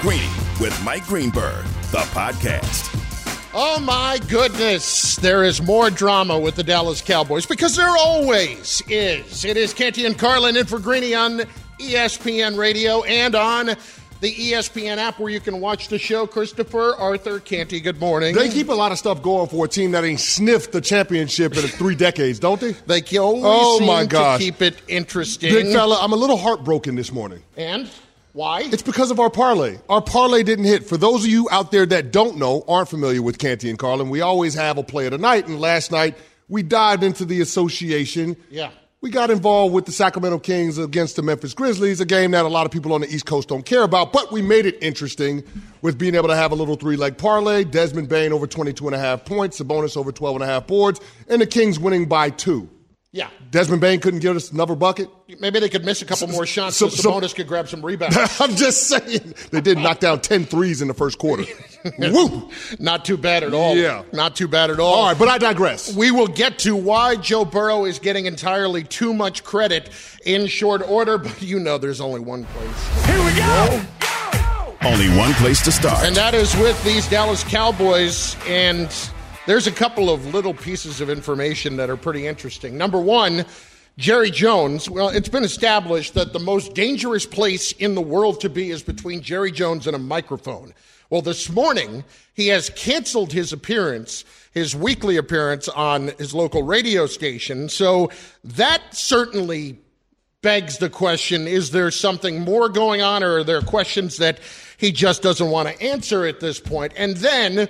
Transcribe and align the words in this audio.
Greeny 0.00 0.28
with 0.60 0.78
Mike 0.84 1.04
Greenberg, 1.06 1.64
the 1.90 1.98
podcast. 2.14 2.94
Oh 3.52 3.80
my 3.80 4.20
goodness, 4.28 5.16
there 5.16 5.42
is 5.42 5.60
more 5.60 5.90
drama 5.90 6.38
with 6.38 6.54
the 6.54 6.62
Dallas 6.62 7.00
Cowboys 7.02 7.46
because 7.46 7.74
there 7.74 7.88
always 7.88 8.80
is. 8.88 9.44
It 9.44 9.56
is 9.56 9.74
Canty 9.74 10.06
and 10.06 10.16
Carlin 10.16 10.56
in 10.56 10.66
for 10.66 10.78
Greeny 10.78 11.14
on 11.14 11.40
ESPN 11.80 12.56
Radio 12.56 13.02
and 13.04 13.34
on 13.34 13.66
the 14.20 14.32
ESPN 14.34 14.98
app 14.98 15.18
where 15.18 15.30
you 15.32 15.40
can 15.40 15.60
watch 15.60 15.88
the 15.88 15.98
show. 15.98 16.26
Christopher, 16.26 16.94
Arthur, 16.96 17.40
Canty, 17.40 17.80
good 17.80 17.98
morning. 17.98 18.34
They 18.36 18.48
keep 18.50 18.68
a 18.68 18.74
lot 18.74 18.92
of 18.92 18.98
stuff 18.98 19.20
going 19.22 19.48
for 19.48 19.64
a 19.64 19.68
team 19.68 19.90
that 19.92 20.04
ain't 20.04 20.20
sniffed 20.20 20.70
the 20.72 20.80
championship 20.80 21.56
in 21.56 21.62
three 21.64 21.94
decades, 21.96 22.38
don't 22.38 22.60
they? 22.60 22.72
They 23.00 23.18
always 23.18 23.42
Oh, 23.44 23.78
seem 23.78 23.86
my 23.88 24.02
to 24.02 24.08
gosh. 24.08 24.40
keep 24.40 24.62
it 24.62 24.76
interesting. 24.86 25.52
Big 25.52 25.72
fella, 25.72 25.98
I'm 26.00 26.12
a 26.12 26.16
little 26.16 26.36
heartbroken 26.36 26.94
this 26.94 27.10
morning. 27.12 27.42
And 27.56 27.88
why? 28.38 28.60
It's 28.60 28.84
because 28.84 29.10
of 29.10 29.18
our 29.18 29.30
parlay. 29.30 29.78
Our 29.88 30.00
parlay 30.00 30.44
didn't 30.44 30.66
hit. 30.66 30.86
For 30.86 30.96
those 30.96 31.24
of 31.24 31.30
you 31.30 31.48
out 31.50 31.72
there 31.72 31.84
that 31.86 32.12
don't 32.12 32.36
know, 32.36 32.62
aren't 32.68 32.88
familiar 32.88 33.20
with 33.20 33.36
Canty 33.36 33.68
and 33.68 33.76
Carlin, 33.76 34.10
we 34.10 34.20
always 34.20 34.54
have 34.54 34.78
a 34.78 34.84
play 34.84 35.06
of 35.06 35.10
the 35.10 35.18
night. 35.18 35.48
And 35.48 35.58
last 35.58 35.90
night, 35.90 36.16
we 36.48 36.62
dived 36.62 37.02
into 37.02 37.24
the 37.24 37.40
association. 37.40 38.36
Yeah. 38.48 38.70
We 39.00 39.10
got 39.10 39.30
involved 39.30 39.74
with 39.74 39.86
the 39.86 39.92
Sacramento 39.92 40.38
Kings 40.38 40.78
against 40.78 41.16
the 41.16 41.22
Memphis 41.22 41.52
Grizzlies, 41.52 42.00
a 42.00 42.06
game 42.06 42.30
that 42.30 42.44
a 42.44 42.48
lot 42.48 42.64
of 42.64 42.70
people 42.70 42.92
on 42.92 43.00
the 43.00 43.12
East 43.12 43.26
Coast 43.26 43.48
don't 43.48 43.66
care 43.66 43.82
about, 43.82 44.12
but 44.12 44.30
we 44.30 44.40
made 44.40 44.66
it 44.66 44.78
interesting 44.80 45.42
with 45.82 45.98
being 45.98 46.14
able 46.14 46.28
to 46.28 46.36
have 46.36 46.52
a 46.52 46.54
little 46.54 46.76
three 46.76 46.96
leg 46.96 47.18
parlay. 47.18 47.64
Desmond 47.64 48.08
Bane 48.08 48.32
over 48.32 48.46
22 48.46 48.86
and 48.86 48.94
a 48.94 49.00
half 49.00 49.24
points, 49.24 49.60
Sabonis 49.60 49.96
over 49.96 50.12
12 50.12 50.36
and 50.36 50.44
a 50.44 50.46
half 50.46 50.68
boards, 50.68 51.00
and 51.28 51.40
the 51.40 51.46
Kings 51.46 51.80
winning 51.80 52.06
by 52.06 52.30
two. 52.30 52.68
Yeah. 53.10 53.30
Desmond 53.50 53.80
Bane 53.80 54.00
couldn't 54.00 54.20
give 54.20 54.36
us 54.36 54.50
another 54.52 54.76
bucket. 54.76 55.08
Maybe 55.40 55.60
they 55.60 55.70
could 55.70 55.82
miss 55.82 56.02
a 56.02 56.04
couple 56.04 56.28
more 56.28 56.44
shots 56.44 56.76
so- 56.76 56.90
so, 56.90 57.20
so- 57.20 57.28
could 57.34 57.46
grab 57.46 57.66
some 57.66 57.80
rebounds. 57.84 58.16
I'm 58.40 58.54
just 58.54 58.86
saying. 58.86 59.34
They 59.50 59.62
did 59.62 59.78
knock 59.78 60.00
down 60.00 60.20
10 60.20 60.44
threes 60.44 60.82
in 60.82 60.88
the 60.88 60.94
first 60.94 61.18
quarter. 61.18 61.44
Woo! 61.98 62.50
Not 62.78 63.06
too 63.06 63.16
bad 63.16 63.44
at 63.44 63.54
all. 63.54 63.74
Yeah. 63.76 64.02
Not 64.12 64.36
too 64.36 64.46
bad 64.46 64.70
at 64.70 64.78
all. 64.78 64.94
All 64.94 65.06
right, 65.08 65.18
but 65.18 65.28
I 65.28 65.38
digress. 65.38 65.94
We 65.96 66.10
will 66.10 66.26
get 66.26 66.58
to 66.60 66.76
why 66.76 67.16
Joe 67.16 67.46
Burrow 67.46 67.86
is 67.86 67.98
getting 67.98 68.26
entirely 68.26 68.84
too 68.84 69.14
much 69.14 69.42
credit 69.42 69.88
in 70.26 70.46
short 70.46 70.82
order, 70.86 71.16
but 71.16 71.40
you 71.40 71.58
know 71.60 71.78
there's 71.78 72.02
only 72.02 72.20
one 72.20 72.44
place. 72.44 73.06
Here 73.06 73.24
we 73.24 73.34
go. 73.36 73.82
Only 74.82 75.08
one 75.16 75.32
place 75.34 75.62
to 75.62 75.72
start. 75.72 76.04
And 76.04 76.14
that 76.16 76.34
is 76.34 76.54
with 76.56 76.82
these 76.84 77.08
Dallas 77.08 77.42
Cowboys. 77.44 78.36
And 78.46 78.88
there's 79.48 79.66
a 79.66 79.72
couple 79.72 80.10
of 80.10 80.34
little 80.34 80.52
pieces 80.52 81.00
of 81.00 81.08
information 81.08 81.78
that 81.78 81.88
are 81.88 81.96
pretty 81.96 82.26
interesting. 82.26 82.76
Number 82.76 83.00
one, 83.00 83.46
Jerry 83.96 84.30
Jones. 84.30 84.90
Well, 84.90 85.08
it's 85.08 85.30
been 85.30 85.42
established 85.42 86.12
that 86.14 86.34
the 86.34 86.38
most 86.38 86.74
dangerous 86.74 87.24
place 87.24 87.72
in 87.72 87.94
the 87.94 88.02
world 88.02 88.42
to 88.42 88.50
be 88.50 88.70
is 88.70 88.82
between 88.82 89.22
Jerry 89.22 89.50
Jones 89.50 89.86
and 89.86 89.96
a 89.96 89.98
microphone. 89.98 90.74
Well, 91.08 91.22
this 91.22 91.48
morning, 91.48 92.04
he 92.34 92.48
has 92.48 92.68
canceled 92.68 93.32
his 93.32 93.54
appearance, 93.54 94.26
his 94.52 94.76
weekly 94.76 95.16
appearance 95.16 95.66
on 95.66 96.08
his 96.18 96.34
local 96.34 96.62
radio 96.62 97.06
station. 97.06 97.70
So 97.70 98.10
that 98.44 98.82
certainly 98.90 99.78
begs 100.42 100.76
the 100.76 100.90
question 100.90 101.48
is 101.48 101.70
there 101.70 101.90
something 101.90 102.42
more 102.42 102.68
going 102.68 103.00
on 103.00 103.22
or 103.24 103.38
are 103.38 103.44
there 103.44 103.62
questions 103.62 104.18
that 104.18 104.40
he 104.76 104.92
just 104.92 105.22
doesn't 105.22 105.48
want 105.50 105.68
to 105.68 105.82
answer 105.82 106.26
at 106.26 106.38
this 106.38 106.60
point? 106.60 106.92
and 106.96 107.16
then 107.16 107.66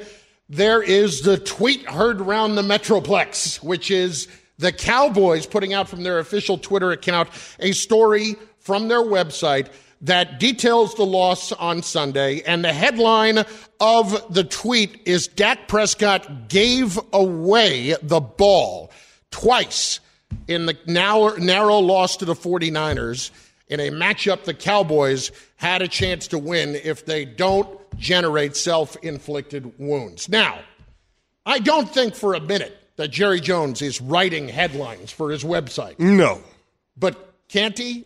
there 0.48 0.82
is 0.82 1.22
the 1.22 1.38
tweet 1.38 1.84
heard 1.88 2.20
around 2.20 2.54
the 2.54 2.62
metroplex 2.62 3.62
which 3.62 3.91
is 3.91 4.28
the 4.59 4.72
cowboys 4.72 5.47
putting 5.47 5.75
out 5.75 5.88
from 5.88 6.03
their 6.03 6.19
official 6.19 6.59
twitter 6.59 6.91
account 6.91 7.28
a 7.60 7.72
story 7.72 8.36
from 8.58 8.88
their 8.88 9.03
website 9.03 9.69
that 10.03 10.38
details 10.38 10.94
the 10.94 11.04
loss 11.04 11.53
on 11.53 11.82
Sunday. 11.82 12.42
And 12.42 12.64
the 12.64 12.72
headline 12.72 13.44
of 13.81 14.32
the 14.32 14.44
tweet 14.44 15.03
is 15.06 15.26
Dak 15.26 15.69
Prescott 15.69 16.48
gave 16.48 16.98
away 17.12 17.97
the 18.03 18.20
ball 18.20 18.92
twice 19.31 20.00
in 20.47 20.66
the 20.66 20.76
narrow, 20.87 21.37
narrow 21.37 21.78
loss 21.78 22.19
to 22.19 22.25
the 22.25 22.34
49ers 22.34 23.31
in 23.69 23.81
a 23.81 23.91
matchup 23.91 24.45
the 24.45 24.55
Cowboys 24.55 25.31
had 25.56 25.83
a 25.83 25.89
chance 25.89 26.29
to 26.29 26.39
win 26.39 26.75
if 26.75 27.05
they 27.05 27.25
don't 27.25 27.69
generate 27.99 28.56
self 28.56 28.97
inflicted 29.03 29.79
wounds. 29.79 30.29
Now, 30.29 30.59
I 31.45 31.59
don't 31.59 31.89
think 31.89 32.15
for 32.15 32.34
a 32.34 32.41
minute 32.41 32.77
that 32.97 33.09
Jerry 33.09 33.41
Jones 33.41 33.81
is 33.81 34.01
writing 34.01 34.49
headlines 34.49 35.11
for 35.11 35.31
his 35.31 35.45
website. 35.45 35.99
No. 35.99 36.43
But 36.97 37.33
Canty, 37.49 38.05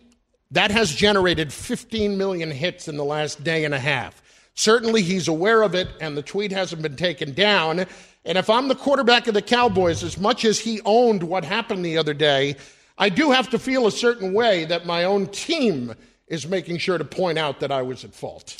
that 0.51 0.71
has 0.71 0.93
generated 0.93 1.51
15 1.51 2.17
million 2.17 2.51
hits 2.51 2.87
in 2.87 2.95
the 2.95 3.03
last 3.03 3.43
day 3.43 3.65
and 3.65 3.73
a 3.73 3.79
half. 3.79 4.21
Certainly 4.55 5.01
he's 5.01 5.27
aware 5.27 5.63
of 5.63 5.73
it, 5.73 5.87
and 5.99 6.15
the 6.15 6.21
tweet 6.21 6.51
hasn't 6.51 6.83
been 6.83 6.95
taken 6.95 7.33
down. 7.33 7.85
And 8.23 8.37
if 8.37 8.49
I'm 8.49 8.67
the 8.67 8.75
quarterback 8.75 9.27
of 9.27 9.33
the 9.33 9.41
Cowboys, 9.41 10.03
as 10.03 10.17
much 10.19 10.45
as 10.45 10.59
he 10.59 10.79
owned 10.85 11.23
what 11.23 11.43
happened 11.43 11.83
the 11.83 11.97
other 11.97 12.13
day, 12.13 12.55
I 12.97 13.09
do 13.09 13.31
have 13.31 13.49
to 13.49 13.59
feel 13.59 13.87
a 13.87 13.91
certain 13.91 14.33
way 14.33 14.65
that 14.65 14.85
my 14.85 15.03
own 15.03 15.27
team 15.27 15.95
is 16.27 16.47
making 16.47 16.77
sure 16.77 16.97
to 16.97 17.05
point 17.05 17.37
out 17.37 17.59
that 17.59 17.71
I 17.71 17.81
was 17.81 18.03
at 18.03 18.13
fault. 18.13 18.55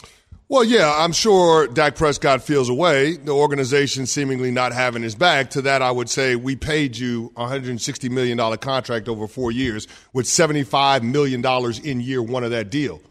Well, 0.49 0.63
yeah, 0.63 0.93
I'm 0.97 1.13
sure 1.13 1.67
Dak 1.67 1.95
Prescott 1.95 2.43
feels 2.43 2.69
away. 2.69 3.15
The 3.15 3.31
organization 3.31 4.05
seemingly 4.05 4.51
not 4.51 4.73
having 4.73 5.01
his 5.01 5.15
back. 5.15 5.49
To 5.51 5.61
that, 5.63 5.81
I 5.81 5.89
would 5.89 6.09
say 6.09 6.35
we 6.35 6.55
paid 6.55 6.97
you 6.97 7.31
a 7.35 7.45
$160 7.45 8.11
million 8.11 8.57
contract 8.57 9.07
over 9.07 9.27
four 9.27 9.51
years 9.51 9.87
with 10.11 10.25
$75 10.25 11.01
million 11.01 11.43
in 11.83 12.01
year 12.01 12.21
one 12.21 12.43
of 12.43 12.51
that 12.51 12.69
deal. 12.69 13.01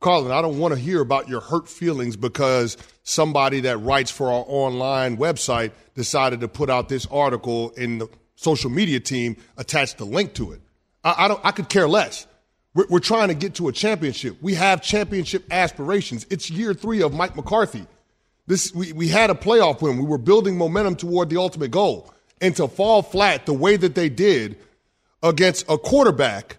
Carlin, 0.00 0.30
I 0.30 0.40
don't 0.40 0.58
want 0.58 0.74
to 0.74 0.80
hear 0.80 1.00
about 1.00 1.28
your 1.28 1.40
hurt 1.40 1.68
feelings 1.68 2.16
because 2.16 2.76
somebody 3.02 3.60
that 3.60 3.78
writes 3.78 4.10
for 4.10 4.28
our 4.28 4.44
online 4.46 5.16
website 5.16 5.72
decided 5.94 6.40
to 6.40 6.48
put 6.48 6.70
out 6.70 6.88
this 6.88 7.06
article 7.06 7.72
and 7.76 8.02
the 8.02 8.08
social 8.36 8.70
media 8.70 9.00
team 9.00 9.36
attached 9.56 9.98
the 9.98 10.04
link 10.04 10.34
to 10.34 10.52
it. 10.52 10.60
I, 11.06 11.24
I 11.24 11.28
don't. 11.28 11.40
I 11.44 11.52
could 11.52 11.68
care 11.68 11.88
less. 11.88 12.26
We're, 12.74 12.86
we're 12.90 12.98
trying 12.98 13.28
to 13.28 13.34
get 13.34 13.54
to 13.54 13.68
a 13.68 13.72
championship. 13.72 14.36
We 14.42 14.54
have 14.54 14.82
championship 14.82 15.44
aspirations. 15.50 16.26
It's 16.28 16.50
year 16.50 16.74
three 16.74 17.00
of 17.00 17.14
Mike 17.14 17.36
McCarthy. 17.36 17.86
This 18.48 18.74
we, 18.74 18.92
we 18.92 19.08
had 19.08 19.30
a 19.30 19.34
playoff 19.34 19.80
win. 19.80 19.96
We 19.98 20.04
were 20.04 20.18
building 20.18 20.58
momentum 20.58 20.96
toward 20.96 21.30
the 21.30 21.38
ultimate 21.38 21.70
goal. 21.70 22.12
And 22.40 22.54
to 22.56 22.68
fall 22.68 23.00
flat 23.00 23.46
the 23.46 23.54
way 23.54 23.76
that 23.76 23.94
they 23.94 24.10
did 24.10 24.58
against 25.22 25.64
a 25.70 25.78
quarterback 25.78 26.58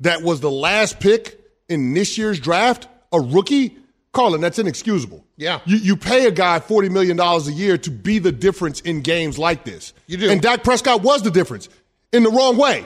that 0.00 0.22
was 0.22 0.40
the 0.40 0.50
last 0.50 0.98
pick 0.98 1.38
in 1.68 1.94
this 1.94 2.18
year's 2.18 2.40
draft, 2.40 2.88
a 3.12 3.20
rookie, 3.20 3.76
Carlin, 4.12 4.40
that's 4.40 4.58
inexcusable. 4.58 5.24
Yeah. 5.36 5.60
You, 5.64 5.76
you 5.76 5.96
pay 5.96 6.26
a 6.26 6.32
guy 6.32 6.58
$40 6.58 6.90
million 6.90 7.20
a 7.20 7.38
year 7.52 7.78
to 7.78 7.90
be 7.90 8.18
the 8.18 8.32
difference 8.32 8.80
in 8.80 9.02
games 9.02 9.38
like 9.38 9.62
this. 9.64 9.92
You 10.08 10.16
do. 10.16 10.28
And 10.28 10.42
Dak 10.42 10.64
Prescott 10.64 11.02
was 11.02 11.22
the 11.22 11.30
difference 11.30 11.68
in 12.12 12.24
the 12.24 12.30
wrong 12.30 12.56
way 12.56 12.84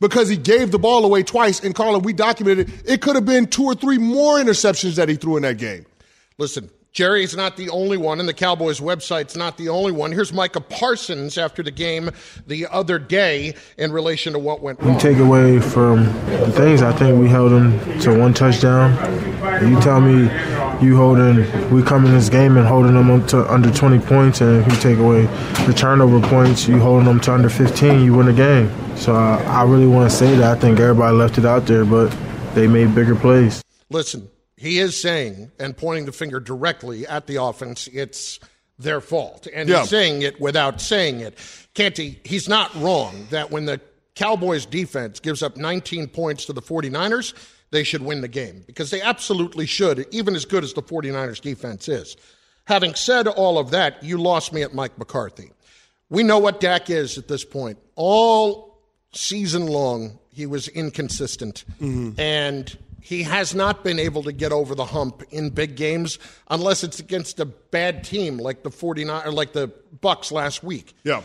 because 0.00 0.28
he 0.28 0.36
gave 0.36 0.70
the 0.70 0.78
ball 0.78 1.04
away 1.04 1.22
twice. 1.22 1.60
And 1.60 1.74
Carlin, 1.74 2.02
we 2.02 2.12
documented 2.12 2.68
it. 2.68 2.82
It 2.84 3.02
could 3.02 3.14
have 3.14 3.24
been 3.24 3.46
two 3.46 3.64
or 3.64 3.74
three 3.74 3.98
more 3.98 4.38
interceptions 4.38 4.96
that 4.96 5.08
he 5.08 5.16
threw 5.16 5.36
in 5.36 5.42
that 5.42 5.58
game. 5.58 5.86
Listen, 6.38 6.70
Jerry's 6.92 7.36
not 7.36 7.56
the 7.56 7.68
only 7.70 7.96
one, 7.96 8.18
and 8.18 8.28
the 8.28 8.34
Cowboys 8.34 8.80
website's 8.80 9.36
not 9.36 9.56
the 9.56 9.68
only 9.68 9.92
one. 9.92 10.10
Here's 10.10 10.32
Micah 10.32 10.60
Parsons 10.60 11.38
after 11.38 11.62
the 11.62 11.70
game 11.70 12.10
the 12.46 12.66
other 12.66 12.98
day 12.98 13.54
in 13.76 13.92
relation 13.92 14.32
to 14.32 14.38
what 14.38 14.62
went 14.62 14.80
wrong. 14.80 14.98
take 14.98 15.18
away 15.18 15.60
from 15.60 16.04
the 16.26 16.50
things, 16.52 16.82
I 16.82 16.92
think 16.92 17.20
we 17.20 17.28
held 17.28 17.52
them 17.52 18.00
to 18.00 18.18
one 18.18 18.34
touchdown. 18.34 18.92
You 19.68 19.80
tell 19.80 20.00
me 20.00 20.30
you 20.84 20.96
holding, 20.96 21.38
we 21.70 21.82
come 21.82 22.06
in 22.06 22.12
this 22.12 22.28
game 22.28 22.56
and 22.56 22.66
holding 22.66 22.94
them 22.94 23.10
up 23.10 23.28
to 23.28 23.52
under 23.52 23.70
20 23.70 23.98
points, 24.00 24.40
and 24.40 24.64
if 24.64 24.72
you 24.72 24.80
take 24.80 24.98
away 24.98 25.22
the 25.66 25.74
turnover 25.76 26.20
points, 26.28 26.66
you 26.68 26.78
holding 26.78 27.06
them 27.06 27.20
to 27.20 27.32
under 27.32 27.48
15, 27.48 28.02
you 28.02 28.14
win 28.14 28.26
the 28.26 28.32
game. 28.32 28.70
So 28.96 29.14
uh, 29.14 29.38
I 29.46 29.64
really 29.64 29.86
want 29.86 30.10
to 30.10 30.16
say 30.16 30.34
that. 30.36 30.56
I 30.56 30.60
think 30.60 30.80
everybody 30.80 31.16
left 31.16 31.38
it 31.38 31.44
out 31.44 31.66
there, 31.66 31.84
but 31.84 32.16
they 32.54 32.66
made 32.66 32.94
bigger 32.94 33.14
plays. 33.14 33.62
Listen, 33.90 34.28
he 34.58 34.78
is 34.78 35.00
saying 35.00 35.50
and 35.58 35.76
pointing 35.76 36.04
the 36.06 36.12
finger 36.12 36.40
directly 36.40 37.06
at 37.06 37.26
the 37.26 37.42
offense, 37.42 37.88
it's 37.92 38.40
their 38.78 39.00
fault. 39.00 39.46
And 39.52 39.68
Yeah. 39.68 39.80
he's 39.80 39.90
saying 39.90 40.22
it 40.22 40.40
without 40.40 40.80
saying 40.80 41.20
it. 41.20 41.36
Canty, 41.74 42.20
he's 42.24 42.48
not 42.48 42.74
wrong 42.76 43.26
that 43.30 43.50
when 43.50 43.64
the 43.66 43.80
Cowboys 44.14 44.66
defense 44.66 45.20
gives 45.20 45.42
up 45.42 45.56
19 45.56 46.08
points 46.08 46.44
to 46.46 46.52
the 46.52 46.62
49ers, 46.62 47.34
they 47.70 47.84
should 47.84 48.02
win 48.02 48.20
the 48.20 48.28
game 48.28 48.64
because 48.66 48.90
they 48.90 49.00
absolutely 49.00 49.66
should, 49.66 50.06
even 50.10 50.34
as 50.34 50.44
good 50.44 50.64
as 50.64 50.72
the 50.72 50.82
49ers 50.82 51.40
defense 51.40 51.88
is. 51.88 52.16
Having 52.64 52.94
said 52.94 53.28
all 53.28 53.58
of 53.58 53.70
that, 53.70 54.02
you 54.02 54.18
lost 54.18 54.52
me 54.52 54.62
at 54.62 54.74
Mike 54.74 54.98
McCarthy. 54.98 55.52
We 56.10 56.22
know 56.22 56.38
what 56.38 56.60
Dak 56.60 56.90
is 56.90 57.18
at 57.18 57.28
this 57.28 57.44
point. 57.44 57.78
All 57.94 58.78
season 59.12 59.66
long, 59.66 60.18
he 60.30 60.46
was 60.46 60.68
inconsistent. 60.68 61.64
Mm-hmm. 61.80 62.18
And 62.20 62.76
he 63.00 63.22
has 63.22 63.54
not 63.54 63.84
been 63.84 63.98
able 63.98 64.22
to 64.24 64.32
get 64.32 64.52
over 64.52 64.74
the 64.74 64.84
hump 64.84 65.22
in 65.30 65.50
big 65.50 65.76
games 65.76 66.18
unless 66.48 66.82
it's 66.82 66.98
against 66.98 67.40
a 67.40 67.44
bad 67.44 68.04
team 68.04 68.38
like 68.38 68.62
the 68.62 68.70
49 68.70 69.26
or 69.26 69.32
like 69.32 69.52
the 69.52 69.68
Bucks 70.00 70.32
last 70.32 70.62
week. 70.62 70.94
Yeah. 71.04 71.22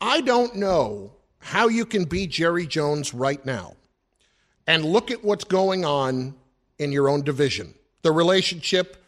I 0.00 0.20
don't 0.20 0.56
know 0.56 1.12
how 1.38 1.68
you 1.68 1.86
can 1.86 2.04
be 2.04 2.26
Jerry 2.26 2.66
Jones 2.66 3.14
right 3.14 3.44
now 3.44 3.74
and 4.66 4.84
look 4.84 5.10
at 5.10 5.24
what's 5.24 5.44
going 5.44 5.84
on 5.84 6.34
in 6.78 6.92
your 6.92 7.08
own 7.08 7.22
division. 7.22 7.74
The 8.02 8.12
relationship 8.12 9.02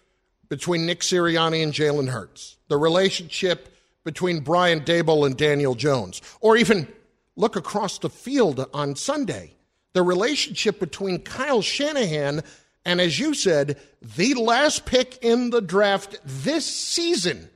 between 0.49 0.87
Nick 0.87 1.01
Sirianni 1.01 1.63
and 1.63 1.73
Jalen 1.73 2.09
Hurts. 2.09 2.57
The 2.69 2.77
relationship 2.77 3.75
between 4.05 4.41
Brian 4.41 4.81
Daboll 4.81 5.27
and 5.27 5.37
Daniel 5.37 5.75
Jones. 5.75 6.23
Or 6.41 6.57
even 6.57 6.89
look 7.37 7.57
across 7.57 7.99
the 7.99 8.09
field 8.09 8.67
on 8.73 8.97
Sunday 8.97 9.58
the 9.99 10.03
relationship 10.05 10.79
between 10.79 11.19
Kyle 11.19 11.61
Shanahan 11.61 12.43
and, 12.85 13.01
as 13.01 13.19
you 13.19 13.35
said, 13.35 13.81
the 14.17 14.35
last 14.35 14.87
pick 14.87 15.19
in 15.23 15.51
the 15.51 15.61
draft 15.61 16.21
this 16.25 16.65
season. 16.65 17.51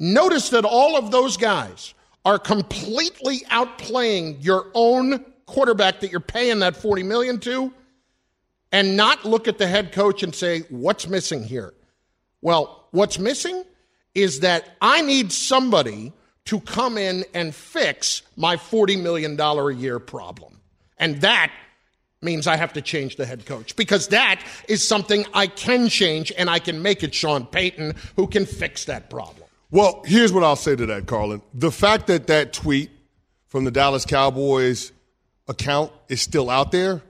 Notice 0.00 0.48
that 0.48 0.64
all 0.64 0.96
of 0.96 1.12
those 1.12 1.36
guys 1.36 1.94
are 2.24 2.40
completely 2.40 3.42
outplaying 3.48 4.44
your 4.44 4.66
own 4.74 5.24
quarterback 5.46 6.00
that 6.00 6.10
you're 6.10 6.18
paying 6.18 6.58
that 6.58 6.74
40 6.74 7.04
million 7.04 7.38
to 7.38 7.72
and 8.72 8.96
not 8.96 9.24
look 9.24 9.46
at 9.46 9.58
the 9.58 9.68
head 9.68 9.92
coach 9.92 10.24
and 10.24 10.34
say 10.34 10.62
what's 10.68 11.06
missing 11.06 11.44
here 11.44 11.72
well 12.42 12.88
what's 12.90 13.16
missing 13.20 13.62
is 14.16 14.40
that 14.40 14.76
i 14.82 15.00
need 15.02 15.30
somebody 15.30 16.12
to 16.46 16.58
come 16.58 16.98
in 16.98 17.24
and 17.32 17.54
fix 17.54 18.22
my 18.34 18.56
40 18.56 18.96
million 18.96 19.36
dollar 19.36 19.70
a 19.70 19.74
year 19.74 20.00
problem 20.00 20.55
and 20.98 21.20
that 21.20 21.52
means 22.22 22.46
I 22.46 22.56
have 22.56 22.72
to 22.74 22.82
change 22.82 23.16
the 23.16 23.26
head 23.26 23.46
coach 23.46 23.76
because 23.76 24.08
that 24.08 24.42
is 24.68 24.86
something 24.86 25.24
I 25.34 25.46
can 25.46 25.88
change 25.88 26.32
and 26.36 26.48
I 26.48 26.58
can 26.58 26.82
make 26.82 27.02
it 27.02 27.14
Sean 27.14 27.46
Payton 27.46 27.94
who 28.16 28.26
can 28.26 28.46
fix 28.46 28.86
that 28.86 29.10
problem. 29.10 29.46
Well, 29.70 30.02
here's 30.04 30.32
what 30.32 30.44
I'll 30.44 30.56
say 30.56 30.76
to 30.76 30.86
that, 30.86 31.06
Carlin. 31.06 31.42
The 31.54 31.72
fact 31.72 32.06
that 32.06 32.28
that 32.28 32.52
tweet 32.52 32.90
from 33.48 33.64
the 33.64 33.70
Dallas 33.70 34.04
Cowboys 34.04 34.92
account 35.48 35.92
is 36.08 36.22
still 36.22 36.50
out 36.50 36.72
there, 36.72 37.02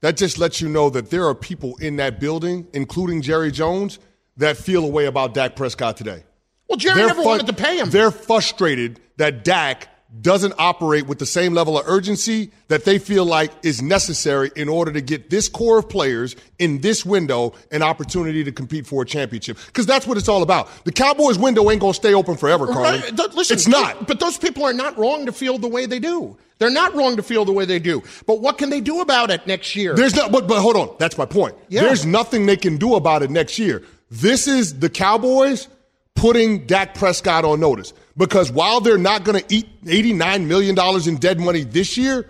that 0.00 0.16
just 0.16 0.38
lets 0.38 0.60
you 0.60 0.68
know 0.68 0.90
that 0.90 1.10
there 1.10 1.26
are 1.26 1.34
people 1.34 1.76
in 1.76 1.96
that 1.96 2.20
building, 2.20 2.66
including 2.72 3.22
Jerry 3.22 3.50
Jones, 3.50 3.98
that 4.36 4.56
feel 4.56 4.84
a 4.84 4.88
way 4.88 5.06
about 5.06 5.34
Dak 5.34 5.56
Prescott 5.56 5.96
today. 5.96 6.24
Well, 6.68 6.76
Jerry 6.76 6.96
they're 6.96 7.06
never 7.08 7.22
fu- 7.22 7.28
wanted 7.28 7.46
to 7.46 7.52
pay 7.52 7.78
him. 7.78 7.90
They're 7.90 8.10
frustrated 8.10 9.00
that 9.16 9.44
Dak 9.44 9.88
doesn't 10.20 10.52
operate 10.58 11.06
with 11.06 11.18
the 11.18 11.26
same 11.26 11.54
level 11.54 11.78
of 11.78 11.86
urgency 11.88 12.50
that 12.68 12.84
they 12.84 12.98
feel 12.98 13.24
like 13.24 13.50
is 13.62 13.80
necessary 13.80 14.50
in 14.54 14.68
order 14.68 14.92
to 14.92 15.00
get 15.00 15.30
this 15.30 15.48
core 15.48 15.78
of 15.78 15.88
players 15.88 16.36
in 16.58 16.80
this 16.82 17.06
window 17.06 17.54
an 17.70 17.82
opportunity 17.82 18.44
to 18.44 18.52
compete 18.52 18.86
for 18.86 19.02
a 19.02 19.06
championship. 19.06 19.56
Because 19.66 19.86
that's 19.86 20.06
what 20.06 20.18
it's 20.18 20.28
all 20.28 20.42
about. 20.42 20.68
The 20.84 20.92
Cowboys 20.92 21.38
window 21.38 21.70
ain't 21.70 21.80
going 21.80 21.94
to 21.94 21.96
stay 21.96 22.12
open 22.12 22.36
forever, 22.36 22.66
Carly. 22.66 22.98
Right. 23.00 23.34
Listen, 23.34 23.54
it's 23.54 23.66
not. 23.66 24.06
But 24.06 24.20
those 24.20 24.36
people 24.36 24.64
are 24.64 24.74
not 24.74 24.98
wrong 24.98 25.24
to 25.26 25.32
feel 25.32 25.56
the 25.56 25.68
way 25.68 25.86
they 25.86 25.98
do. 25.98 26.36
They're 26.58 26.70
not 26.70 26.94
wrong 26.94 27.16
to 27.16 27.22
feel 27.22 27.44
the 27.44 27.52
way 27.52 27.64
they 27.64 27.78
do. 27.78 28.02
But 28.26 28.40
what 28.40 28.58
can 28.58 28.70
they 28.70 28.80
do 28.80 29.00
about 29.00 29.30
it 29.30 29.46
next 29.46 29.74
year? 29.74 29.94
There's 29.94 30.14
not, 30.14 30.30
but, 30.30 30.46
but 30.46 30.60
hold 30.60 30.76
on. 30.76 30.94
That's 30.98 31.16
my 31.16 31.26
point. 31.26 31.56
Yeah. 31.68 31.82
There's 31.82 32.04
nothing 32.06 32.46
they 32.46 32.56
can 32.56 32.76
do 32.76 32.94
about 32.94 33.22
it 33.22 33.30
next 33.30 33.58
year. 33.58 33.82
This 34.10 34.46
is 34.46 34.78
the 34.78 34.90
Cowboys 34.90 35.68
putting 36.14 36.66
Dak 36.66 36.94
Prescott 36.94 37.44
on 37.44 37.58
notice. 37.58 37.94
Because 38.16 38.50
while 38.52 38.80
they're 38.80 38.98
not 38.98 39.24
going 39.24 39.42
to 39.42 39.54
eat 39.54 39.84
$89 39.84 40.46
million 40.46 40.78
in 41.08 41.16
dead 41.16 41.40
money 41.40 41.64
this 41.64 41.96
year, 41.96 42.28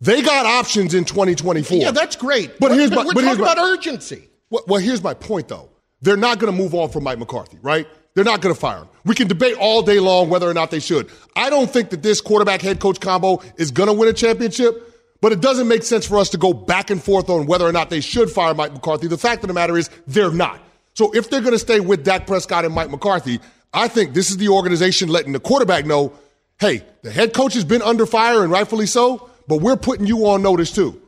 they 0.00 0.22
got 0.22 0.46
options 0.46 0.94
in 0.94 1.04
2024. 1.04 1.78
Yeah, 1.78 1.90
that's 1.90 2.16
great. 2.16 2.58
But, 2.58 2.72
here's 2.72 2.90
my, 2.90 3.04
we're 3.04 3.14
but 3.14 3.22
talking 3.22 3.40
about 3.40 3.58
urgency. 3.58 4.28
Well, 4.48 4.64
well, 4.66 4.80
here's 4.80 5.02
my 5.02 5.14
point, 5.14 5.48
though. 5.48 5.68
They're 6.02 6.16
not 6.16 6.38
going 6.38 6.52
to 6.52 6.58
move 6.58 6.74
on 6.74 6.88
from 6.88 7.04
Mike 7.04 7.18
McCarthy, 7.18 7.58
right? 7.62 7.86
They're 8.14 8.24
not 8.24 8.40
going 8.40 8.54
to 8.54 8.60
fire 8.60 8.78
him. 8.78 8.88
We 9.04 9.14
can 9.14 9.28
debate 9.28 9.56
all 9.58 9.82
day 9.82 10.00
long 10.00 10.30
whether 10.30 10.48
or 10.48 10.54
not 10.54 10.70
they 10.70 10.80
should. 10.80 11.10
I 11.36 11.50
don't 11.50 11.70
think 11.70 11.90
that 11.90 12.02
this 12.02 12.20
quarterback 12.20 12.60
head 12.60 12.80
coach 12.80 13.00
combo 13.00 13.42
is 13.56 13.70
going 13.70 13.86
to 13.86 13.92
win 13.92 14.08
a 14.08 14.12
championship, 14.12 14.96
but 15.20 15.32
it 15.32 15.40
doesn't 15.40 15.68
make 15.68 15.82
sense 15.82 16.06
for 16.06 16.18
us 16.18 16.30
to 16.30 16.38
go 16.38 16.52
back 16.52 16.90
and 16.90 17.02
forth 17.02 17.28
on 17.28 17.46
whether 17.46 17.66
or 17.66 17.72
not 17.72 17.90
they 17.90 18.00
should 18.00 18.30
fire 18.30 18.54
Mike 18.54 18.72
McCarthy. 18.72 19.06
The 19.06 19.18
fact 19.18 19.44
of 19.44 19.48
the 19.48 19.54
matter 19.54 19.78
is, 19.78 19.90
they're 20.06 20.32
not. 20.32 20.60
So 20.94 21.14
if 21.14 21.30
they're 21.30 21.40
going 21.40 21.52
to 21.52 21.58
stay 21.58 21.78
with 21.78 22.04
Dak 22.04 22.26
Prescott 22.26 22.64
and 22.64 22.74
Mike 22.74 22.90
McCarthy, 22.90 23.38
I 23.72 23.88
think 23.88 24.14
this 24.14 24.30
is 24.30 24.36
the 24.36 24.48
organization 24.48 25.08
letting 25.08 25.32
the 25.32 25.40
quarterback 25.40 25.86
know, 25.86 26.12
hey, 26.58 26.84
the 27.02 27.10
head 27.10 27.32
coach 27.32 27.54
has 27.54 27.64
been 27.64 27.82
under 27.82 28.06
fire 28.06 28.42
and 28.42 28.50
rightfully 28.50 28.86
so, 28.86 29.30
but 29.46 29.60
we're 29.60 29.76
putting 29.76 30.06
you 30.06 30.26
on 30.26 30.42
notice 30.42 30.72
too. 30.72 31.00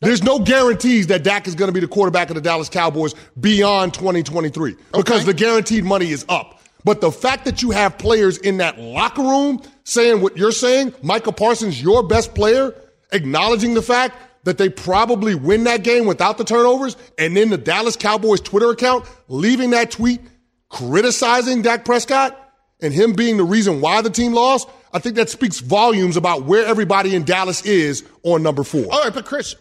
There's 0.00 0.22
no 0.22 0.38
guarantees 0.38 1.06
that 1.06 1.24
Dak 1.24 1.48
is 1.48 1.54
going 1.54 1.68
to 1.68 1.72
be 1.72 1.80
the 1.80 1.88
quarterback 1.88 2.28
of 2.28 2.34
the 2.34 2.42
Dallas 2.42 2.68
Cowboys 2.68 3.14
beyond 3.40 3.94
2023 3.94 4.76
because 4.92 5.24
the 5.24 5.32
guaranteed 5.32 5.84
money 5.84 6.10
is 6.10 6.24
up. 6.28 6.60
But 6.84 7.00
the 7.00 7.10
fact 7.10 7.46
that 7.46 7.62
you 7.62 7.70
have 7.70 7.96
players 7.96 8.36
in 8.38 8.58
that 8.58 8.78
locker 8.78 9.22
room 9.22 9.62
saying 9.84 10.20
what 10.20 10.36
you're 10.36 10.52
saying, 10.52 10.94
Michael 11.02 11.32
Parsons, 11.32 11.82
your 11.82 12.02
best 12.02 12.34
player, 12.34 12.74
acknowledging 13.10 13.74
the 13.74 13.82
fact 13.82 14.16
that 14.44 14.58
they 14.58 14.68
probably 14.68 15.34
win 15.34 15.64
that 15.64 15.82
game 15.82 16.06
without 16.06 16.38
the 16.38 16.44
turnovers, 16.44 16.96
and 17.18 17.36
then 17.36 17.50
the 17.50 17.58
Dallas 17.58 17.96
Cowboys 17.96 18.40
Twitter 18.40 18.70
account 18.70 19.04
leaving 19.28 19.70
that 19.70 19.90
tweet 19.90 20.20
criticizing 20.68 21.62
Dak 21.62 21.84
Prescott 21.84 22.36
and 22.80 22.92
him 22.92 23.12
being 23.12 23.36
the 23.36 23.44
reason 23.44 23.80
why 23.80 24.02
the 24.02 24.10
team 24.10 24.32
lost, 24.32 24.68
I 24.92 24.98
think 24.98 25.16
that 25.16 25.30
speaks 25.30 25.60
volumes 25.60 26.16
about 26.16 26.44
where 26.44 26.66
everybody 26.66 27.14
in 27.14 27.24
Dallas 27.24 27.64
is 27.64 28.04
on 28.22 28.42
number 28.42 28.64
four. 28.64 28.84
All 28.90 29.04
right, 29.04 29.14
but 29.14 29.24
Chris, 29.24 29.54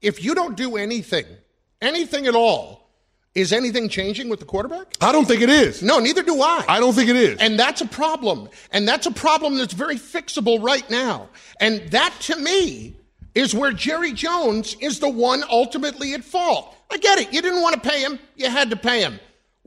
if 0.00 0.24
you 0.24 0.34
don't 0.34 0.56
do 0.56 0.76
anything, 0.76 1.26
anything 1.80 2.26
at 2.26 2.34
all, 2.34 2.80
is 3.34 3.52
anything 3.52 3.88
changing 3.88 4.28
with 4.28 4.40
the 4.40 4.44
quarterback? 4.44 4.88
I 5.00 5.12
don't 5.12 5.26
think 5.26 5.40
it 5.40 5.50
is. 5.50 5.82
No, 5.82 6.00
neither 6.00 6.22
do 6.22 6.42
I. 6.42 6.64
I 6.68 6.80
don't 6.80 6.94
think 6.94 7.08
it 7.08 7.16
is. 7.16 7.38
And 7.38 7.58
that's 7.58 7.80
a 7.80 7.86
problem. 7.86 8.48
And 8.72 8.88
that's 8.88 9.06
a 9.06 9.12
problem 9.12 9.56
that's 9.56 9.72
very 9.72 9.94
fixable 9.94 10.60
right 10.60 10.88
now. 10.90 11.28
And 11.60 11.80
that 11.90 12.12
to 12.22 12.36
me 12.36 12.96
is 13.36 13.54
where 13.54 13.70
Jerry 13.70 14.12
Jones 14.12 14.74
is 14.80 14.98
the 14.98 15.08
one 15.08 15.44
ultimately 15.48 16.14
at 16.14 16.24
fault. 16.24 16.74
I 16.90 16.96
get 16.96 17.20
it. 17.20 17.32
You 17.32 17.40
didn't 17.40 17.62
want 17.62 17.80
to 17.80 17.88
pay 17.88 18.00
him, 18.00 18.18
you 18.34 18.50
had 18.50 18.70
to 18.70 18.76
pay 18.76 19.00
him. 19.00 19.20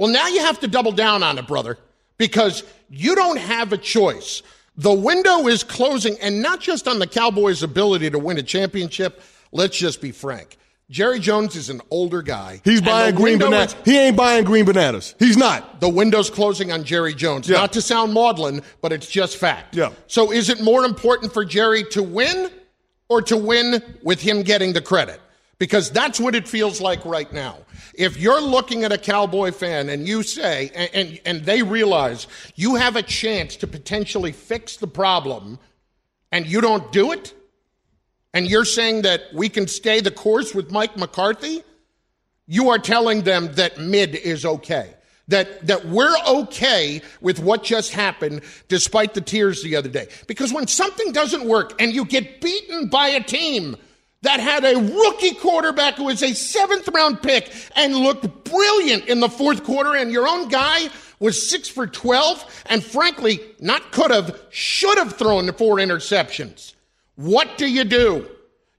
Well, 0.04 0.12
now 0.12 0.28
you 0.28 0.42
have 0.42 0.60
to 0.60 0.68
double 0.68 0.92
down 0.92 1.24
on 1.24 1.38
it, 1.38 1.48
brother, 1.48 1.78
because 2.18 2.66
you 2.90 3.16
don't 3.16 3.40
have 3.40 3.72
a 3.72 3.78
choice. 3.78 4.44
The 4.76 4.92
window 4.92 5.48
is 5.48 5.64
closing, 5.64 6.18
and 6.20 6.42
not 6.42 6.60
just 6.60 6.90
on 6.90 7.00
the 7.00 7.08
Cowboys' 7.08 7.64
ability 7.64 8.10
to 8.10 8.20
win 8.20 8.38
a 8.38 8.44
championship. 8.44 9.22
Let's 9.54 9.78
just 9.78 10.02
be 10.02 10.12
frank. 10.12 10.58
Jerry 10.90 11.20
Jones 11.20 11.56
is 11.56 11.70
an 11.70 11.80
older 11.90 12.22
guy. 12.22 12.60
He's 12.66 12.82
buying 12.82 13.16
green 13.16 13.40
bananas. 13.40 13.78
He 13.86 13.98
ain't 13.98 14.18
buying 14.18 14.44
green 14.44 14.66
bananas. 14.66 15.16
He's 15.20 15.38
not. 15.38 15.80
The 15.80 15.88
window's 15.88 16.30
closing 16.30 16.70
on 16.70 16.84
Jerry 16.84 17.14
Jones. 17.14 17.48
Yeah. 17.48 17.60
Not 17.60 17.72
to 17.72 17.82
sound 17.82 18.12
maudlin, 18.12 18.62
but 18.82 18.92
it's 18.92 19.08
just 19.08 19.38
fact. 19.38 19.74
Yeah. 19.74 19.92
So 20.08 20.34
is 20.34 20.50
it 20.50 20.62
more 20.62 20.84
important 20.84 21.34
for 21.34 21.46
Jerry 21.46 21.86
to 21.92 22.04
win 22.04 22.52
or 23.08 23.22
to 23.22 23.38
win 23.38 23.82
with 24.04 24.20
him 24.20 24.42
getting 24.42 24.74
the 24.74 24.82
credit? 24.82 25.22
Because 25.64 25.90
that's 25.90 26.20
what 26.20 26.36
it 26.36 26.46
feels 26.46 26.82
like 26.82 27.06
right 27.06 27.32
now. 27.32 27.56
If 27.94 28.18
you're 28.18 28.42
looking 28.42 28.84
at 28.84 28.92
a 28.92 28.98
Cowboy 28.98 29.54
fan 29.54 29.88
and 29.88 30.06
you 30.06 30.22
say, 30.22 30.70
and, 30.76 30.90
and, 30.94 31.22
and 31.26 31.46
they 31.46 31.64
realize 31.64 32.28
you 32.56 32.76
have 32.76 32.98
a 32.98 33.02
chance 33.02 33.56
to 33.56 33.68
potentially 33.68 34.34
fix 34.34 34.76
the 34.76 34.88
problem 34.88 35.58
and 36.34 36.46
you 36.46 36.60
don't 36.60 36.92
do 36.92 37.14
it, 37.14 37.34
and 38.34 38.46
you're 38.46 38.66
saying 38.66 39.04
that 39.04 39.22
we 39.34 39.48
can 39.48 39.70
stay 39.70 40.02
the 40.02 40.12
course 40.12 40.54
with 40.54 40.70
Mike 40.70 40.98
McCarthy, 40.98 41.64
you 42.46 42.70
are 42.70 42.78
telling 42.78 43.22
them 43.22 43.54
that 43.54 43.78
mid 43.78 44.16
is 44.16 44.46
okay. 44.46 44.94
That, 45.30 45.66
that 45.68 45.86
we're 45.86 46.14
okay 46.28 47.02
with 47.22 47.40
what 47.40 47.64
just 47.64 47.94
happened 47.94 48.42
despite 48.68 49.14
the 49.14 49.22
tears 49.22 49.64
the 49.64 49.78
other 49.78 49.88
day. 49.88 50.10
Because 50.28 50.52
when 50.52 50.68
something 50.68 51.14
doesn't 51.14 51.46
work 51.46 51.82
and 51.82 51.96
you 51.96 52.04
get 52.04 52.42
beaten 52.42 52.90
by 52.90 53.08
a 53.08 53.24
team 53.24 53.78
that 54.24 54.40
had 54.40 54.64
a 54.66 54.78
rookie 54.78 55.36
quarterback 55.36 55.96
who 55.96 56.06
was 56.06 56.24
a 56.24 56.34
seventh 56.34 56.88
round 56.90 57.22
pick 57.22 57.54
and 57.76 57.96
looked 57.96 58.44
brilliant 58.46 59.06
in 59.08 59.20
the 59.20 59.30
fourth 59.30 59.64
quarter, 59.64 59.96
and 59.96 60.12
your 60.12 60.28
own 60.28 60.48
guy 60.48 60.90
was 61.20 61.50
six 61.50 61.70
for 61.70 61.88
12, 61.88 62.64
and 62.66 62.84
frankly, 62.84 63.40
not 63.60 63.92
could 63.92 64.12
have, 64.12 64.42
should 64.50 64.98
have 64.98 65.16
thrown 65.16 65.46
the 65.46 65.54
four 65.54 65.78
interceptions. 65.78 66.74
What 67.16 67.58
do 67.58 67.70
you 67.70 67.84
do? 67.84 68.30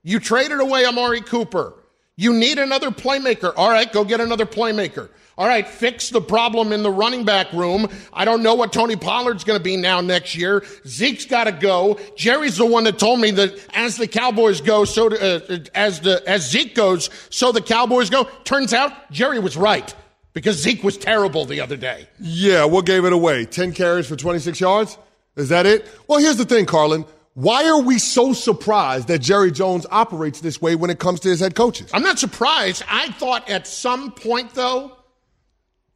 You 0.02 0.18
traded 0.18 0.60
away 0.60 0.84
Amari 0.84 1.20
Cooper. 1.20 1.74
You 2.16 2.32
need 2.32 2.58
another 2.58 2.90
playmaker. 2.90 3.52
All 3.56 3.70
right, 3.70 3.90
go 3.90 4.04
get 4.04 4.20
another 4.20 4.46
playmaker. 4.46 5.08
All 5.36 5.48
right, 5.48 5.66
fix 5.66 6.10
the 6.10 6.20
problem 6.20 6.72
in 6.72 6.84
the 6.84 6.90
running 6.90 7.24
back 7.24 7.52
room. 7.52 7.88
I 8.12 8.24
don't 8.24 8.42
know 8.42 8.54
what 8.54 8.72
Tony 8.72 8.94
Pollard's 8.94 9.42
going 9.42 9.58
to 9.58 9.62
be 9.62 9.76
now 9.76 10.00
next 10.00 10.36
year. 10.36 10.64
Zeke's 10.86 11.26
got 11.26 11.44
to 11.44 11.52
go. 11.52 11.98
Jerry's 12.16 12.56
the 12.56 12.66
one 12.66 12.84
that 12.84 12.98
told 13.00 13.20
me 13.20 13.32
that 13.32 13.54
as 13.74 13.96
the 13.96 14.06
Cowboys 14.06 14.60
go, 14.60 14.84
so 14.84 15.08
do, 15.08 15.16
uh, 15.16 15.58
as 15.74 16.00
the 16.00 16.22
as 16.26 16.48
Zeke 16.48 16.74
goes, 16.76 17.10
so 17.30 17.50
the 17.50 17.60
Cowboys 17.60 18.10
go. 18.10 18.24
Turns 18.44 18.72
out 18.72 19.10
Jerry 19.10 19.40
was 19.40 19.56
right 19.56 19.92
because 20.34 20.56
Zeke 20.56 20.84
was 20.84 20.96
terrible 20.96 21.44
the 21.44 21.60
other 21.60 21.76
day. 21.76 22.08
Yeah, 22.20 22.64
what 22.64 22.86
gave 22.86 23.04
it 23.04 23.12
away? 23.12 23.44
10 23.44 23.72
carries 23.72 24.06
for 24.06 24.16
26 24.16 24.60
yards? 24.60 24.98
Is 25.36 25.48
that 25.48 25.66
it? 25.66 25.88
Well, 26.06 26.20
here's 26.20 26.36
the 26.36 26.44
thing, 26.44 26.66
Carlin. 26.66 27.04
Why 27.34 27.64
are 27.68 27.80
we 27.82 27.98
so 27.98 28.32
surprised 28.32 29.08
that 29.08 29.18
Jerry 29.18 29.50
Jones 29.50 29.86
operates 29.90 30.40
this 30.40 30.62
way 30.62 30.76
when 30.76 30.90
it 30.90 31.00
comes 31.00 31.18
to 31.20 31.28
his 31.28 31.40
head 31.40 31.56
coaches? 31.56 31.90
I'm 31.92 32.02
not 32.02 32.20
surprised. 32.20 32.84
I 32.88 33.10
thought 33.12 33.48
at 33.50 33.66
some 33.66 34.12
point, 34.12 34.54
though, 34.54 34.96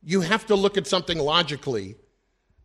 you 0.08 0.22
have 0.22 0.46
to 0.46 0.54
look 0.54 0.78
at 0.78 0.86
something 0.86 1.18
logically 1.18 1.94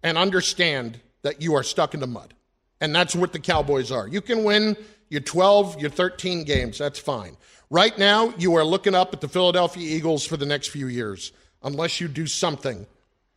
and 0.01 0.17
understand 0.17 0.97
that 1.23 1.41
you 1.41 1.55
are 1.55 1.63
stuck 1.63 1.93
in 1.93 1.99
the 1.99 2.07
mud. 2.07 2.33
And 2.79 2.95
that's 2.95 3.17
what 3.17 3.33
the 3.33 3.39
Cowboys 3.39 3.91
are. 3.91 4.07
You 4.07 4.21
can 4.21 4.45
win 4.45 4.77
your 5.09 5.19
12, 5.19 5.81
your 5.81 5.89
13 5.89 6.45
games. 6.45 6.77
That's 6.77 6.99
fine. 6.99 7.35
Right 7.69 7.97
now, 7.97 8.33
you 8.37 8.55
are 8.55 8.63
looking 8.63 8.95
up 8.95 9.13
at 9.13 9.19
the 9.19 9.27
Philadelphia 9.27 9.85
Eagles 9.85 10.25
for 10.25 10.37
the 10.37 10.45
next 10.45 10.69
few 10.69 10.87
years, 10.87 11.33
unless 11.63 11.99
you 11.99 12.07
do 12.07 12.27
something. 12.27 12.87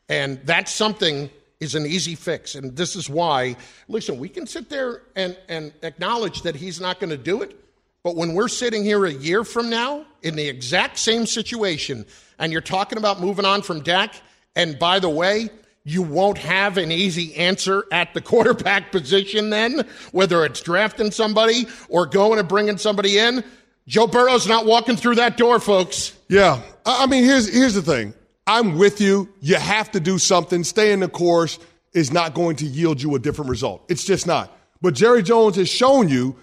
And 0.08 0.38
that 0.46 0.68
something 0.68 1.28
is 1.58 1.74
an 1.74 1.84
easy 1.84 2.14
fix. 2.14 2.54
And 2.54 2.76
this 2.76 2.94
is 2.94 3.10
why, 3.10 3.56
listen, 3.88 4.20
we 4.20 4.28
can 4.28 4.46
sit 4.46 4.70
there 4.70 5.02
and, 5.16 5.36
and 5.48 5.72
acknowledge 5.82 6.42
that 6.42 6.54
he's 6.54 6.80
not 6.80 7.00
going 7.00 7.10
to 7.10 7.16
do 7.16 7.42
it. 7.42 7.58
But 8.06 8.14
when 8.14 8.34
we're 8.34 8.46
sitting 8.46 8.84
here 8.84 9.04
a 9.04 9.10
year 9.10 9.42
from 9.42 9.68
now 9.68 10.06
in 10.22 10.36
the 10.36 10.46
exact 10.46 10.96
same 10.96 11.26
situation, 11.26 12.06
and 12.38 12.52
you're 12.52 12.60
talking 12.60 12.98
about 12.98 13.20
moving 13.20 13.44
on 13.44 13.62
from 13.62 13.80
Dak, 13.80 14.14
and 14.54 14.78
by 14.78 15.00
the 15.00 15.08
way, 15.08 15.50
you 15.82 16.02
won't 16.02 16.38
have 16.38 16.78
an 16.78 16.92
easy 16.92 17.34
answer 17.34 17.84
at 17.90 18.14
the 18.14 18.20
quarterback 18.20 18.92
position 18.92 19.50
then, 19.50 19.88
whether 20.12 20.44
it's 20.44 20.60
drafting 20.60 21.10
somebody 21.10 21.66
or 21.88 22.06
going 22.06 22.38
and 22.38 22.46
bringing 22.46 22.78
somebody 22.78 23.18
in. 23.18 23.42
Joe 23.88 24.06
Burrow's 24.06 24.46
not 24.46 24.66
walking 24.66 24.94
through 24.94 25.16
that 25.16 25.36
door, 25.36 25.58
folks. 25.58 26.16
Yeah. 26.28 26.62
I 26.84 27.06
mean, 27.06 27.24
here's, 27.24 27.52
here's 27.52 27.74
the 27.74 27.82
thing. 27.82 28.14
I'm 28.46 28.78
with 28.78 29.00
you. 29.00 29.28
You 29.40 29.56
have 29.56 29.90
to 29.90 29.98
do 29.98 30.18
something. 30.18 30.62
Stay 30.62 30.92
in 30.92 31.00
the 31.00 31.08
course 31.08 31.58
is 31.92 32.12
not 32.12 32.34
going 32.34 32.54
to 32.58 32.66
yield 32.66 33.02
you 33.02 33.16
a 33.16 33.18
different 33.18 33.50
result. 33.50 33.84
It's 33.88 34.04
just 34.04 34.28
not. 34.28 34.56
But 34.80 34.94
Jerry 34.94 35.24
Jones 35.24 35.56
has 35.56 35.68
shown 35.68 36.08
you 36.08 36.36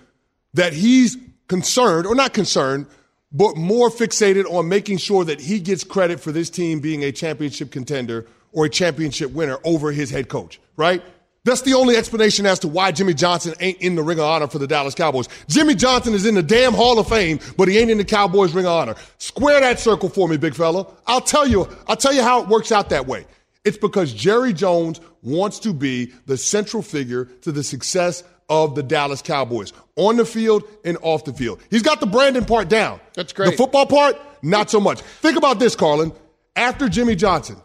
that 0.53 0.73
he's 0.73 1.17
concerned, 1.47 2.05
or 2.05 2.15
not 2.15 2.33
concerned, 2.33 2.85
but 3.31 3.57
more 3.57 3.89
fixated 3.89 4.45
on 4.51 4.69
making 4.69 4.97
sure 4.97 5.25
that 5.25 5.41
he 5.41 5.59
gets 5.59 5.83
credit 5.83 6.19
for 6.19 6.31
this 6.31 6.49
team 6.49 6.79
being 6.79 7.03
a 7.03 7.11
championship 7.11 7.71
contender 7.71 8.27
or 8.51 8.65
a 8.65 8.69
championship 8.69 9.31
winner 9.31 9.57
over 9.63 9.91
his 9.91 10.11
head 10.11 10.29
coach, 10.29 10.59
right? 10.77 11.03
That's 11.45 11.63
the 11.63 11.73
only 11.73 11.97
explanation 11.97 12.45
as 12.45 12.59
to 12.59 12.69
why 12.69 12.93
Jimmy 12.93 13.13
Johnson 13.13 13.53
ain't 13.59 13.79
in 13.81 13.95
the 13.95 14.03
Ring 14.03 14.19
of 14.19 14.25
Honor 14.25 14.47
for 14.47 14.59
the 14.59 14.67
Dallas 14.67 14.95
Cowboys. 14.95 15.27
Jimmy 15.49 15.75
Johnson 15.75 16.13
is 16.13 16.25
in 16.25 16.35
the 16.35 16.43
damn 16.43 16.73
Hall 16.73 16.97
of 16.99 17.09
Fame, 17.09 17.39
but 17.57 17.67
he 17.67 17.77
ain't 17.79 17.91
in 17.91 17.97
the 17.97 18.05
Cowboys 18.05 18.53
Ring 18.53 18.65
of 18.65 18.71
Honor. 18.71 18.95
Square 19.17 19.59
that 19.59 19.79
circle 19.79 20.07
for 20.07 20.29
me, 20.29 20.37
big 20.37 20.55
fella. 20.55 20.87
I'll 21.05 21.19
tell 21.19 21.45
you, 21.45 21.67
I'll 21.87 21.97
tell 21.97 22.13
you 22.13 22.21
how 22.21 22.41
it 22.41 22.47
works 22.47 22.71
out 22.71 22.89
that 22.89 23.07
way. 23.07 23.25
It's 23.65 23.77
because 23.77 24.13
Jerry 24.13 24.53
Jones 24.53 25.01
wants 25.21 25.59
to 25.59 25.73
be 25.73 26.13
the 26.27 26.37
central 26.37 26.81
figure 26.81 27.25
to 27.41 27.51
the 27.51 27.63
success 27.63 28.23
of 28.49 28.75
the 28.75 28.83
Dallas 28.83 29.21
Cowboys 29.21 29.73
on 29.95 30.17
the 30.17 30.25
field 30.25 30.63
and 30.83 30.97
off 31.01 31.25
the 31.25 31.33
field. 31.33 31.61
He's 31.69 31.83
got 31.83 31.99
the 31.99 32.05
Brandon 32.05 32.45
part 32.45 32.69
down. 32.69 32.99
That's 33.13 33.33
great. 33.33 33.51
The 33.51 33.57
football 33.57 33.85
part, 33.85 34.17
not 34.41 34.69
so 34.69 34.79
much. 34.79 35.01
Think 35.01 35.37
about 35.37 35.59
this, 35.59 35.75
Carlin. 35.75 36.11
After 36.55 36.87
Jimmy 36.87 37.15
Johnson, 37.15 37.57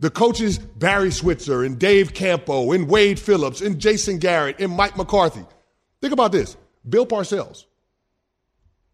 the 0.00 0.10
coaches 0.10 0.58
Barry 0.58 1.10
Switzer 1.10 1.64
and 1.64 1.78
Dave 1.78 2.14
Campo 2.14 2.72
and 2.72 2.88
Wade 2.88 3.18
Phillips 3.18 3.60
and 3.60 3.78
Jason 3.78 4.18
Garrett 4.18 4.60
and 4.60 4.72
Mike 4.72 4.96
McCarthy. 4.96 5.44
Think 6.00 6.12
about 6.12 6.32
this. 6.32 6.56
Bill 6.88 7.06
Parcells, 7.06 7.64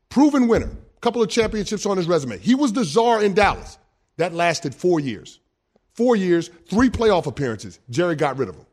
proven 0.09 0.47
winner, 0.47 0.71
couple 1.01 1.23
of 1.23 1.29
championships 1.29 1.87
on 1.87 1.97
his 1.97 2.07
resume. 2.07 2.39
He 2.39 2.55
was 2.55 2.73
the 2.73 2.85
czar 2.85 3.23
in 3.23 3.35
Dallas. 3.35 3.79
That 4.17 4.35
lasted 4.35 4.75
four 4.75 5.01
years. 5.01 5.41
Four 5.95 6.15
years, 6.17 6.51
three 6.69 6.89
playoff 6.91 7.27
appearances. 7.27 7.81
Jerry 7.91 8.17
got 8.17 8.39
rid 8.39 8.49
of 8.49 8.57
him. 8.57 8.67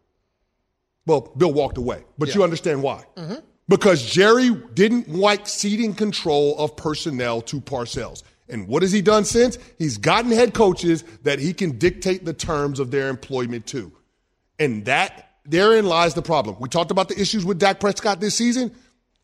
Well, 1.08 1.32
Bill 1.38 1.52
walked 1.52 1.78
away, 1.78 2.04
but 2.18 2.28
yeah. 2.28 2.36
you 2.36 2.44
understand 2.44 2.84
why. 2.84 3.06
Mm-hmm. 3.16 3.36
Because 3.70 4.04
Jerry 4.06 4.50
didn't 4.74 5.10
like 5.10 5.48
ceding 5.48 5.94
control 5.94 6.58
of 6.60 6.76
personnel 6.76 7.42
to 7.44 7.60
Parcells. 7.60 8.24
And 8.50 8.68
what 8.68 8.82
has 8.82 8.92
he 8.92 9.02
done 9.02 9.26
since? 9.26 9.58
He's 9.78 9.98
gotten 9.98 10.32
head 10.32 10.54
coaches 10.54 11.04
that 11.24 11.40
he 11.40 11.54
can 11.54 11.78
dictate 11.78 12.24
the 12.24 12.34
terms 12.34 12.80
of 12.80 12.92
their 12.92 13.10
employment 13.10 13.66
to. 13.68 13.92
And 14.60 14.86
that, 14.86 15.32
therein 15.46 15.86
lies 15.86 16.14
the 16.14 16.22
problem. 16.22 16.58
We 16.60 16.70
talked 16.70 16.92
about 16.92 17.10
the 17.10 17.20
issues 17.20 17.44
with 17.46 17.58
Dak 17.58 17.80
Prescott 17.80 18.20
this 18.20 18.36
season. 18.36 18.74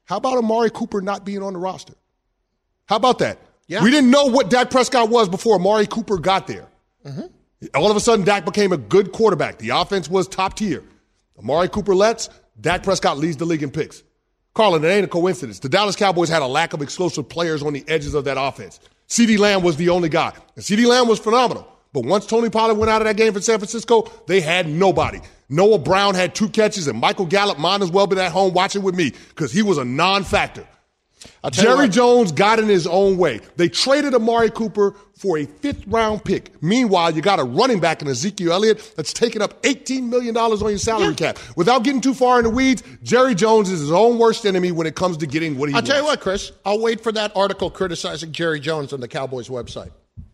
How 0.05 0.17
about 0.17 0.37
Amari 0.37 0.69
Cooper 0.69 1.01
not 1.01 1.25
being 1.25 1.43
on 1.43 1.53
the 1.53 1.59
roster? 1.59 1.93
How 2.85 2.97
about 2.97 3.19
that? 3.19 3.39
Yeah. 3.67 3.83
We 3.83 3.91
didn't 3.91 4.11
know 4.11 4.25
what 4.25 4.49
Dak 4.49 4.69
Prescott 4.69 5.09
was 5.09 5.29
before 5.29 5.55
Amari 5.55 5.87
Cooper 5.87 6.17
got 6.17 6.47
there. 6.47 6.67
Mm-hmm. 7.05 7.27
All 7.75 7.89
of 7.89 7.95
a 7.95 8.01
sudden, 8.01 8.25
Dak 8.25 8.43
became 8.43 8.73
a 8.73 8.77
good 8.77 9.13
quarterback. 9.13 9.57
The 9.57 9.69
offense 9.69 10.09
was 10.09 10.27
top 10.27 10.55
tier. 10.55 10.83
Amari 11.37 11.69
Cooper 11.69 11.95
lets, 11.95 12.29
Dak 12.59 12.83
Prescott 12.83 13.17
leads 13.17 13.37
the 13.37 13.45
league 13.45 13.63
in 13.63 13.71
picks. 13.71 14.03
Carlin, 14.53 14.83
it 14.83 14.87
ain't 14.87 15.05
a 15.05 15.07
coincidence. 15.07 15.59
The 15.59 15.69
Dallas 15.69 15.95
Cowboys 15.95 16.29
had 16.29 16.43
a 16.43 16.47
lack 16.47 16.73
of 16.73 16.81
explosive 16.81 17.27
players 17.27 17.63
on 17.63 17.73
the 17.73 17.83
edges 17.87 18.13
of 18.13 18.25
that 18.25 18.37
offense. 18.39 18.79
CeeDee 19.07 19.39
Lamb 19.39 19.63
was 19.63 19.77
the 19.77 19.89
only 19.89 20.09
guy. 20.09 20.31
And 20.55 20.63
CeeDee 20.63 20.85
Lamb 20.85 21.07
was 21.07 21.19
phenomenal. 21.19 21.67
But 21.91 22.05
once 22.05 22.25
Tony 22.25 22.49
Pollard 22.49 22.75
went 22.75 22.89
out 22.89 23.01
of 23.01 23.07
that 23.07 23.17
game 23.17 23.33
for 23.33 23.41
San 23.41 23.59
Francisco, 23.59 24.11
they 24.27 24.41
had 24.41 24.67
nobody. 24.67 25.19
Noah 25.49 25.77
Brown 25.77 26.15
had 26.15 26.33
two 26.33 26.49
catches, 26.49 26.87
and 26.87 26.99
Michael 26.99 27.27
Gallup 27.27 27.59
might 27.59 27.81
as 27.81 27.91
well 27.91 28.07
been 28.07 28.17
at 28.17 28.31
home 28.31 28.53
watching 28.53 28.81
with 28.81 28.95
me 28.95 29.13
because 29.29 29.51
he 29.51 29.61
was 29.61 29.77
a 29.77 29.85
non 29.85 30.23
factor. 30.23 30.67
Jerry 31.51 31.89
Jones 31.89 32.31
got 32.31 32.59
in 32.59 32.67
his 32.67 32.87
own 32.87 33.17
way. 33.17 33.39
They 33.55 33.69
traded 33.69 34.13
Amari 34.13 34.49
Cooper 34.49 34.95
for 35.17 35.37
a 35.37 35.45
fifth 35.45 35.85
round 35.87 36.23
pick. 36.25 36.61
Meanwhile, 36.61 37.15
you 37.15 37.21
got 37.21 37.39
a 37.39 37.43
running 37.43 37.79
back 37.79 38.01
in 38.01 38.07
Ezekiel 38.07 38.53
Elliott 38.53 38.93
that's 38.95 39.13
taking 39.13 39.41
up 39.41 39.61
$18 39.63 40.03
million 40.03 40.35
on 40.35 40.59
your 40.59 40.77
salary 40.77 41.09
yeah. 41.09 41.33
cap. 41.33 41.39
Without 41.55 41.83
getting 41.83 42.01
too 42.01 42.13
far 42.13 42.39
in 42.39 42.43
the 42.43 42.49
weeds, 42.49 42.83
Jerry 43.03 43.35
Jones 43.35 43.69
is 43.69 43.79
his 43.79 43.91
own 43.91 44.17
worst 44.17 44.45
enemy 44.45 44.71
when 44.71 44.87
it 44.87 44.95
comes 44.95 45.17
to 45.17 45.27
getting 45.27 45.57
what 45.57 45.69
he 45.69 45.75
I'll 45.75 45.77
wants. 45.77 45.89
tell 45.89 45.99
you 45.99 46.05
what, 46.05 46.19
Chris, 46.19 46.51
I'll 46.65 46.79
wait 46.79 47.01
for 47.01 47.11
that 47.13 47.31
article 47.35 47.69
criticizing 47.69 48.31
Jerry 48.31 48.59
Jones 48.59 48.93
on 48.93 48.99
the 48.99 49.07
Cowboys 49.07 49.49
website. 49.49 49.91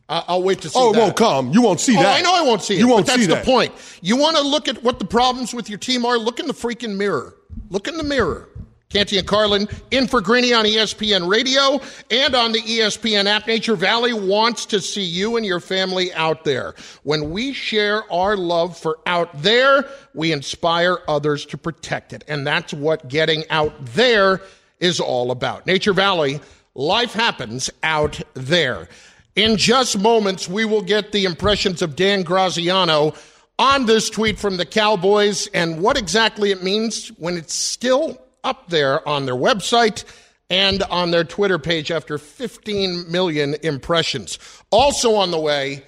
I'll 0.10 0.42
wait 0.42 0.62
to 0.62 0.70
see. 0.70 0.80
Oh, 0.80 0.90
it 0.90 0.94
that. 0.94 1.00
won't 1.00 1.16
come. 1.16 1.52
You 1.52 1.62
won't 1.62 1.80
see 1.80 1.96
oh, 1.96 2.02
that. 2.02 2.18
I 2.18 2.22
know 2.22 2.34
I 2.34 2.42
won't 2.42 2.64
see 2.64 2.74
it. 2.74 2.80
You 2.80 2.88
won't 2.88 3.06
but 3.06 3.12
that's 3.12 3.22
see 3.22 3.28
the 3.28 3.36
that. 3.36 3.46
point. 3.46 3.72
You 4.02 4.18
want 4.18 4.38
to 4.38 4.42
look 4.42 4.68
at 4.68 4.84
what 4.84 4.98
the 4.98 5.06
problems 5.06 5.54
with 5.54 5.70
your 5.70 5.78
team 5.78 6.04
are. 6.04 6.18
Look 6.18 6.40
in 6.40 6.48
the 6.48 6.54
freaking 6.54 6.98
mirror. 6.98 7.36
Look 7.70 7.88
in 7.88 7.96
the 7.96 8.04
mirror. 8.04 8.49
Canty 8.92 9.20
and 9.20 9.28
Carlin 9.28 9.68
in 9.92 10.08
for 10.08 10.20
Greeny 10.20 10.52
on 10.52 10.66
ESPN 10.66 11.30
Radio 11.30 11.80
and 12.10 12.34
on 12.34 12.54
the 12.54 12.62
ESPN 12.62 13.28
app. 13.28 13.46
Nature 13.46 13.76
Valley 13.76 14.14
wants 14.14 14.66
to 14.66 14.82
see 14.82 15.04
you 15.04 15.38
and 15.38 15.46
your 15.46 15.60
family 15.60 16.12
out 16.14 16.44
there. 16.44 16.74
When 17.04 17.30
we 17.30 17.54
share 17.54 18.12
our 18.12 18.36
love 18.36 18.76
for 18.76 18.98
out 19.06 19.44
there, 19.44 19.88
we 20.16 20.32
inspire 20.32 20.98
others 21.08 21.46
to 21.46 21.58
protect 21.60 22.14
it. 22.14 22.24
And 22.28 22.48
that's 22.48 22.74
what 22.74 23.08
getting 23.08 23.48
out 23.52 23.76
there 23.94 24.42
is 24.80 25.00
all 25.00 25.30
about. 25.30 25.68
Nature 25.68 25.94
Valley, 25.94 26.40
life 26.74 27.14
happens 27.14 27.70
out 27.84 28.20
there. 28.34 28.90
In 29.36 29.56
just 29.56 30.00
moments, 30.00 30.50
we 30.50 30.66
will 30.66 30.82
get 30.82 31.12
the 31.12 31.26
impressions 31.26 31.84
of 31.84 31.96
Dan 31.96 32.24
Graziano 32.24 33.14
on 33.60 33.86
this 33.86 34.10
tweet 34.10 34.40
from 34.40 34.58
the 34.58 34.66
Cowboys 34.66 35.46
and 35.54 35.80
what 35.80 35.96
exactly 35.96 36.50
it 36.50 36.64
means 36.64 37.10
when 37.20 37.38
it's 37.38 37.54
still 37.54 38.20
up 38.44 38.70
there 38.70 39.08
on 39.08 39.26
their 39.26 39.36
website 39.36 40.04
and 40.50 40.84
on 40.84 41.12
their 41.12 41.24
Twitter 41.24 41.60
page 41.60 41.92
after 41.92 42.18
15 42.18 43.12
million 43.12 43.56
impressions. 43.62 44.40
Also 44.72 45.14
on 45.16 45.32
the 45.32 45.40
way, 45.40 45.84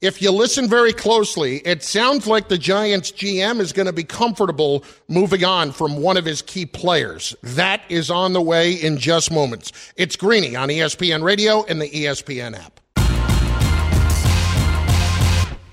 if 0.00 0.22
you 0.22 0.30
listen 0.30 0.66
very 0.66 0.94
closely, 0.94 1.58
it 1.58 1.82
sounds 1.82 2.26
like 2.26 2.48
the 2.48 2.56
Giants 2.56 3.12
GM 3.12 3.60
is 3.60 3.72
going 3.72 3.86
to 3.86 3.92
be 3.92 4.04
comfortable 4.04 4.82
moving 5.08 5.44
on 5.44 5.72
from 5.72 5.98
one 5.98 6.16
of 6.16 6.24
his 6.24 6.40
key 6.40 6.64
players. 6.64 7.36
That 7.42 7.82
is 7.90 8.10
on 8.10 8.32
the 8.32 8.40
way 8.40 8.72
in 8.72 8.96
just 8.96 9.30
moments. 9.30 9.72
It's 9.96 10.16
Greeny 10.16 10.56
on 10.56 10.68
ESPN 10.68 11.22
Radio 11.22 11.64
and 11.64 11.82
the 11.82 11.90
ESPN 11.90 12.58
app. 12.58 12.80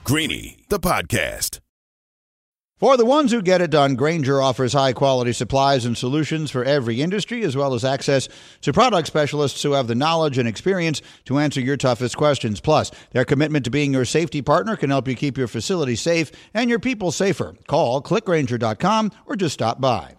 Greeny, 0.04 0.58
the 0.70 0.80
podcast. 0.80 1.60
For 2.78 2.96
the 2.96 3.06
ones 3.06 3.32
who 3.32 3.42
get 3.42 3.60
it 3.60 3.72
done, 3.72 3.96
Grainger 3.96 4.40
offers 4.40 4.74
high 4.74 4.94
quality 4.94 5.34
supplies 5.34 5.84
and 5.84 5.98
solutions 5.98 6.52
for 6.52 6.64
every 6.64 7.02
industry, 7.02 7.42
as 7.42 7.58
well 7.58 7.74
as 7.74 7.84
access 7.84 8.30
to 8.62 8.72
product 8.72 9.08
specialists 9.08 9.64
who 9.64 9.72
have 9.72 9.88
the 9.88 9.96
knowledge 9.96 10.38
and 10.38 10.48
experience 10.48 11.02
to 11.26 11.40
answer 11.40 11.60
your 11.60 11.76
toughest 11.76 12.16
questions. 12.16 12.60
Plus, 12.60 12.92
their 13.14 13.26
commitment 13.26 13.66
to 13.66 13.72
being 13.72 13.94
your 13.94 14.06
safety 14.06 14.44
partner 14.44 14.76
can 14.76 14.92
help 14.92 15.08
you 15.08 15.16
keep 15.16 15.40
your 15.40 15.48
facility 15.48 15.96
safe 15.96 16.32
and 16.54 16.70
your 16.70 16.78
people 16.78 17.12
safer. 17.12 17.56
Call 17.66 18.00
clickgrainger.com 18.00 19.12
or 19.26 19.36
just 19.36 19.56
stop 19.56 19.82
by. 19.82 20.14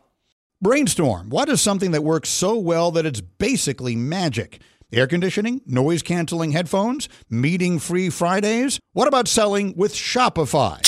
Brainstorm. 0.61 1.31
What 1.31 1.49
is 1.49 1.63
something 1.63 1.93
that 1.93 2.03
works 2.03 2.29
so 2.29 2.59
well 2.59 2.91
that 2.91 3.07
it's 3.07 3.21
basically 3.21 3.95
magic? 3.95 4.61
Air 4.93 5.07
conditioning, 5.07 5.61
noise 5.65 6.03
canceling 6.03 6.51
headphones, 6.51 7.09
meeting 7.31 7.79
free 7.79 8.11
Fridays? 8.11 8.81
What 8.95 9.07
about 9.07 9.29
selling 9.29 9.77
with 9.77 9.95
Shopify? 9.95 10.88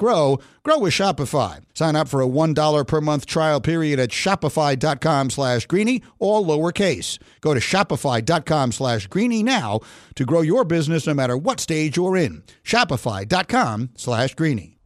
grow, 0.00 0.40
grow 0.62 0.78
with 0.78 0.94
Shopify. 0.94 1.60
Sign 1.74 1.94
up 1.94 2.08
for 2.08 2.22
a 2.22 2.26
$1 2.26 2.86
per 2.86 3.00
month 3.02 3.26
trial 3.26 3.60
period 3.60 4.00
at 4.00 4.08
shopify.com 4.08 5.28
slash 5.28 5.66
greeny, 5.66 6.02
all 6.18 6.44
lowercase. 6.44 7.18
Go 7.42 7.52
to 7.52 7.60
shopify.com 7.60 8.72
slash 8.72 9.06
greeny 9.08 9.42
now 9.42 9.80
to 10.14 10.24
grow 10.24 10.40
your 10.40 10.64
business 10.64 11.06
no 11.06 11.12
matter 11.12 11.36
what 11.36 11.60
stage 11.60 11.98
you're 11.98 12.16
in. 12.16 12.42
Shopify.com 12.64 13.90
slash 13.94 14.34
greeny. 14.34 14.78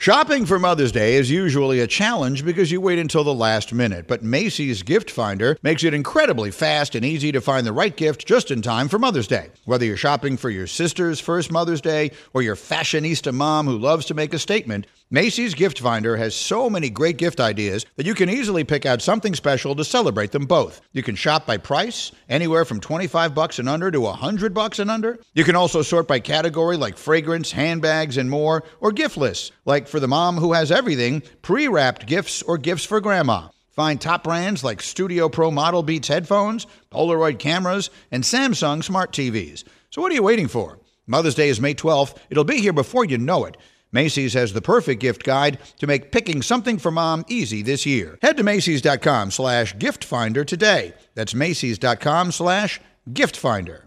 Shopping 0.00 0.46
for 0.46 0.58
Mother's 0.58 0.92
Day 0.92 1.16
is 1.16 1.30
usually 1.30 1.78
a 1.80 1.86
challenge 1.86 2.42
because 2.42 2.70
you 2.70 2.80
wait 2.80 2.98
until 2.98 3.22
the 3.22 3.34
last 3.34 3.70
minute, 3.70 4.08
but 4.08 4.22
Macy's 4.22 4.82
Gift 4.82 5.10
Finder 5.10 5.58
makes 5.62 5.84
it 5.84 5.92
incredibly 5.92 6.50
fast 6.50 6.94
and 6.94 7.04
easy 7.04 7.32
to 7.32 7.40
find 7.42 7.66
the 7.66 7.74
right 7.74 7.94
gift 7.94 8.26
just 8.26 8.50
in 8.50 8.62
time 8.62 8.88
for 8.88 8.98
Mother's 8.98 9.26
Day. 9.26 9.50
Whether 9.66 9.84
you're 9.84 9.98
shopping 9.98 10.38
for 10.38 10.48
your 10.48 10.66
sister's 10.66 11.20
first 11.20 11.52
Mother's 11.52 11.82
Day 11.82 12.12
or 12.32 12.40
your 12.40 12.56
fashionista 12.56 13.34
mom 13.34 13.66
who 13.66 13.76
loves 13.76 14.06
to 14.06 14.14
make 14.14 14.32
a 14.32 14.38
statement, 14.38 14.86
Macy's 15.12 15.54
Gift 15.54 15.80
Finder 15.80 16.16
has 16.16 16.36
so 16.36 16.70
many 16.70 16.88
great 16.88 17.16
gift 17.16 17.40
ideas 17.40 17.84
that 17.96 18.06
you 18.06 18.14
can 18.14 18.30
easily 18.30 18.62
pick 18.62 18.86
out 18.86 19.02
something 19.02 19.34
special 19.34 19.74
to 19.74 19.84
celebrate 19.84 20.30
them 20.30 20.46
both. 20.46 20.80
You 20.92 21.02
can 21.02 21.16
shop 21.16 21.46
by 21.46 21.56
price, 21.56 22.12
anywhere 22.28 22.64
from 22.64 22.78
25 22.78 23.34
bucks 23.34 23.58
and 23.58 23.68
under 23.68 23.90
to 23.90 24.00
100 24.00 24.54
bucks 24.54 24.78
and 24.78 24.88
under. 24.88 25.18
You 25.34 25.42
can 25.42 25.56
also 25.56 25.82
sort 25.82 26.06
by 26.06 26.20
category 26.20 26.76
like 26.76 26.96
fragrance, 26.96 27.50
handbags, 27.50 28.18
and 28.18 28.30
more, 28.30 28.62
or 28.80 28.92
gift 28.92 29.16
lists, 29.16 29.50
like 29.64 29.88
for 29.90 30.00
the 30.00 30.08
mom 30.08 30.38
who 30.38 30.52
has 30.52 30.72
everything, 30.72 31.22
pre-wrapped 31.42 32.06
gifts 32.06 32.42
or 32.42 32.56
gifts 32.56 32.84
for 32.84 33.00
grandma. 33.00 33.48
Find 33.70 34.00
top 34.00 34.24
brands 34.24 34.64
like 34.64 34.82
Studio 34.82 35.28
Pro 35.28 35.50
Model 35.50 35.82
Beats 35.82 36.08
headphones, 36.08 36.66
Polaroid 36.90 37.38
cameras, 37.38 37.90
and 38.10 38.24
Samsung 38.24 38.82
smart 38.82 39.12
TVs. 39.12 39.64
So 39.90 40.00
what 40.02 40.12
are 40.12 40.14
you 40.14 40.22
waiting 40.22 40.48
for? 40.48 40.78
Mother's 41.06 41.34
Day 41.34 41.48
is 41.48 41.60
May 41.60 41.74
12th. 41.74 42.16
It'll 42.30 42.44
be 42.44 42.60
here 42.60 42.72
before 42.72 43.04
you 43.04 43.18
know 43.18 43.44
it. 43.44 43.56
Macy's 43.92 44.34
has 44.34 44.52
the 44.52 44.62
perfect 44.62 45.00
gift 45.00 45.24
guide 45.24 45.58
to 45.78 45.86
make 45.86 46.12
picking 46.12 46.42
something 46.42 46.78
for 46.78 46.90
mom 46.90 47.24
easy 47.28 47.62
this 47.62 47.84
year. 47.84 48.18
Head 48.22 48.36
to 48.36 48.44
Macy's.com 48.44 49.30
slash 49.32 49.76
gift 49.78 50.04
finder 50.04 50.44
today. 50.44 50.94
That's 51.14 51.34
Macy's.com 51.34 52.32
slash 52.32 52.80
gift 53.12 53.36
finder. 53.36 53.86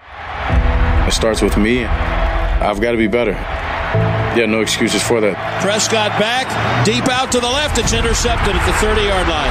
It 0.00 1.12
starts 1.12 1.42
with 1.42 1.56
me. 1.56 1.84
I've 1.84 2.80
got 2.80 2.92
to 2.92 2.98
be 2.98 3.08
better. 3.08 3.34
Yeah, 4.38 4.46
no 4.46 4.60
excuses 4.60 5.02
for 5.02 5.20
that. 5.20 5.34
Prescott 5.58 6.14
back, 6.14 6.46
deep 6.86 7.10
out 7.10 7.32
to 7.34 7.40
the 7.40 7.50
left. 7.50 7.74
It's 7.74 7.92
intercepted 7.92 8.54
at 8.54 8.62
the 8.70 8.76
30 8.78 9.02
yard 9.02 9.26
line. 9.26 9.50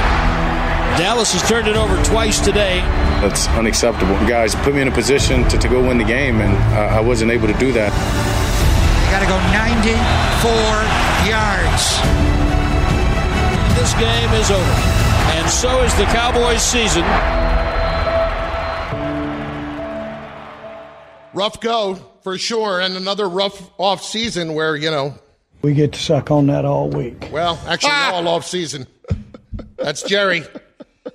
Dallas 0.96 1.36
has 1.36 1.44
turned 1.44 1.68
it 1.68 1.76
over 1.76 1.92
twice 2.04 2.40
today. 2.40 2.80
That's 3.20 3.46
unacceptable. 3.48 4.16
Guys 4.24 4.54
put 4.54 4.72
me 4.72 4.80
in 4.80 4.88
a 4.88 4.90
position 4.90 5.46
to, 5.52 5.58
to 5.58 5.68
go 5.68 5.86
win 5.86 5.98
the 5.98 6.08
game, 6.08 6.40
and 6.40 6.56
I, 6.72 6.96
I 6.96 7.00
wasn't 7.00 7.32
able 7.32 7.48
to 7.48 7.58
do 7.60 7.70
that. 7.76 7.92
You 7.92 9.12
Got 9.12 9.20
to 9.20 9.28
go 9.28 9.36
94 9.52 9.92
yards. 11.28 11.84
This 13.76 13.92
game 14.00 14.32
is 14.40 14.48
over. 14.48 14.76
And 15.36 15.44
so 15.52 15.84
is 15.84 15.92
the 16.00 16.08
Cowboys 16.16 16.64
season. 16.64 17.04
Rough 21.34 21.60
go 21.60 22.07
for 22.22 22.38
sure, 22.38 22.80
and 22.80 22.96
another 22.96 23.28
rough 23.28 23.70
off 23.78 24.02
season 24.02 24.54
where 24.54 24.76
you 24.76 24.90
know. 24.90 25.14
We 25.62 25.74
get 25.74 25.92
to 25.92 26.00
suck 26.00 26.30
on 26.30 26.46
that 26.46 26.64
all 26.64 26.88
week. 26.88 27.28
Well, 27.32 27.58
actually, 27.66 27.90
ah! 27.92 28.12
all 28.14 28.28
off 28.28 28.46
season. 28.46 28.86
That's 29.76 30.02
Jerry. 30.02 30.44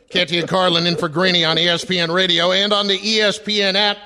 Canty 0.10 0.40
and 0.40 0.48
Carlin 0.48 0.86
in 0.86 0.96
for 0.96 1.10
Greeny 1.10 1.46
on 1.46 1.58
ESPN 1.58 2.14
Radio 2.14 2.52
and 2.52 2.74
on 2.74 2.88
the 2.88 2.98
ESPN 2.98 3.76
app. 3.76 3.98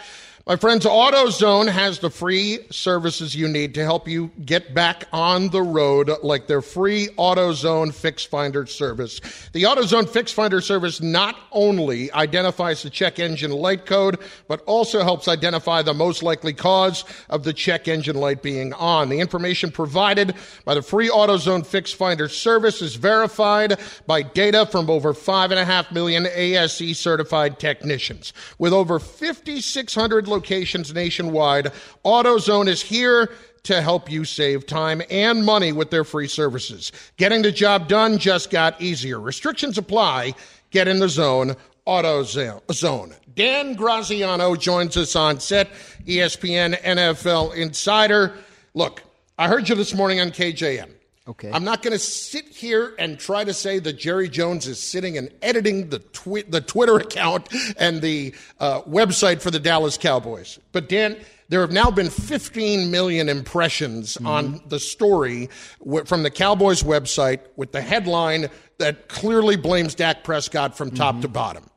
My 0.47 0.55
friends, 0.55 0.85
AutoZone 0.85 1.67
has 1.67 1.99
the 1.99 2.09
free 2.09 2.59
services 2.71 3.35
you 3.35 3.49
need 3.49 3.73
to 3.73 3.83
help 3.83 4.07
you 4.07 4.31
get 4.45 4.73
back 4.73 5.03
on 5.11 5.49
the 5.49 5.61
road, 5.61 6.09
like 6.23 6.47
their 6.47 6.61
free 6.61 7.09
AutoZone 7.17 7.93
Fix 7.93 8.23
Finder 8.23 8.65
service. 8.65 9.19
The 9.51 9.63
AutoZone 9.63 10.07
Fix 10.07 10.31
Finder 10.31 10.61
service 10.61 11.01
not 11.01 11.35
only 11.51 12.09
identifies 12.13 12.81
the 12.81 12.89
check 12.89 13.19
engine 13.19 13.51
light 13.51 13.85
code, 13.85 14.19
but 14.47 14.61
also 14.61 15.03
helps 15.03 15.27
identify 15.27 15.81
the 15.81 15.93
most 15.93 16.23
likely 16.23 16.53
cause 16.53 17.03
of 17.29 17.43
the 17.43 17.51
check 17.51 17.89
engine 17.89 18.15
light 18.15 18.41
being 18.41 18.71
on. 18.71 19.09
The 19.09 19.19
information 19.19 19.69
provided 19.69 20.33
by 20.63 20.75
the 20.75 20.81
free 20.81 21.09
AutoZone 21.09 21.65
Fix 21.65 21.91
Finder 21.91 22.29
service 22.29 22.81
is 22.81 22.95
verified 22.95 23.81
by 24.05 24.21
data 24.21 24.65
from 24.65 24.89
over 24.89 25.13
5.5 25.13 25.91
million 25.91 26.25
ASE 26.25 26.97
certified 26.97 27.59
technicians. 27.59 28.31
With 28.57 28.71
over 28.71 28.97
5,600 28.97 30.36
locations 30.37 30.93
nationwide, 30.93 31.71
AutoZone 32.05 32.67
is 32.67 32.79
here 32.79 33.31
to 33.63 33.81
help 33.81 34.09
you 34.11 34.23
save 34.23 34.67
time 34.67 35.01
and 35.09 35.43
money 35.43 35.71
with 35.71 35.89
their 35.89 36.03
free 36.03 36.27
services. 36.27 36.91
Getting 37.17 37.41
the 37.41 37.51
job 37.51 37.87
done 37.87 38.19
just 38.19 38.51
got 38.51 38.79
easier. 38.79 39.19
Restrictions 39.19 39.79
apply. 39.79 40.35
Get 40.69 40.87
in 40.87 40.99
the 40.99 41.09
zone. 41.09 41.55
AutoZone. 41.87 43.15
Dan 43.33 43.73
Graziano 43.73 44.55
joins 44.55 44.95
us 44.95 45.15
on 45.15 45.39
set, 45.39 45.69
ESPN 46.05 46.79
NFL 46.81 47.55
Insider. 47.55 48.33
Look, 48.73 49.03
I 49.39 49.47
heard 49.47 49.67
you 49.69 49.75
this 49.75 49.93
morning 49.93 50.19
on 50.19 50.29
KJM. 50.31 50.91
Okay. 51.27 51.51
I'm 51.51 51.65
not 51.65 51.81
going 51.81 51.91
to 51.91 51.99
sit 51.99 52.47
here 52.47 52.95
and 52.97 53.19
try 53.19 53.43
to 53.43 53.53
say 53.53 53.79
that 53.79 53.93
Jerry 53.93 54.29
Jones 54.29 54.65
is 54.65 54.79
sitting 54.79 55.17
and 55.17 55.29
editing 55.41 55.89
the 55.89 55.99
twi- 55.99 56.45
the 56.47 56.61
Twitter 56.61 56.95
account 56.97 57.49
and 57.77 58.01
the 58.01 58.33
uh, 58.59 58.81
website 58.83 59.41
for 59.41 59.51
the 59.51 59.59
Dallas 59.59 59.97
Cowboys. 59.97 60.57
But 60.71 60.87
Dan, 60.87 61.17
there 61.49 61.61
have 61.61 61.71
now 61.71 61.91
been 61.91 62.09
15 62.09 62.91
million 62.91 63.27
impressions 63.29 64.15
mm-hmm. 64.15 64.27
on 64.27 64.61
the 64.67 64.79
story 64.79 65.49
w- 65.79 66.05
from 66.05 66.23
the 66.23 66.31
Cowboys 66.31 66.83
website 66.83 67.41
with 67.55 67.71
the 67.71 67.81
headline 67.81 68.47
that 68.79 69.09
clearly 69.09 69.57
blames 69.57 69.95
Dak 69.95 70.23
Prescott 70.23 70.77
from 70.77 70.91
top 70.91 71.15
mm-hmm. 71.15 71.21
to 71.23 71.27
bottom. 71.27 71.69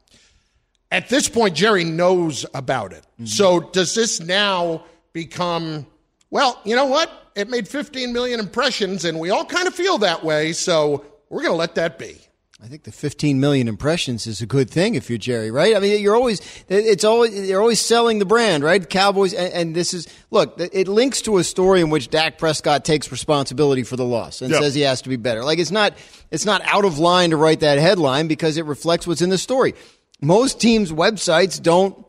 At 0.93 1.09
this 1.09 1.29
point, 1.29 1.55
Jerry 1.55 1.85
knows 1.85 2.45
about 2.55 2.93
it. 2.93 3.05
Mm-hmm. 3.15 3.27
So 3.27 3.61
does 3.61 3.95
this 3.95 4.21
now 4.21 4.85
become, 5.13 5.87
well, 6.31 6.61
you 6.65 6.75
know 6.75 6.87
what? 6.87 7.20
It 7.35 7.49
made 7.49 7.69
15 7.69 8.13
million 8.13 8.41
impressions, 8.41 9.05
and 9.05 9.19
we 9.21 9.31
all 9.31 9.45
kind 9.45 9.67
of 9.69 9.75
feel 9.75 9.99
that 9.99 10.25
way. 10.25 10.53
So 10.53 11.05
we're 11.29 11.43
going 11.43 11.53
to 11.53 11.57
let 11.59 11.75
that 11.77 11.99
be. 11.99 12.19
I 12.63 12.67
think 12.67 12.83
the 12.83 12.93
15 12.93 13.41
million 13.41 13.69
impressions 13.69 14.27
is 14.27 14.43
a 14.43 14.47
good 14.47 14.69
thing 14.69 14.95
if 14.95 15.09
you're 15.09 15.19
Jerry, 15.19 15.51
right? 15.51 15.75
I 15.75 15.79
mean, 15.79 15.99
you're 16.03 16.15
always, 16.15 16.43
it's 16.69 17.05
always, 17.05 17.49
they're 17.49 17.61
always 17.61 17.81
selling 17.81 18.19
the 18.19 18.27
brand, 18.27 18.63
right? 18.63 18.87
Cowboys, 18.87 19.33
and, 19.33 19.51
and 19.55 19.75
this 19.75 19.95
is, 19.95 20.07
look, 20.31 20.57
it 20.59 20.87
links 20.87 21.23
to 21.23 21.39
a 21.39 21.45
story 21.45 21.81
in 21.81 21.89
which 21.89 22.11
Dak 22.11 22.37
Prescott 22.37 22.85
takes 22.85 23.11
responsibility 23.11 23.83
for 23.83 23.97
the 23.97 24.05
loss 24.05 24.43
and 24.43 24.51
Yep. 24.51 24.61
says 24.61 24.75
he 24.75 24.83
has 24.83 25.01
to 25.03 25.09
be 25.09 25.17
better. 25.17 25.43
Like, 25.43 25.59
it's 25.59 25.71
not, 25.71 25.95
it's 26.31 26.45
not 26.45 26.61
out 26.67 26.85
of 26.85 26.99
line 26.99 27.31
to 27.31 27.39
write 27.39 27.61
that 27.61 27.79
headline 27.79 28.29
because 28.29 28.59
it 28.59 28.67
reflects 28.67 29.07
what's 29.07 29.23
in 29.23 29.31
the 29.31 29.39
story. 29.39 29.75
Most 30.21 30.61
teams' 30.61 30.93
websites 30.93 31.63
don't 31.63 32.05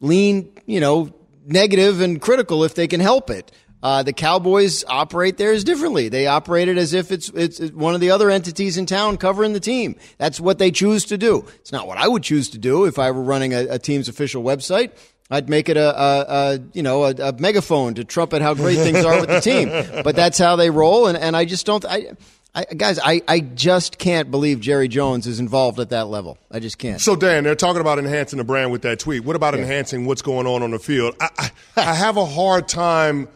lean, 0.00 0.52
you 0.66 0.78
know, 0.78 1.12
negative 1.46 2.00
and 2.00 2.20
critical 2.20 2.62
if 2.62 2.76
they 2.76 2.86
can 2.86 3.00
help 3.00 3.28
it. 3.28 3.50
Uh, 3.86 4.02
the 4.02 4.12
Cowboys 4.12 4.82
operate 4.88 5.36
theirs 5.36 5.62
differently. 5.62 6.08
They 6.08 6.26
operate 6.26 6.66
it 6.66 6.76
as 6.76 6.92
if 6.92 7.12
it's, 7.12 7.28
it's 7.28 7.60
one 7.70 7.94
of 7.94 8.00
the 8.00 8.10
other 8.10 8.30
entities 8.30 8.76
in 8.76 8.84
town 8.84 9.16
covering 9.16 9.52
the 9.52 9.60
team. 9.60 9.94
That's 10.18 10.40
what 10.40 10.58
they 10.58 10.72
choose 10.72 11.04
to 11.04 11.16
do. 11.16 11.44
It's 11.60 11.70
not 11.70 11.86
what 11.86 11.96
I 11.96 12.08
would 12.08 12.24
choose 12.24 12.50
to 12.50 12.58
do 12.58 12.86
if 12.86 12.98
I 12.98 13.12
were 13.12 13.22
running 13.22 13.54
a, 13.54 13.74
a 13.74 13.78
team's 13.78 14.08
official 14.08 14.42
website. 14.42 14.90
I'd 15.30 15.48
make 15.48 15.68
it 15.68 15.76
a, 15.76 16.02
a, 16.02 16.24
a 16.26 16.60
you 16.72 16.82
know 16.82 17.04
a, 17.04 17.10
a, 17.12 17.32
megaphone 17.34 17.94
to 17.94 18.02
trumpet 18.02 18.42
how 18.42 18.54
great 18.54 18.74
things 18.74 19.04
are 19.04 19.20
with 19.20 19.28
the 19.28 19.38
team. 19.40 19.68
But 20.02 20.16
that's 20.16 20.38
how 20.38 20.56
they 20.56 20.70
roll, 20.70 21.06
and, 21.06 21.16
and 21.16 21.36
I 21.36 21.44
just 21.44 21.64
don't. 21.64 21.84
I, 21.84 22.10
I, 22.56 22.64
guys, 22.64 22.98
I, 22.98 23.22
I 23.28 23.38
just 23.38 23.98
can't 23.98 24.32
believe 24.32 24.60
Jerry 24.60 24.88
Jones 24.88 25.28
is 25.28 25.38
involved 25.38 25.78
at 25.78 25.90
that 25.90 26.08
level. 26.08 26.38
I 26.50 26.58
just 26.58 26.78
can't. 26.78 27.00
So, 27.00 27.14
Dan, 27.14 27.44
they're 27.44 27.54
talking 27.54 27.80
about 27.80 28.00
enhancing 28.00 28.38
the 28.38 28.44
brand 28.44 28.72
with 28.72 28.82
that 28.82 28.98
tweet. 28.98 29.24
What 29.24 29.36
about 29.36 29.54
yeah. 29.54 29.60
enhancing 29.60 30.06
what's 30.06 30.22
going 30.22 30.48
on 30.48 30.64
on 30.64 30.72
the 30.72 30.80
field? 30.80 31.14
I, 31.20 31.28
I, 31.38 31.50
I 31.76 31.94
have 31.94 32.16
a 32.16 32.26
hard 32.26 32.66
time 32.66 33.28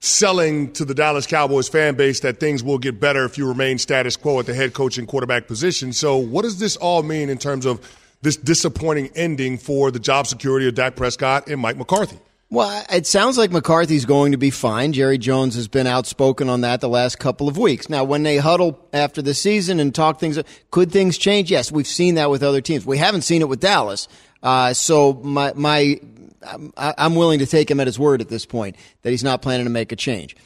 selling 0.00 0.72
to 0.72 0.84
the 0.84 0.94
Dallas 0.94 1.26
Cowboys 1.26 1.68
fan 1.68 1.94
base 1.94 2.20
that 2.20 2.40
things 2.40 2.62
will 2.62 2.78
get 2.78 2.98
better 2.98 3.24
if 3.24 3.38
you 3.38 3.46
remain 3.46 3.78
status 3.78 4.16
quo 4.16 4.40
at 4.40 4.46
the 4.46 4.54
head 4.54 4.72
coach 4.72 4.98
and 4.98 5.06
quarterback 5.06 5.46
position. 5.46 5.92
So, 5.92 6.16
what 6.16 6.42
does 6.42 6.58
this 6.58 6.76
all 6.76 7.02
mean 7.02 7.28
in 7.28 7.38
terms 7.38 7.66
of 7.66 7.80
this 8.22 8.36
disappointing 8.36 9.10
ending 9.14 9.58
for 9.58 9.90
the 9.90 9.98
job 9.98 10.26
security 10.26 10.66
of 10.66 10.74
Dak 10.74 10.96
Prescott 10.96 11.48
and 11.48 11.60
Mike 11.60 11.76
McCarthy? 11.76 12.18
Well, 12.52 12.84
it 12.90 13.06
sounds 13.06 13.38
like 13.38 13.52
McCarthy's 13.52 14.04
going 14.04 14.32
to 14.32 14.38
be 14.38 14.50
fine. 14.50 14.92
Jerry 14.92 15.18
Jones 15.18 15.54
has 15.54 15.68
been 15.68 15.86
outspoken 15.86 16.48
on 16.48 16.62
that 16.62 16.80
the 16.80 16.88
last 16.88 17.20
couple 17.20 17.46
of 17.48 17.56
weeks. 17.56 17.88
Now, 17.88 18.02
when 18.02 18.24
they 18.24 18.38
huddle 18.38 18.88
after 18.92 19.22
the 19.22 19.34
season 19.34 19.78
and 19.78 19.94
talk 19.94 20.18
things, 20.18 20.36
could 20.72 20.90
things 20.90 21.16
change? 21.16 21.48
Yes, 21.48 21.70
we've 21.70 21.86
seen 21.86 22.16
that 22.16 22.28
with 22.28 22.42
other 22.42 22.60
teams. 22.60 22.84
We 22.84 22.98
haven't 22.98 23.22
seen 23.22 23.40
it 23.40 23.48
with 23.48 23.60
Dallas. 23.60 24.08
Uh, 24.42 24.72
so 24.72 25.12
my 25.22 25.52
my, 25.54 26.00
I'm 26.42 27.14
willing 27.14 27.40
to 27.40 27.46
take 27.46 27.70
him 27.70 27.80
at 27.80 27.86
his 27.86 27.98
word 27.98 28.20
at 28.20 28.28
this 28.28 28.46
point 28.46 28.76
that 29.02 29.10
he's 29.10 29.24
not 29.24 29.42
planning 29.42 29.66
to 29.66 29.70
make 29.70 29.92
a 29.92 29.96
change. 29.96 30.36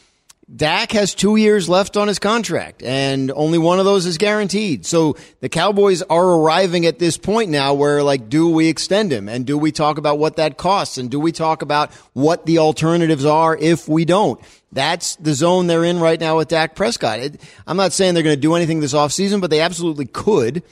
Dak 0.54 0.92
has 0.92 1.14
two 1.14 1.36
years 1.36 1.70
left 1.70 1.96
on 1.96 2.06
his 2.06 2.18
contract, 2.18 2.82
and 2.82 3.30
only 3.30 3.56
one 3.56 3.78
of 3.78 3.86
those 3.86 4.04
is 4.04 4.18
guaranteed. 4.18 4.84
So 4.84 5.16
the 5.40 5.48
Cowboys 5.48 6.02
are 6.02 6.22
arriving 6.22 6.84
at 6.84 6.98
this 6.98 7.16
point 7.16 7.50
now 7.50 7.72
where, 7.72 8.02
like, 8.02 8.28
do 8.28 8.50
we 8.50 8.68
extend 8.68 9.10
him? 9.10 9.26
And 9.26 9.46
do 9.46 9.56
we 9.56 9.72
talk 9.72 9.96
about 9.96 10.18
what 10.18 10.36
that 10.36 10.58
costs? 10.58 10.98
And 10.98 11.10
do 11.10 11.18
we 11.18 11.32
talk 11.32 11.62
about 11.62 11.94
what 12.12 12.44
the 12.44 12.58
alternatives 12.58 13.24
are 13.24 13.56
if 13.56 13.88
we 13.88 14.04
don't? 14.04 14.38
That's 14.70 15.16
the 15.16 15.32
zone 15.32 15.66
they're 15.66 15.84
in 15.84 15.98
right 15.98 16.20
now 16.20 16.36
with 16.36 16.48
Dak 16.48 16.74
Prescott. 16.74 17.20
It, 17.20 17.40
I'm 17.66 17.78
not 17.78 17.92
saying 17.92 18.12
they're 18.12 18.22
going 18.22 18.36
to 18.36 18.40
do 18.40 18.54
anything 18.54 18.80
this 18.80 18.92
offseason, 18.92 19.40
but 19.40 19.48
they 19.48 19.60
absolutely 19.60 20.06
could. 20.06 20.62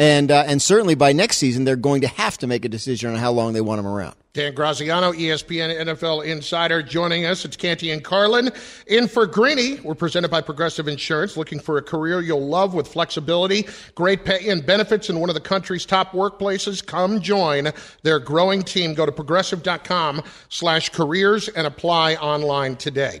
And, 0.00 0.30
uh, 0.30 0.44
and 0.46 0.62
certainly 0.62 0.94
by 0.94 1.12
next 1.12 1.36
season, 1.36 1.64
they're 1.64 1.76
going 1.76 2.00
to 2.00 2.08
have 2.08 2.38
to 2.38 2.46
make 2.46 2.64
a 2.64 2.70
decision 2.70 3.10
on 3.10 3.16
how 3.16 3.32
long 3.32 3.52
they 3.52 3.60
want 3.60 3.80
him 3.80 3.86
around. 3.86 4.14
Dan 4.32 4.54
Graziano, 4.54 5.12
ESPN 5.12 5.78
NFL 5.78 6.24
Insider, 6.24 6.82
joining 6.82 7.26
us. 7.26 7.44
It's 7.44 7.54
Canty 7.54 7.90
and 7.90 8.02
Carlin. 8.02 8.50
In 8.86 9.08
for 9.08 9.26
Greeny, 9.26 9.78
we're 9.80 9.94
presented 9.94 10.30
by 10.30 10.40
Progressive 10.40 10.88
Insurance. 10.88 11.36
Looking 11.36 11.60
for 11.60 11.76
a 11.76 11.82
career 11.82 12.22
you'll 12.22 12.46
love 12.46 12.72
with 12.72 12.88
flexibility, 12.88 13.66
great 13.94 14.24
pay, 14.24 14.48
and 14.48 14.64
benefits 14.64 15.10
in 15.10 15.20
one 15.20 15.28
of 15.28 15.34
the 15.34 15.40
country's 15.40 15.84
top 15.84 16.12
workplaces? 16.12 16.84
Come 16.86 17.20
join 17.20 17.70
their 18.02 18.20
growing 18.20 18.62
team. 18.62 18.94
Go 18.94 19.04
to 19.04 19.12
progressive.com 19.12 20.22
slash 20.48 20.88
careers 20.88 21.48
and 21.48 21.66
apply 21.66 22.14
online 22.14 22.76
today. 22.76 23.20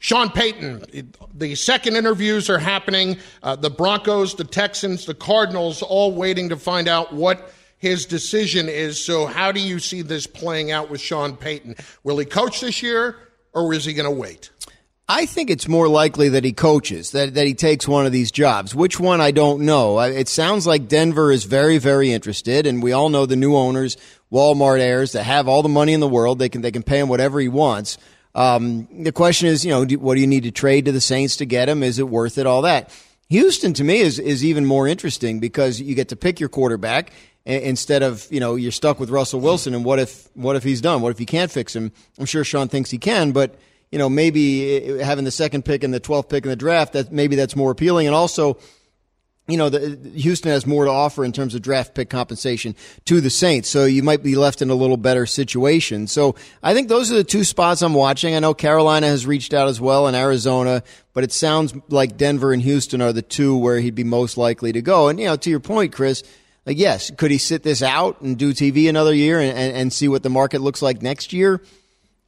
Sean 0.00 0.30
Payton, 0.30 1.12
the 1.32 1.54
second 1.54 1.94
interviews 1.94 2.50
are 2.50 2.58
happening. 2.58 3.18
Uh, 3.42 3.54
the 3.54 3.70
Broncos, 3.70 4.34
the 4.34 4.44
Texans, 4.44 5.06
the 5.06 5.14
Cardinals, 5.14 5.80
all 5.80 6.12
waiting 6.12 6.48
to 6.48 6.56
find 6.56 6.88
out 6.88 7.14
what– 7.14 7.52
his 7.80 8.04
decision 8.06 8.68
is. 8.68 9.02
So, 9.02 9.26
how 9.26 9.50
do 9.50 9.60
you 9.60 9.80
see 9.80 10.02
this 10.02 10.26
playing 10.26 10.70
out 10.70 10.90
with 10.90 11.00
Sean 11.00 11.36
Payton? 11.36 11.76
Will 12.04 12.18
he 12.18 12.26
coach 12.26 12.60
this 12.60 12.82
year, 12.82 13.16
or 13.52 13.74
is 13.74 13.84
he 13.84 13.94
going 13.94 14.08
to 14.08 14.16
wait? 14.16 14.50
I 15.08 15.26
think 15.26 15.50
it's 15.50 15.66
more 15.66 15.88
likely 15.88 16.28
that 16.28 16.44
he 16.44 16.52
coaches, 16.52 17.10
that, 17.12 17.34
that 17.34 17.46
he 17.46 17.54
takes 17.54 17.88
one 17.88 18.06
of 18.06 18.12
these 18.12 18.30
jobs. 18.30 18.76
Which 18.76 19.00
one, 19.00 19.20
I 19.20 19.32
don't 19.32 19.62
know. 19.62 19.98
It 19.98 20.28
sounds 20.28 20.68
like 20.68 20.86
Denver 20.86 21.32
is 21.32 21.44
very, 21.44 21.78
very 21.78 22.12
interested, 22.12 22.64
and 22.64 22.80
we 22.80 22.92
all 22.92 23.08
know 23.08 23.26
the 23.26 23.34
new 23.34 23.56
owners, 23.56 23.96
Walmart 24.30 24.78
heirs, 24.78 25.12
that 25.12 25.24
have 25.24 25.48
all 25.48 25.62
the 25.62 25.68
money 25.68 25.94
in 25.94 26.00
the 26.00 26.06
world. 26.06 26.38
They 26.38 26.48
can, 26.48 26.60
they 26.60 26.70
can 26.70 26.84
pay 26.84 27.00
him 27.00 27.08
whatever 27.08 27.40
he 27.40 27.48
wants. 27.48 27.98
Um, 28.34 28.88
the 29.02 29.12
question 29.12 29.48
is, 29.48 29.64
you 29.64 29.70
know, 29.70 29.84
do, 29.84 29.98
what 29.98 30.14
do 30.14 30.20
you 30.20 30.26
need 30.26 30.44
to 30.44 30.50
trade 30.50 30.84
to 30.84 30.92
the 30.92 31.00
Saints 31.00 31.36
to 31.38 31.46
get 31.46 31.68
him? 31.68 31.82
Is 31.82 31.98
it 31.98 32.08
worth 32.08 32.38
it? 32.38 32.46
All 32.46 32.62
that. 32.62 32.90
Houston 33.28 33.72
to 33.74 33.84
me 33.84 34.00
is, 34.00 34.18
is 34.18 34.44
even 34.44 34.66
more 34.66 34.88
interesting 34.88 35.40
because 35.40 35.80
you 35.80 35.94
get 35.94 36.08
to 36.08 36.16
pick 36.16 36.40
your 36.40 36.48
quarterback 36.48 37.12
instead 37.44 38.02
of 38.02 38.26
you 38.30 38.40
know 38.40 38.54
you're 38.54 38.72
stuck 38.72 39.00
with 39.00 39.10
Russell 39.10 39.40
Wilson 39.40 39.74
and 39.74 39.84
what 39.84 39.98
if 39.98 40.28
what 40.34 40.56
if 40.56 40.62
he's 40.62 40.80
done? 40.80 41.00
What 41.00 41.10
if 41.10 41.20
you 41.20 41.26
can't 41.26 41.50
fix 41.50 41.74
him? 41.74 41.92
I'm 42.18 42.26
sure 42.26 42.44
Sean 42.44 42.68
thinks 42.68 42.90
he 42.90 42.98
can, 42.98 43.32
but 43.32 43.54
you 43.90 43.98
know 43.98 44.08
maybe 44.08 44.98
having 44.98 45.24
the 45.24 45.30
second 45.30 45.64
pick 45.64 45.82
and 45.84 45.94
the 45.94 46.00
12th 46.00 46.28
pick 46.28 46.44
in 46.44 46.50
the 46.50 46.56
draft 46.56 46.92
that 46.92 47.12
maybe 47.12 47.36
that's 47.36 47.56
more 47.56 47.70
appealing, 47.70 48.06
and 48.06 48.14
also. 48.14 48.58
You 49.48 49.56
know, 49.56 49.68
the, 49.68 50.10
Houston 50.10 50.52
has 50.52 50.64
more 50.64 50.84
to 50.84 50.90
offer 50.90 51.24
in 51.24 51.32
terms 51.32 51.56
of 51.56 51.62
draft 51.62 51.94
pick 51.94 52.08
compensation 52.08 52.76
to 53.06 53.20
the 53.20 53.30
Saints, 53.30 53.68
so 53.68 53.84
you 53.84 54.02
might 54.02 54.22
be 54.22 54.36
left 54.36 54.62
in 54.62 54.70
a 54.70 54.74
little 54.74 54.96
better 54.96 55.26
situation. 55.26 56.06
So 56.06 56.36
I 56.62 56.72
think 56.72 56.88
those 56.88 57.10
are 57.10 57.16
the 57.16 57.24
two 57.24 57.42
spots 57.42 57.82
I'm 57.82 57.94
watching. 57.94 58.36
I 58.36 58.38
know 58.38 58.54
Carolina 58.54 59.08
has 59.08 59.26
reached 59.26 59.52
out 59.52 59.66
as 59.66 59.80
well, 59.80 60.06
and 60.06 60.16
Arizona, 60.16 60.84
but 61.14 61.24
it 61.24 61.32
sounds 61.32 61.74
like 61.88 62.16
Denver 62.16 62.52
and 62.52 62.62
Houston 62.62 63.02
are 63.02 63.12
the 63.12 63.22
two 63.22 63.56
where 63.56 63.80
he'd 63.80 63.96
be 63.96 64.04
most 64.04 64.36
likely 64.36 64.70
to 64.72 64.82
go. 64.82 65.08
And 65.08 65.18
you 65.18 65.26
know, 65.26 65.36
to 65.36 65.50
your 65.50 65.60
point, 65.60 65.92
Chris, 65.92 66.22
like, 66.66 66.78
yes, 66.78 67.10
could 67.10 67.30
he 67.30 67.38
sit 67.38 67.62
this 67.62 67.82
out 67.82 68.20
and 68.20 68.38
do 68.38 68.52
TV 68.52 68.88
another 68.88 69.14
year 69.14 69.40
and, 69.40 69.56
and, 69.56 69.76
and 69.76 69.92
see 69.92 70.08
what 70.08 70.22
the 70.22 70.30
market 70.30 70.60
looks 70.60 70.82
like 70.82 71.02
next 71.02 71.32
year? 71.32 71.60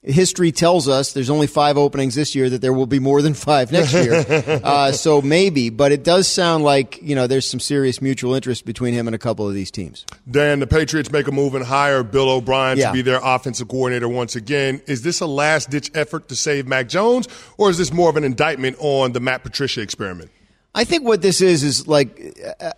History 0.03 0.51
tells 0.51 0.88
us 0.88 1.12
there's 1.12 1.31
only 1.31 1.47
five 1.47 1.79
openings 1.79 2.17
this 2.17 2.35
year 2.35 2.51
that 2.51 2.61
there 2.61 2.73
will 2.73 2.87
be 2.87 2.99
more 2.99 3.23
than 3.23 3.35
five 3.35 3.71
next 3.71 3.93
year 3.93 4.25
uh, 4.65 4.91
so 4.91 5.23
maybe 5.23 5.71
but 5.71 5.93
it 5.93 6.03
does 6.03 6.27
sound 6.27 6.65
like 6.65 7.01
you 7.01 7.15
know 7.15 7.29
there's 7.29 7.49
some 7.49 7.61
serious 7.61 8.03
mutual 8.03 8.35
interest 8.35 8.65
between 8.65 8.93
him 8.93 9.07
and 9.07 9.15
a 9.15 9.19
couple 9.19 9.47
of 9.47 9.55
these 9.55 9.71
teams 9.71 10.05
dan 10.29 10.59
the 10.59 10.67
patriots 10.67 11.12
make 11.12 11.29
a 11.29 11.33
move 11.33 11.55
and 11.55 11.65
hire 11.65 12.03
bill 12.03 12.29
o'brien 12.29 12.79
yeah. 12.79 12.88
to 12.88 12.93
be 12.93 13.03
their 13.03 13.21
offensive 13.23 13.69
coordinator 13.69 14.09
once 14.09 14.35
again 14.35 14.83
is 14.87 15.03
this 15.03 15.21
a 15.21 15.27
last 15.27 15.71
ditch 15.71 15.88
effort 15.95 16.29
to 16.29 16.35
save 16.35 16.67
mac 16.67 16.88
jones 16.88 17.29
or 17.57 17.71
is 17.71 17.79
this 17.79 17.93
more 17.93 18.11
of 18.11 18.17
an 18.17 18.25
indictment 18.25 18.77
on 18.81 19.12
the 19.12 19.21
matt 19.21 19.45
patricia 19.45 19.81
experiment 19.81 20.31
I 20.75 20.85
think 20.85 21.05
what 21.05 21.21
this 21.21 21.43
is 21.43 21.62
is 21.62 21.87
like 21.87 22.19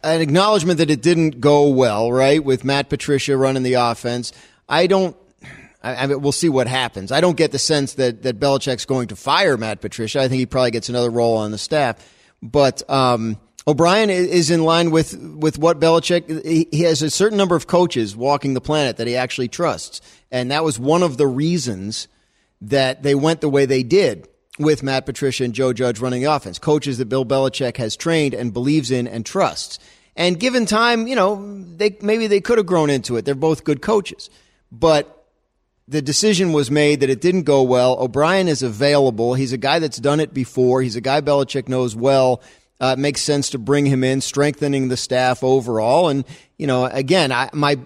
an 0.02 0.20
acknowledgement 0.20 0.78
that 0.78 0.90
it 0.90 1.00
didn't 1.00 1.38
go 1.38 1.68
well, 1.68 2.10
right? 2.10 2.44
With 2.44 2.64
Matt 2.64 2.88
Patricia 2.88 3.37
running 3.37 3.62
the 3.62 3.74
offense. 3.74 4.32
I 4.68 4.88
don't. 4.88 5.16
I 5.84 6.06
mean, 6.06 6.20
we'll 6.22 6.32
see 6.32 6.48
what 6.48 6.66
happens. 6.66 7.12
I 7.12 7.20
don't 7.20 7.36
get 7.36 7.52
the 7.52 7.58
sense 7.58 7.94
that 7.94 8.22
that 8.22 8.40
Belichick's 8.40 8.86
going 8.86 9.08
to 9.08 9.16
fire 9.16 9.56
Matt 9.56 9.80
Patricia. 9.80 10.20
I 10.20 10.28
think 10.28 10.38
he 10.38 10.46
probably 10.46 10.70
gets 10.70 10.88
another 10.88 11.10
role 11.10 11.36
on 11.36 11.50
the 11.50 11.58
staff. 11.58 11.96
But 12.42 12.88
um, 12.90 13.38
O'Brien 13.66 14.10
is 14.10 14.50
in 14.50 14.64
line 14.64 14.90
with 14.90 15.14
with 15.18 15.58
what 15.58 15.80
Belichick. 15.80 16.44
He 16.72 16.82
has 16.82 17.02
a 17.02 17.10
certain 17.10 17.36
number 17.36 17.54
of 17.54 17.66
coaches 17.66 18.16
walking 18.16 18.54
the 18.54 18.60
planet 18.60 18.96
that 18.96 19.06
he 19.06 19.14
actually 19.16 19.48
trusts, 19.48 20.00
and 20.30 20.50
that 20.50 20.64
was 20.64 20.78
one 20.78 21.02
of 21.02 21.18
the 21.18 21.26
reasons 21.26 22.08
that 22.62 23.02
they 23.02 23.14
went 23.14 23.42
the 23.42 23.48
way 23.48 23.66
they 23.66 23.82
did 23.82 24.26
with 24.58 24.82
Matt 24.82 25.04
Patricia 25.04 25.44
and 25.44 25.54
Joe 25.54 25.72
Judge 25.72 26.00
running 26.00 26.22
the 26.22 26.30
offense. 26.30 26.58
Coaches 26.58 26.98
that 26.98 27.06
Bill 27.06 27.26
Belichick 27.26 27.76
has 27.76 27.96
trained 27.96 28.34
and 28.34 28.52
believes 28.52 28.90
in 28.90 29.06
and 29.06 29.26
trusts. 29.26 29.78
And 30.16 30.38
given 30.38 30.64
time, 30.64 31.06
you 31.06 31.16
know, 31.16 31.64
they 31.76 31.96
maybe 32.00 32.26
they 32.26 32.40
could 32.40 32.58
have 32.58 32.66
grown 32.66 32.88
into 32.88 33.16
it. 33.16 33.24
They're 33.24 33.34
both 33.34 33.64
good 33.64 33.82
coaches. 33.82 34.30
But 34.70 35.13
the 35.86 36.00
decision 36.00 36.52
was 36.52 36.70
made 36.70 37.00
that 37.00 37.10
it 37.10 37.20
didn't 37.20 37.42
go 37.42 37.62
well. 37.62 37.98
O'Brien 38.00 38.48
is 38.48 38.62
available. 38.62 39.34
He's 39.34 39.52
a 39.52 39.58
guy 39.58 39.78
that's 39.78 39.98
done 39.98 40.20
it 40.20 40.32
before. 40.32 40.82
He's 40.82 40.96
a 40.96 41.00
guy 41.00 41.20
Belichick 41.20 41.68
knows 41.68 41.94
well. 41.94 42.42
Uh, 42.80 42.94
it 42.96 43.00
makes 43.00 43.20
sense 43.20 43.50
to 43.50 43.58
bring 43.58 43.86
him 43.86 44.02
in, 44.02 44.20
strengthening 44.20 44.88
the 44.88 44.96
staff 44.96 45.44
overall. 45.44 46.08
And, 46.08 46.24
you 46.58 46.66
know, 46.66 46.86
again, 46.86 47.32
I, 47.32 47.50
my 47.52 47.78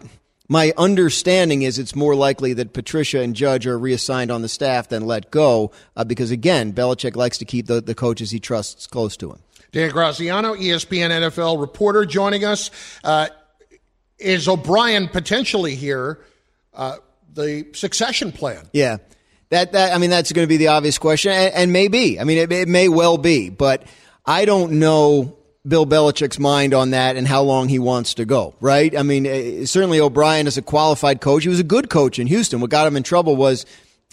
my 0.50 0.72
understanding 0.78 1.61
is 1.62 1.78
it's 1.78 1.94
more 1.94 2.14
likely 2.14 2.54
that 2.54 2.72
Patricia 2.72 3.20
and 3.20 3.37
Judge 3.37 3.66
are 3.66 3.78
reassigned 3.78 4.30
on 4.30 4.40
the 4.40 4.48
staff 4.48 4.88
than 4.88 5.06
let 5.06 5.30
go 5.30 5.72
uh, 5.94 6.04
because, 6.04 6.30
again, 6.30 6.72
Belichick 6.72 7.16
likes 7.16 7.37
to 7.38 7.44
keep 7.44 7.66
the, 7.66 7.82
the 7.82 7.94
coaches 7.94 8.30
he 8.30 8.40
trusts 8.40 8.87
close 8.87 9.14
to 9.18 9.30
him. 9.30 9.40
Dan 9.72 9.90
Graziano, 9.90 10.54
ESPN 10.54 11.11
NFL 11.11 11.61
reporter, 11.61 12.06
joining 12.06 12.46
us. 12.46 12.70
Uh, 13.04 13.28
is 14.18 14.48
O'Brien 14.48 15.08
potentially 15.08 15.74
here? 15.74 16.18
The 17.38 17.66
succession 17.72 18.33
plan. 18.33 18.68
Yeah, 18.72 18.96
that 19.51 19.70
that 19.70 19.94
I 19.94 19.98
mean 19.98 20.11
that's 20.11 20.33
going 20.33 20.42
to 20.42 20.48
be 20.48 20.57
the 20.57 20.68
obvious 20.68 20.98
question, 20.98 21.31
and, 21.31 21.55
and 21.55 21.72
maybe 21.72 22.18
I 22.18 22.24
mean 22.24 22.37
it, 22.38 22.51
it 22.51 22.66
may 22.66 22.88
well 22.88 23.16
be, 23.16 23.48
but 23.48 23.85
I 24.27 24.44
don't 24.44 24.81
know 24.81 25.38
Bill 25.64 25.87
Belichick's 25.87 26.40
mind 26.40 26.74
on 26.74 26.90
that 26.90 27.14
and 27.14 27.29
how 27.29 27.42
long 27.42 27.68
he 27.68 27.79
wants 27.79 28.14
to 28.14 28.24
go, 28.24 28.57
right? 28.61 28.96
I 28.96 29.05
mean, 29.05 29.24
eh, 29.24 29.66
certainly 29.66 30.01
O'Brien 30.01 30.48
is 30.48 30.59
a 30.59 30.62
qualified 30.62 31.20
coach. 31.20 31.44
He 31.44 31.48
was 31.48 31.61
a 31.61 31.64
good 31.64 31.88
coach 31.90 32.18
in 32.18 32.27
Houston. 32.27 32.61
What 32.61 32.70
got 32.70 32.88
him 32.88 32.96
in 32.96 33.05
trouble 33.05 33.37
was 33.37 33.64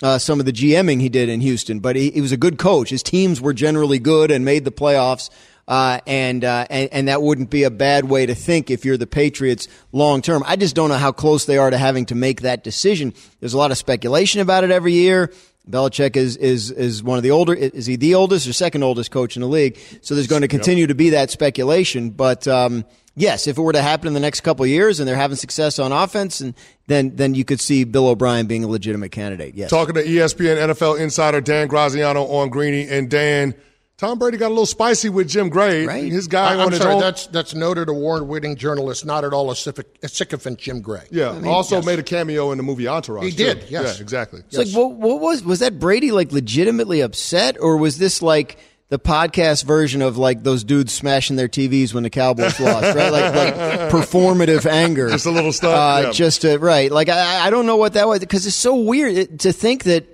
uh, 0.03 0.19
some 0.19 0.39
of 0.39 0.45
the 0.45 0.53
GMing 0.53 1.01
he 1.01 1.09
did 1.09 1.27
in 1.27 1.41
Houston, 1.41 1.79
but 1.79 1.95
he, 1.95 2.11
he, 2.11 2.21
was 2.21 2.31
a 2.31 2.38
good 2.38 2.59
coach. 2.59 2.89
His 2.89 3.01
teams 3.01 3.41
were 3.41 3.53
generally 3.53 3.97
good 3.97 4.29
and 4.29 4.45
made 4.45 4.65
the 4.65 4.71
playoffs. 4.71 5.31
Uh, 5.67 5.99
and, 6.06 6.45
uh, 6.45 6.67
and 6.69 6.89
and 6.91 7.08
that 7.08 7.23
wouldn't 7.23 7.49
be 7.49 7.63
a 7.63 7.71
bad 7.71 8.06
way 8.06 8.28
to 8.28 8.36
think 8.36 8.69
if 8.69 8.86
you're 8.86 8.97
the 8.97 9.08
Patriots 9.08 9.67
long 9.91 10.21
term. 10.21 10.43
I 10.45 10.58
just 10.58 10.75
don't 10.75 10.89
know 10.89 10.97
how 10.97 11.12
close 11.12 11.45
they 11.45 11.58
are 11.58 11.71
to 11.71 11.78
having 11.78 12.06
to 12.08 12.15
make 12.15 12.41
that 12.41 12.63
decision. 12.63 13.15
There's 13.39 13.56
a 13.56 13.58
lot 13.58 13.71
of 13.71 13.78
speculation 13.78 14.41
about 14.41 14.63
it 14.63 14.69
every 14.69 14.93
year. 14.93 15.32
Belichick 15.69 16.15
is 16.15 16.38
is 16.38 16.69
is 16.71 17.01
one 17.01 17.17
of 17.17 17.23
the 17.23 17.32
older. 17.32 17.54
Is 17.54 17.86
he 17.86 17.95
the 17.95 18.15
oldest 18.15 18.47
or 18.47 18.54
second 18.54 18.84
oldest 18.84 19.12
coach 19.12 19.36
in 19.36 19.41
the 19.41 19.47
league? 19.47 19.80
So 20.01 20.13
there's 20.13 20.28
going 20.28 20.43
to 20.43 20.47
continue 20.47 20.88
to 20.88 20.95
be 20.95 21.12
that 21.12 21.32
speculation. 21.32 22.12
But 22.12 22.47
um, 22.47 22.86
yes, 23.15 23.47
if 23.47 23.58
it 23.58 23.62
were 23.62 23.73
to 23.73 23.82
happen 23.82 24.08
in 24.08 24.13
the 24.13 24.19
next 24.19 24.41
couple 24.41 24.63
of 24.63 24.69
years 24.69 24.99
and 24.99 25.10
they're 25.10 25.15
having 25.15 25.38
success 25.38 25.80
on 25.80 25.91
offense, 25.91 26.41
and 26.41 26.54
then 26.88 27.15
then 27.15 27.34
you 27.34 27.43
could 27.43 27.60
see 27.60 27.84
Bill 27.84 28.08
O'Brien 28.10 28.45
being 28.45 28.63
a 28.63 28.67
legitimate 28.67 29.12
candidate. 29.12 29.56
Yes. 29.56 29.71
Talking 29.71 29.95
to 29.95 30.04
ESPN 30.04 30.58
NFL 30.58 30.99
insider 30.99 31.41
Dan 31.41 31.67
Graziano 31.67 32.25
on 32.25 32.49
Greeny 32.49 32.88
and 32.88 33.10
Dan. 33.10 33.56
Tom 33.97 34.19
Brady 34.19 34.38
got 34.38 34.47
a 34.47 34.49
little 34.49 34.65
spicy 34.65 35.08
with 35.08 35.29
Jim 35.29 35.47
Gray. 35.47 35.86
Right. 35.86 36.12
His 36.12 36.27
guy 36.27 36.51
I, 36.51 36.55
on 36.55 36.60
am 36.62 36.71
his 36.71 36.81
sorry, 36.81 36.95
own. 36.95 36.99
that's 36.99 37.27
that's 37.27 37.53
noted 37.55 37.88
award-winning 37.88 38.58
journalist, 38.58 39.05
not 39.05 39.23
at 39.23 39.31
all 39.34 39.49
a, 39.51 39.53
sycoph- 39.53 39.86
a 40.03 40.10
sycophant, 40.10 40.60
Jim 40.60 40.81
Gray. 40.81 41.03
yeah. 41.12 41.41
also 41.45 41.81
made 41.81 41.99
a 41.99 42.03
cameo 42.03 42.51
in 42.51 42.58
the 42.58 42.63
movie 42.63 42.89
Entourage. 42.89 43.23
He 43.23 43.31
too. 43.31 43.38
did, 43.38 43.69
yes. 43.69 43.95
Yeah, 43.97 44.01
exactly. 44.01 44.41
It's 44.49 44.58
like 44.58 44.67
what, 44.69 44.95
what 44.97 45.21
was 45.21 45.43
was 45.43 45.60
that 45.60 45.79
Brady 45.79 46.12
like 46.12 46.34
legitimately 46.34 46.99
upset, 47.01 47.55
or 47.58 47.77
was 47.77 47.97
this 47.97 48.21
like 48.21 48.58
the 48.89 48.99
podcast 48.99 49.63
version 49.63 50.01
of 50.01 50.17
like 50.17 50.43
those 50.43 50.65
dudes 50.65 50.91
smashing 50.91 51.38
their 51.38 51.47
TVs 51.47 51.93
when 51.93 52.03
the 52.03 52.10
Cowboys 52.10 52.60
lost, 52.60 52.95
right? 52.97 53.12
Like 53.12 53.34
like 53.34 53.55
performative 53.91 54.65
anger, 54.69 55.10
Just 55.10 55.25
a 55.25 55.31
little 55.31 55.53
stuff, 55.53 55.73
Uh, 55.73 56.08
yeah. 56.08 56.12
Just 56.12 56.41
to, 56.41 56.58
right, 56.58 56.91
like 56.91 57.08
I, 57.08 57.47
I 57.47 57.49
don't 57.49 57.65
know 57.65 57.77
what 57.77 57.93
that 57.93 58.10
was 58.10 58.19
because 58.19 58.45
it's 58.45 58.55
so 58.58 58.75
weird 58.75 59.39
to 59.39 59.53
think 59.53 59.86
that. 59.86 60.05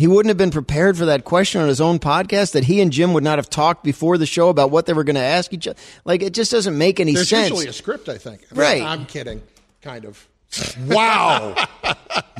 He 0.00 0.06
wouldn't 0.06 0.30
have 0.30 0.38
been 0.38 0.50
prepared 0.50 0.96
for 0.96 1.04
that 1.04 1.26
question 1.26 1.60
on 1.60 1.68
his 1.68 1.78
own 1.78 1.98
podcast. 1.98 2.52
That 2.52 2.64
he 2.64 2.80
and 2.80 2.90
Jim 2.90 3.12
would 3.12 3.22
not 3.22 3.36
have 3.38 3.50
talked 3.50 3.84
before 3.84 4.16
the 4.16 4.24
show 4.24 4.48
about 4.48 4.70
what 4.70 4.86
they 4.86 4.94
were 4.94 5.04
going 5.04 5.16
to 5.16 5.20
ask 5.20 5.52
each 5.52 5.68
other. 5.68 5.78
Like 6.06 6.22
it 6.22 6.32
just 6.32 6.50
doesn't 6.50 6.78
make 6.78 7.00
any 7.00 7.12
There's 7.12 7.28
sense. 7.28 7.50
usually 7.50 7.66
a 7.66 7.72
script, 7.74 8.08
I 8.08 8.16
think. 8.16 8.46
Right. 8.50 8.80
I'm 8.80 9.04
kidding, 9.04 9.42
kind 9.82 10.06
of. 10.06 10.26
wow. 10.86 11.54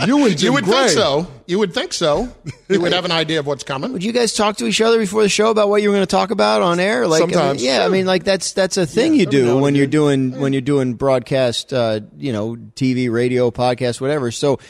you 0.07 0.25
and 0.25 0.38
Jim 0.38 0.46
you 0.46 0.53
would 0.55 0.64
Gray. 0.64 0.75
think 0.75 0.90
so. 0.92 1.27
You 1.46 1.59
would 1.59 1.75
think 1.75 1.92
so. 1.92 2.35
You 2.70 2.81
would 2.81 2.94
have 2.94 3.05
an 3.05 3.12
idea 3.12 3.40
of 3.40 3.46
what's 3.46 3.62
coming. 3.62 3.92
Would 3.92 4.05
you 4.05 4.12
guys 4.12 4.33
talk 4.33 4.57
to 4.57 4.64
each 4.64 4.81
other 4.81 4.96
before 4.96 5.23
the 5.23 5.29
show 5.29 5.51
about 5.51 5.68
what 5.68 5.83
you 5.83 5.90
were 5.90 5.96
going 5.96 6.07
to 6.07 6.11
talk 6.11 6.31
about 6.31 6.62
on 6.62 6.81
air? 6.81 7.07
Like, 7.07 7.23
I 7.23 7.27
mean, 7.27 7.35
Sometimes. 7.35 7.62
yeah, 7.62 7.85
I 7.85 7.88
mean, 7.88 8.07
like 8.07 8.25
that's 8.25 8.55
that's 8.55 8.79
a 8.79 8.87
thing 8.87 9.14
you 9.16 9.27
do 9.27 9.59
when 9.59 9.75
you're 9.75 9.87
doing 9.87 10.40
when 10.40 10.55
you're 10.55 10.62
doing 10.62 10.94
broadcast, 10.94 11.75
uh, 11.75 12.01
you 12.16 12.33
know, 12.33 12.57
TV, 12.57 13.11
radio, 13.12 13.51
podcast, 13.51 14.01
whatever. 14.01 14.31
So, 14.31 14.61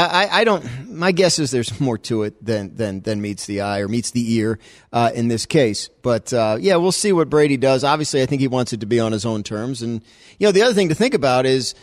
I, 0.00 0.40
I- 0.40 0.44
don't. 0.44 0.64
My 0.96 1.12
guess 1.12 1.38
is 1.38 1.50
there's 1.50 1.78
more 1.80 1.98
to 1.98 2.22
it 2.22 2.42
than 2.44 2.74
than 2.76 3.00
than 3.00 3.20
meets 3.20 3.46
the 3.46 3.60
eye 3.62 3.80
or 3.80 3.88
meets 3.88 4.10
the 4.12 4.34
ear 4.34 4.58
uh, 4.92 5.10
in 5.14 5.28
this 5.28 5.46
case. 5.46 5.88
But 6.02 6.32
uh, 6.32 6.56
yeah, 6.60 6.76
we'll 6.76 6.92
see 6.92 7.12
what 7.12 7.28
Brady 7.28 7.56
does. 7.56 7.84
Obviously, 7.84 8.22
I 8.22 8.26
think 8.26 8.40
he 8.40 8.48
wants 8.48 8.72
it 8.72 8.80
to 8.80 8.86
be 8.86 9.00
on 9.00 9.12
his 9.12 9.26
own 9.26 9.42
terms. 9.42 9.82
And 9.82 10.02
you 10.38 10.46
know, 10.46 10.52
the 10.52 10.62
other 10.62 10.74
thing 10.74 10.88
to 10.88 10.94
think 10.94 11.14
about 11.14 11.46
is 11.46 11.74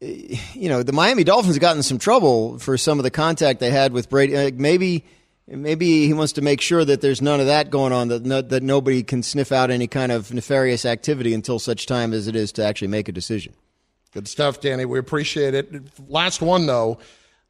you 0.00 0.68
know, 0.68 0.82
the 0.82 0.92
Miami 0.92 1.24
Dolphins 1.24 1.58
gotten 1.58 1.78
in 1.78 1.82
some 1.82 1.98
trouble 1.98 2.58
for 2.58 2.76
some 2.76 2.98
of 2.98 3.04
the 3.04 3.10
contact 3.10 3.60
they 3.60 3.70
had 3.70 3.92
with 3.92 4.10
Brady. 4.10 4.36
Uh, 4.36 4.50
maybe, 4.54 5.04
maybe 5.46 6.06
he 6.06 6.12
wants 6.12 6.32
to 6.34 6.42
make 6.42 6.60
sure 6.60 6.84
that 6.84 7.00
there's 7.00 7.22
none 7.22 7.40
of 7.40 7.46
that 7.46 7.70
going 7.70 7.92
on. 7.92 8.08
That 8.08 8.24
no, 8.24 8.42
that 8.42 8.62
nobody 8.62 9.02
can 9.02 9.22
sniff 9.22 9.52
out 9.52 9.70
any 9.70 9.86
kind 9.86 10.12
of 10.12 10.32
nefarious 10.32 10.84
activity 10.84 11.32
until 11.32 11.58
such 11.58 11.86
time 11.86 12.12
as 12.12 12.28
it 12.28 12.36
is 12.36 12.52
to 12.52 12.64
actually 12.64 12.88
make 12.88 13.08
a 13.08 13.12
decision. 13.12 13.54
Good 14.12 14.28
stuff, 14.28 14.60
Danny. 14.60 14.84
We 14.84 14.98
appreciate 14.98 15.54
it. 15.54 15.72
Last 16.08 16.40
one 16.42 16.66
though. 16.66 16.98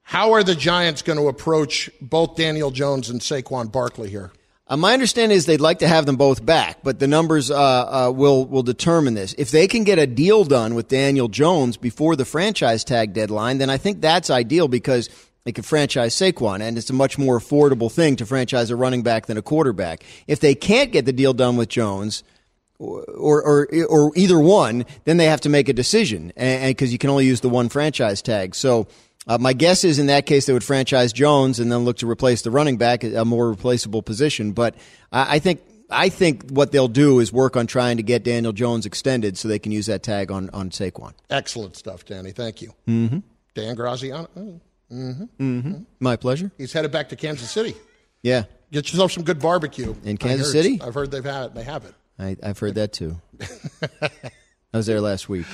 How 0.05 0.33
are 0.33 0.45
the 0.45 0.55
Giants 0.55 1.03
going 1.03 1.19
to 1.19 1.29
approach 1.29 1.91
both 2.01 2.37
Daniel 2.37 2.71
Jones 2.71 3.09
and 3.09 3.21
Saquon 3.21 3.73
Barkley 3.73 4.11
here? 4.11 4.33
Uh, 4.67 4.77
my 4.77 4.93
understanding 4.93 5.37
is 5.37 5.47
they'd 5.47 5.61
like 5.61 5.81
to 5.81 5.89
have 5.89 6.07
them 6.07 6.17
both 6.17 6.45
back, 6.45 6.79
but 6.83 6.99
the 6.99 7.07
numbers 7.07 7.51
uh, 7.51 7.57
uh, 7.57 8.11
will 8.11 8.47
will 8.47 8.63
determine 8.63 9.15
this. 9.15 9.35
If 9.37 9.51
they 9.51 9.67
can 9.67 9.83
get 9.85 9.99
a 9.99 10.07
deal 10.07 10.45
done 10.45 10.75
with 10.75 10.89
Daniel 10.89 11.29
Jones 11.29 11.77
before 11.77 12.17
the 12.17 12.25
franchise 12.25 12.85
tag 12.85 13.13
deadline, 13.13 13.59
then 13.59 13.69
I 13.69 13.77
think 13.77 14.01
that's 14.01 14.31
ideal 14.31 14.69
because 14.69 15.09
they 15.45 15.53
could 15.53 15.67
franchise 15.67 16.15
Saquon, 16.15 16.61
and 16.61 16.79
it's 16.79 16.89
a 16.89 16.95
much 16.95 17.19
more 17.19 17.39
affordable 17.39 17.93
thing 17.93 18.17
to 18.17 18.27
franchise 18.27 18.71
a 18.71 18.77
running 18.77 19.03
back 19.03 19.27
than 19.27 19.37
a 19.37 19.43
quarterback. 19.43 20.05
If 20.27 20.41
they 20.41 20.55
can't 20.55 20.93
get 20.93 21.05
the 21.05 21.13
deal 21.13 21.35
done 21.35 21.57
with 21.57 21.69
Jones, 21.69 22.25
or 22.79 23.43
or 23.43 23.69
or 23.89 24.13
either 24.17 24.39
one, 24.39 24.85
then 25.05 25.17
they 25.17 25.27
have 25.27 25.43
to 25.43 25.49
make 25.49 25.69
a 25.69 25.75
decision, 25.75 26.33
and 26.37 26.71
because 26.71 26.93
you 26.93 26.99
can 26.99 27.11
only 27.11 27.27
use 27.27 27.41
the 27.41 27.49
one 27.49 27.71
franchise 27.71 28.23
tag. 28.23 28.55
So. 28.55 28.87
Uh, 29.27 29.39
my 29.39 29.53
guess 29.53 29.85
is 29.85 29.99
in 29.99 30.07
that 30.07 30.27
case 30.27 30.47
they 30.47 30.53
would 30.53 30.65
franchise 30.65 31.13
Jones 31.13 31.59
and 31.61 31.73
then 31.73 31.81
look 31.81 31.99
to 31.99 32.11
replace 32.11 32.43
the 32.43 32.51
running 32.51 32.77
back, 32.77 33.05
a 33.05 33.25
more 33.25 33.49
replaceable 33.49 34.03
position. 34.03 34.53
But 34.53 34.75
I, 35.13 35.37
I 35.37 35.39
think 35.39 35.63
I 35.91 36.09
think 36.09 36.51
what 36.51 36.73
they'll 36.73 36.89
do 36.89 37.21
is 37.21 37.33
work 37.33 37.57
on 37.57 37.67
trying 37.67 37.97
to 37.97 38.03
get 38.03 38.23
Daniel 38.25 38.53
Jones 38.53 38.87
extended 38.87 39.39
so 39.39 39.49
they 39.49 39.59
can 39.59 39.73
use 39.73 39.87
that 39.87 40.03
tag 40.03 40.31
on 40.31 40.51
on 40.51 40.71
Saquon. 40.71 41.13
Excellent 41.31 41.77
stuff, 41.77 42.05
Danny. 42.05 42.33
Thank 42.33 42.63
you. 42.63 42.73
Mm-hmm. 42.87 43.19
Dan 43.55 43.75
Graziano. 43.77 44.29
Mm-hmm. 44.37 45.25
Mm-hmm. 45.41 45.83
My 46.01 46.17
pleasure. 46.17 46.53
He's 46.59 46.73
headed 46.73 46.93
back 46.93 47.09
to 47.09 47.17
Kansas 47.17 47.51
City. 47.51 47.75
Yeah, 48.23 48.45
Get 48.75 48.91
yourself 48.91 49.13
some 49.13 49.23
good 49.23 49.39
barbecue 49.39 49.95
In 50.03 50.17
Kansas 50.17 50.51
City? 50.51 50.81
I've 50.83 50.95
heard 50.95 51.13
they've 51.13 51.25
had 51.25 51.45
it. 51.45 51.55
they 51.55 51.63
have 51.63 51.85
it. 51.85 51.95
I, 52.19 52.37
I've 52.43 52.59
heard 52.59 52.75
that 52.75 52.93
too. 52.93 53.21
I 54.03 54.11
was 54.77 54.87
there 54.87 55.01
last 55.01 55.29
week. 55.29 55.47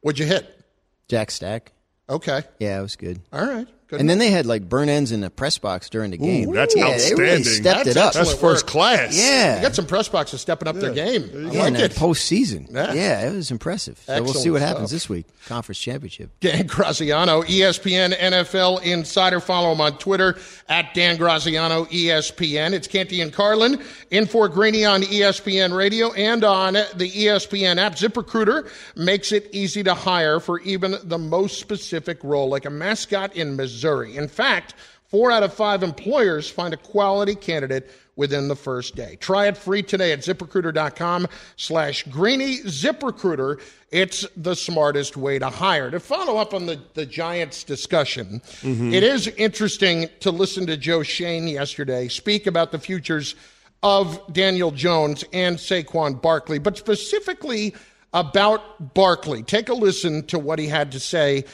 What'd 0.00 0.18
you 0.18 0.26
hit? 0.26 0.64
Jack 1.06 1.30
Stack. 1.30 1.72
Okay. 2.10 2.42
Yeah, 2.58 2.78
it 2.78 2.82
was 2.82 2.96
good. 2.96 3.20
All 3.32 3.46
right. 3.46 3.68
Good 3.88 4.00
and 4.00 4.10
then 4.10 4.18
they 4.18 4.30
had 4.30 4.44
like 4.44 4.68
burn 4.68 4.90
ends 4.90 5.12
in 5.12 5.22
the 5.22 5.30
press 5.30 5.56
box 5.56 5.88
during 5.88 6.10
the 6.10 6.18
game. 6.18 6.52
that's 6.52 6.76
yeah, 6.76 6.98
They 6.98 7.14
really 7.14 7.42
stepped 7.42 7.86
That's 7.86 7.88
it 7.88 7.96
up. 7.96 8.12
That's 8.12 8.34
first 8.34 8.66
class. 8.66 9.16
Yeah. 9.18 9.56
You 9.56 9.62
got 9.62 9.74
some 9.74 9.86
press 9.86 10.08
boxes 10.10 10.42
stepping 10.42 10.68
up 10.68 10.76
their 10.76 10.92
game. 10.92 11.22
I 11.34 11.50
Yeah, 11.52 11.62
like 11.62 11.68
in 11.74 11.76
it. 11.76 11.92
postseason. 11.92 12.70
Yeah. 12.70 12.92
Yeah. 12.92 13.26
it 13.30 13.34
was 13.34 13.50
impressive. 13.50 13.98
So 14.04 14.12
we'll 14.22 14.26
see 14.26 14.30
Excellent 14.40 14.52
what 14.52 14.60
happens 14.60 14.88
stuff. 14.90 14.96
this 14.96 15.08
week. 15.08 15.26
Conference 15.46 15.78
championship. 15.78 16.30
Dan 16.40 16.66
Graziano, 16.66 17.42
ESPN 17.44 18.12
NFL 18.12 18.82
Insider. 18.82 19.40
Follow 19.40 19.72
him 19.72 19.80
on 19.80 19.96
Twitter 19.96 20.36
at 20.68 20.92
Dan 20.92 21.16
Graziano 21.16 21.86
ESPN. 21.86 22.74
It's 22.74 22.88
Canty 22.88 23.22
and 23.22 23.32
Carlin 23.32 23.82
in 24.10 24.26
for 24.26 24.50
Greeny 24.50 24.84
on 24.84 25.00
ESPN 25.02 25.74
Radio 25.74 26.12
and 26.12 26.44
on 26.44 26.74
the 26.74 27.10
ESPN 27.10 27.78
app. 27.78 27.94
ZipRecruiter 27.94 28.68
makes 28.96 29.32
it 29.32 29.48
easy 29.52 29.82
to 29.84 29.94
hire 29.94 30.40
for 30.40 30.60
even 30.60 30.96
the 31.04 31.16
most 31.16 31.58
specific 31.58 32.22
role, 32.22 32.50
like 32.50 32.66
a 32.66 32.70
mascot 32.70 33.34
in 33.34 33.56
Missouri. 33.56 33.77
In 33.84 34.28
fact, 34.28 34.74
four 35.06 35.30
out 35.30 35.42
of 35.42 35.52
five 35.52 35.82
employers 35.82 36.48
find 36.50 36.74
a 36.74 36.76
quality 36.76 37.34
candidate 37.34 37.90
within 38.18 38.48
the 38.48 38.56
first 38.56 38.96
day. 38.96 39.16
Try 39.20 39.46
it 39.46 39.56
free 39.56 39.82
today 39.82 40.10
at 40.12 40.20
ziprecruiter.com 40.20 41.28
slash 41.56 42.02
greeny. 42.08 42.58
ZipRecruiter, 42.58 43.60
it's 43.92 44.26
the 44.36 44.56
smartest 44.56 45.16
way 45.16 45.38
to 45.38 45.48
hire. 45.48 45.90
To 45.90 46.00
follow 46.00 46.36
up 46.36 46.52
on 46.52 46.66
the, 46.66 46.80
the 46.94 47.06
Giants 47.06 47.62
discussion, 47.62 48.40
mm-hmm. 48.60 48.92
it 48.92 49.04
is 49.04 49.28
interesting 49.28 50.08
to 50.20 50.32
listen 50.32 50.66
to 50.66 50.76
Joe 50.76 51.04
Schoen 51.04 51.46
yesterday 51.46 52.08
speak 52.08 52.48
about 52.48 52.72
the 52.72 52.78
futures 52.80 53.36
of 53.84 54.20
Daniel 54.32 54.72
Jones 54.72 55.24
and 55.32 55.56
Saquon 55.56 56.20
Barkley, 56.20 56.58
but 56.58 56.76
specifically 56.76 57.72
about 58.12 58.94
Barkley. 58.94 59.44
Take 59.44 59.68
a 59.68 59.74
listen 59.74 60.26
to 60.26 60.40
what 60.40 60.58
he 60.58 60.66
had 60.66 60.90
to 60.92 61.00
say 61.00 61.44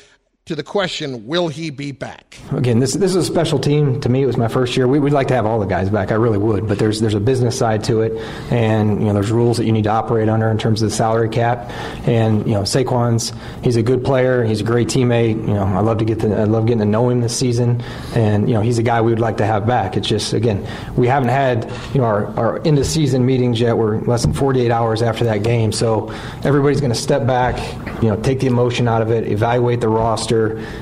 to 0.47 0.55
the 0.55 0.63
question, 0.63 1.27
will 1.27 1.49
he 1.49 1.71
be 1.71 1.91
back? 1.91 2.37
Again, 2.53 2.79
this 2.79 2.93
this 2.93 3.13
is 3.13 3.17
a 3.17 3.25
special 3.25 3.59
team. 3.59 3.99
To 4.03 4.11
me, 4.11 4.23
it 4.23 4.27
was 4.27 4.37
my 4.37 4.49
first 4.49 4.77
year. 4.77 4.87
We, 4.87 4.99
would 4.99 5.13
like 5.13 5.29
to 5.29 5.35
have 5.35 5.47
all 5.47 5.59
the 5.59 5.65
guys 5.65 5.89
back. 5.89 6.13
I 6.13 6.17
really 6.17 6.37
would, 6.37 6.69
but 6.69 6.79
there's 6.79 7.01
there's 7.01 7.15
a 7.15 7.21
business 7.21 7.57
side 7.57 7.83
to 7.85 8.03
it, 8.03 8.13
and 8.53 9.01
you 9.01 9.07
know 9.07 9.15
there's 9.15 9.31
rules 9.31 9.57
that 9.57 9.65
you 9.65 9.73
need 9.73 9.85
to 9.85 9.91
operate 9.91 10.29
under 10.29 10.51
in 10.51 10.59
terms 10.59 10.83
of 10.83 10.91
the 10.91 10.95
salary 10.95 11.31
cap. 11.31 11.71
And 12.07 12.47
you 12.47 12.53
know 12.53 12.61
Saquon's 12.61 13.33
he's 13.63 13.77
a 13.77 13.83
good 13.83 14.05
player. 14.05 14.45
He's 14.45 14.61
a 14.61 14.65
great 14.65 14.89
teammate. 14.89 15.37
You 15.37 15.55
know 15.55 15.65
I 15.65 15.81
love 15.81 15.97
to 15.99 16.05
get 16.05 16.21
to 16.21 16.35
I 16.35 16.45
love 16.45 16.67
getting 16.67 16.81
to 16.81 16.85
know 16.85 17.09
him 17.09 17.23
this 17.23 17.35
season, 17.35 17.83
and 18.15 18.47
you 18.47 18.53
know 18.53 18.61
he's 18.61 18.77
a 18.77 18.83
guy 18.83 19.01
we 19.01 19.13
would 19.13 19.21
like 19.21 19.39
to 19.39 19.47
have 19.47 19.67
back. 19.67 19.97
It's 19.97 20.07
just 20.09 20.35
again 20.35 20.67
we 20.95 21.07
haven't 21.07 21.31
had 21.31 21.73
you 21.95 22.03
know 22.03 22.05
our 22.05 22.27
our 22.39 22.67
end 22.67 22.79
of 22.79 22.85
season 22.85 23.25
meetings 23.25 23.61
yet. 23.61 23.79
We're 23.79 24.03
less 24.03 24.25
than 24.25 24.35
48 24.35 24.71
hours 24.71 25.01
after 25.01 25.25
that 25.25 25.43
game, 25.43 25.73
so 25.73 26.11
everybody's 26.43 26.83
going 26.83 26.93
to 26.93 26.99
step 26.99 27.27
back, 27.27 27.57
you 28.03 28.11
know, 28.11 28.17
take 28.17 28.41
the 28.41 28.47
emotion 28.47 28.89
out 28.89 29.01
of 29.01 29.11
it, 29.11 29.27
evaluate 29.27 29.81
the 29.81 29.89
roster, 29.89 30.34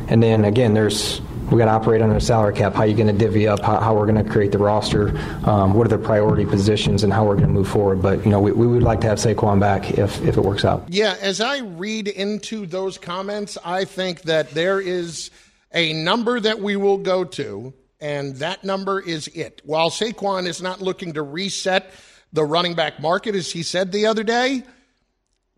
and 0.08 0.22
then 0.22 0.44
again 0.44 0.74
there's 0.74 1.20
we 1.52 1.58
got 1.58 1.66
to 1.66 1.72
operate 1.72 2.00
under 2.00 2.16
a 2.16 2.20
salary 2.20 2.54
cap. 2.54 2.72
How 2.74 2.80
are 2.80 2.86
you 2.86 2.94
going 2.94 3.08
to 3.08 3.12
divvy 3.12 3.46
up? 3.46 3.60
How, 3.60 3.78
how 3.78 3.94
we're 3.94 4.06
going 4.06 4.24
to 4.24 4.30
create 4.30 4.52
the 4.52 4.58
roster? 4.58 5.16
Um, 5.44 5.74
what 5.74 5.86
are 5.86 5.90
the 5.90 5.98
priority 5.98 6.46
positions 6.46 7.04
and 7.04 7.12
how 7.12 7.26
we're 7.26 7.36
going 7.36 7.48
to 7.48 7.52
move 7.52 7.68
forward? 7.68 8.00
But 8.00 8.24
you 8.24 8.30
know, 8.30 8.40
we, 8.40 8.52
we 8.52 8.66
would 8.66 8.82
like 8.82 9.00
to 9.02 9.08
have 9.08 9.18
Saquon 9.18 9.60
back 9.60 9.98
if 9.98 10.22
if 10.24 10.36
it 10.36 10.40
works 10.40 10.64
out. 10.64 10.86
Yeah, 10.88 11.16
as 11.20 11.40
I 11.40 11.58
read 11.58 12.08
into 12.08 12.66
those 12.66 12.96
comments, 12.96 13.58
I 13.64 13.84
think 13.84 14.22
that 14.22 14.50
there 14.52 14.80
is 14.80 15.30
a 15.72 15.92
number 15.92 16.40
that 16.40 16.60
we 16.60 16.76
will 16.76 16.98
go 16.98 17.24
to, 17.24 17.74
and 18.00 18.36
that 18.36 18.64
number 18.64 19.00
is 19.00 19.28
it. 19.28 19.60
While 19.64 19.90
Saquon 19.90 20.46
is 20.46 20.62
not 20.62 20.80
looking 20.80 21.14
to 21.14 21.22
reset 21.22 21.90
the 22.32 22.44
running 22.44 22.74
back 22.74 23.00
market, 23.00 23.34
as 23.34 23.50
he 23.50 23.62
said 23.62 23.92
the 23.92 24.06
other 24.06 24.22
day, 24.22 24.62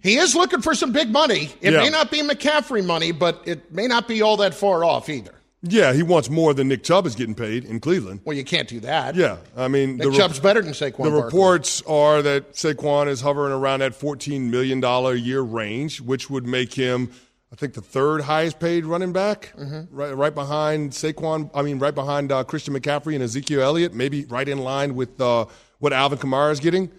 he 0.04 0.16
is 0.18 0.36
looking 0.36 0.60
for 0.60 0.76
some 0.76 0.92
big 0.92 1.10
money. 1.10 1.50
It 1.60 1.72
Yeah. 1.72 1.80
may 1.82 1.90
not 1.90 2.12
be 2.12 2.20
McCaffrey 2.22 2.84
money, 2.84 3.10
but 3.10 3.42
it 3.46 3.72
may 3.72 3.88
not 3.88 4.06
be 4.06 4.22
all 4.22 4.36
that 4.36 4.54
far 4.54 4.84
off 4.84 5.08
either. 5.08 5.32
Yeah, 5.66 5.94
he 5.94 6.02
wants 6.02 6.28
more 6.28 6.52
than 6.52 6.68
Nick 6.68 6.84
Chubb 6.84 7.06
is 7.06 7.14
getting 7.14 7.34
paid 7.34 7.64
in 7.64 7.80
Cleveland. 7.80 8.20
Well, 8.24 8.36
you 8.36 8.44
can't 8.44 8.68
do 8.68 8.80
that. 8.80 9.14
Yeah, 9.16 9.38
I 9.56 9.66
mean, 9.68 9.96
Nick 9.96 10.10
the 10.12 10.16
Chubb's 10.16 10.38
better 10.38 10.60
than 10.60 10.74
Saquon 10.74 11.04
The 11.04 11.10
Barkley. 11.10 11.22
reports 11.22 11.82
are 11.86 12.20
that 12.20 12.52
Saquon 12.52 13.08
is 13.08 13.22
hovering 13.22 13.52
around 13.54 13.80
that 13.80 13.98
$14 13.98 14.50
million 14.50 14.84
a 14.84 15.14
year 15.14 15.40
range, 15.40 16.00
which 16.02 16.28
would 16.30 16.46
make 16.46 16.74
him 16.74 17.10
I 17.50 17.56
think 17.56 17.74
the 17.74 17.80
third 17.82 18.22
highest 18.22 18.58
paid 18.58 18.84
running 18.84 19.12
back, 19.12 19.52
Mm-hmm. 19.56 19.96
right, 19.96 20.10
right 20.14 20.34
behind 20.34 20.90
Saquon. 20.90 21.50
I 21.54 21.62
mean, 21.62 21.78
right 21.78 21.94
behind 21.94 22.32
uh, 22.32 22.42
Christian 22.42 22.74
McCaffrey 22.74 23.14
and 23.14 23.22
Ezekiel 23.22 23.62
Elliott, 23.62 23.94
maybe 23.94 24.24
right 24.24 24.48
in 24.48 24.58
line 24.58 24.96
with 24.96 25.20
uh, 25.20 25.44
what 25.78 25.92
Alvin 25.92 26.18
Kamara 26.18 26.50
is 26.50 26.58
getting. 26.58 26.90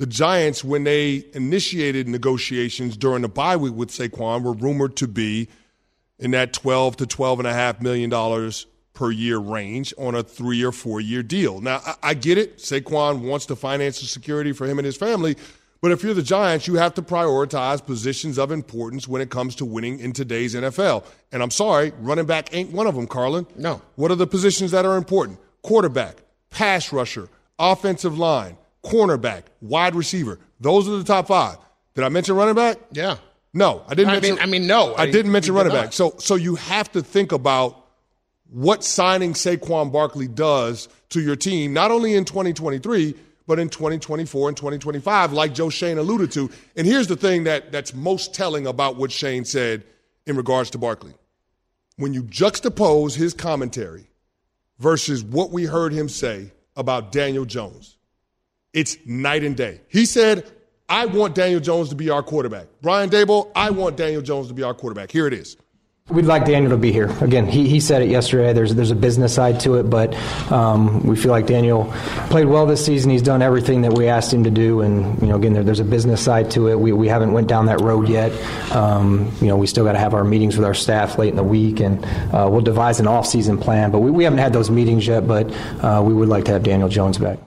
The 0.00 0.06
Giants, 0.06 0.64
when 0.64 0.84
they 0.84 1.26
initiated 1.34 2.08
negotiations 2.08 2.96
during 2.96 3.20
the 3.20 3.28
bye 3.28 3.58
week 3.58 3.74
with 3.74 3.90
Saquon, 3.90 4.42
were 4.42 4.54
rumored 4.54 4.96
to 4.96 5.06
be 5.06 5.46
in 6.18 6.30
that 6.30 6.54
12 6.54 6.96
to 6.96 7.06
12 7.06 7.40
and 7.40 7.46
a 7.46 7.52
half 7.52 7.82
million 7.82 8.08
dollars 8.08 8.66
per 8.94 9.10
year 9.10 9.36
range 9.36 9.92
on 9.98 10.14
a 10.14 10.22
three 10.22 10.64
or 10.64 10.72
four 10.72 11.02
year 11.02 11.22
deal. 11.22 11.60
Now, 11.60 11.82
I, 11.84 11.94
I 12.02 12.14
get 12.14 12.38
it. 12.38 12.56
Saquon 12.56 13.28
wants 13.28 13.44
the 13.44 13.56
financial 13.56 14.08
security 14.08 14.52
for 14.52 14.66
him 14.66 14.78
and 14.78 14.86
his 14.86 14.96
family. 14.96 15.36
But 15.82 15.92
if 15.92 16.02
you're 16.02 16.14
the 16.14 16.22
Giants, 16.22 16.66
you 16.66 16.76
have 16.76 16.94
to 16.94 17.02
prioritize 17.02 17.84
positions 17.84 18.38
of 18.38 18.50
importance 18.50 19.06
when 19.06 19.20
it 19.20 19.28
comes 19.28 19.54
to 19.56 19.66
winning 19.66 20.00
in 20.00 20.14
today's 20.14 20.54
NFL. 20.54 21.04
And 21.30 21.42
I'm 21.42 21.50
sorry, 21.50 21.92
running 21.98 22.24
back 22.24 22.54
ain't 22.54 22.72
one 22.72 22.86
of 22.86 22.94
them, 22.94 23.06
Carlin. 23.06 23.46
No. 23.54 23.82
What 23.96 24.10
are 24.10 24.16
the 24.16 24.26
positions 24.26 24.70
that 24.70 24.86
are 24.86 24.96
important? 24.96 25.40
Quarterback, 25.60 26.22
pass 26.48 26.90
rusher, 26.90 27.28
offensive 27.58 28.18
line, 28.18 28.56
cornerback, 28.82 29.44
wide 29.60 29.94
receiver. 29.94 30.38
Those 30.60 30.88
are 30.88 30.96
the 30.96 31.04
top 31.04 31.28
five. 31.28 31.56
Did 31.94 32.04
I 32.04 32.08
mention 32.08 32.36
running 32.36 32.54
back? 32.54 32.78
Yeah. 32.92 33.16
No, 33.52 33.82
I 33.88 33.94
didn't. 33.94 34.10
I 34.10 34.12
mention, 34.14 34.34
mean- 34.36 34.42
I 34.42 34.46
mean, 34.46 34.66
no, 34.66 34.94
I, 34.94 35.02
I- 35.02 35.10
didn't 35.10 35.32
mention 35.32 35.54
did 35.54 35.58
running 35.58 35.72
back. 35.72 35.92
So, 35.92 36.14
so 36.18 36.36
you 36.36 36.54
have 36.56 36.90
to 36.92 37.02
think 37.02 37.32
about 37.32 37.86
what 38.48 38.82
signing 38.84 39.32
Saquon 39.32 39.92
Barkley 39.92 40.28
does 40.28 40.88
to 41.10 41.20
your 41.20 41.36
team, 41.36 41.72
not 41.72 41.90
only 41.90 42.14
in 42.14 42.24
2023, 42.24 43.14
but 43.46 43.58
in 43.58 43.68
2024 43.68 44.48
and 44.48 44.56
2025, 44.56 45.32
like 45.32 45.52
Joe 45.54 45.70
Schoen 45.70 45.98
alluded 45.98 46.30
to. 46.32 46.50
And 46.76 46.86
here's 46.86 47.08
the 47.08 47.16
thing 47.16 47.44
that, 47.44 47.72
that's 47.72 47.92
most 47.94 48.34
telling 48.34 48.66
about 48.66 48.96
what 48.96 49.10
Schoen 49.10 49.44
said 49.44 49.84
in 50.26 50.36
regards 50.36 50.70
to 50.70 50.78
Barkley. 50.78 51.14
When 51.96 52.14
you 52.14 52.22
juxtapose 52.22 53.14
his 53.16 53.34
commentary 53.34 54.06
versus 54.78 55.22
what 55.24 55.50
we 55.50 55.64
heard 55.64 55.92
him 55.92 56.08
say 56.08 56.52
about 56.76 57.10
Daniel 57.12 57.44
Jones, 57.44 57.96
it's 58.72 58.96
night 59.04 59.44
and 59.44 59.56
day. 59.56 59.80
He 59.88 60.06
said, 60.06 60.50
I 60.88 61.06
want 61.06 61.34
Daniel 61.34 61.60
Jones 61.60 61.90
to 61.90 61.94
be 61.94 62.10
our 62.10 62.22
quarterback. 62.22 62.66
Brian 62.82 63.10
Daboll, 63.10 63.50
I 63.54 63.70
want 63.70 63.96
Daniel 63.96 64.22
Jones 64.22 64.48
to 64.48 64.54
be 64.54 64.62
our 64.62 64.74
quarterback. 64.74 65.10
Here 65.10 65.26
it 65.26 65.32
is. 65.32 65.56
We'd 66.08 66.24
like 66.24 66.44
Daniel 66.44 66.72
to 66.72 66.76
be 66.76 66.90
here. 66.90 67.08
Again, 67.20 67.46
he, 67.46 67.68
he 67.68 67.78
said 67.78 68.02
it 68.02 68.08
yesterday. 68.08 68.52
There's 68.52 68.74
there's 68.74 68.90
a 68.90 68.96
business 68.96 69.32
side 69.32 69.60
to 69.60 69.76
it, 69.76 69.84
but 69.84 70.12
um, 70.50 71.04
we 71.04 71.14
feel 71.14 71.30
like 71.30 71.46
Daniel 71.46 71.84
played 72.30 72.46
well 72.46 72.66
this 72.66 72.84
season. 72.84 73.12
He's 73.12 73.22
done 73.22 73.42
everything 73.42 73.82
that 73.82 73.92
we 73.92 74.08
asked 74.08 74.32
him 74.32 74.42
to 74.42 74.50
do, 74.50 74.80
and 74.80 75.20
you 75.22 75.28
know, 75.28 75.36
again, 75.36 75.52
there, 75.52 75.62
there's 75.62 75.78
a 75.78 75.84
business 75.84 76.20
side 76.20 76.50
to 76.52 76.66
it. 76.66 76.80
We, 76.80 76.90
we 76.90 77.06
haven't 77.06 77.30
went 77.30 77.46
down 77.46 77.66
that 77.66 77.80
road 77.80 78.08
yet. 78.08 78.32
Um, 78.74 79.30
you 79.40 79.46
know, 79.46 79.56
we 79.56 79.68
still 79.68 79.84
got 79.84 79.92
to 79.92 80.00
have 80.00 80.12
our 80.12 80.24
meetings 80.24 80.56
with 80.56 80.64
our 80.64 80.74
staff 80.74 81.16
late 81.16 81.30
in 81.30 81.36
the 81.36 81.44
week, 81.44 81.78
and 81.78 82.04
uh, 82.34 82.48
we'll 82.50 82.60
devise 82.60 82.98
an 82.98 83.06
off-season 83.06 83.58
plan. 83.58 83.92
But 83.92 84.00
we, 84.00 84.10
we 84.10 84.24
haven't 84.24 84.40
had 84.40 84.52
those 84.52 84.68
meetings 84.68 85.06
yet. 85.06 85.28
But 85.28 85.52
uh, 85.80 86.02
we 86.04 86.12
would 86.12 86.28
like 86.28 86.46
to 86.46 86.52
have 86.52 86.64
Daniel 86.64 86.88
Jones 86.88 87.18
back. 87.18 87.38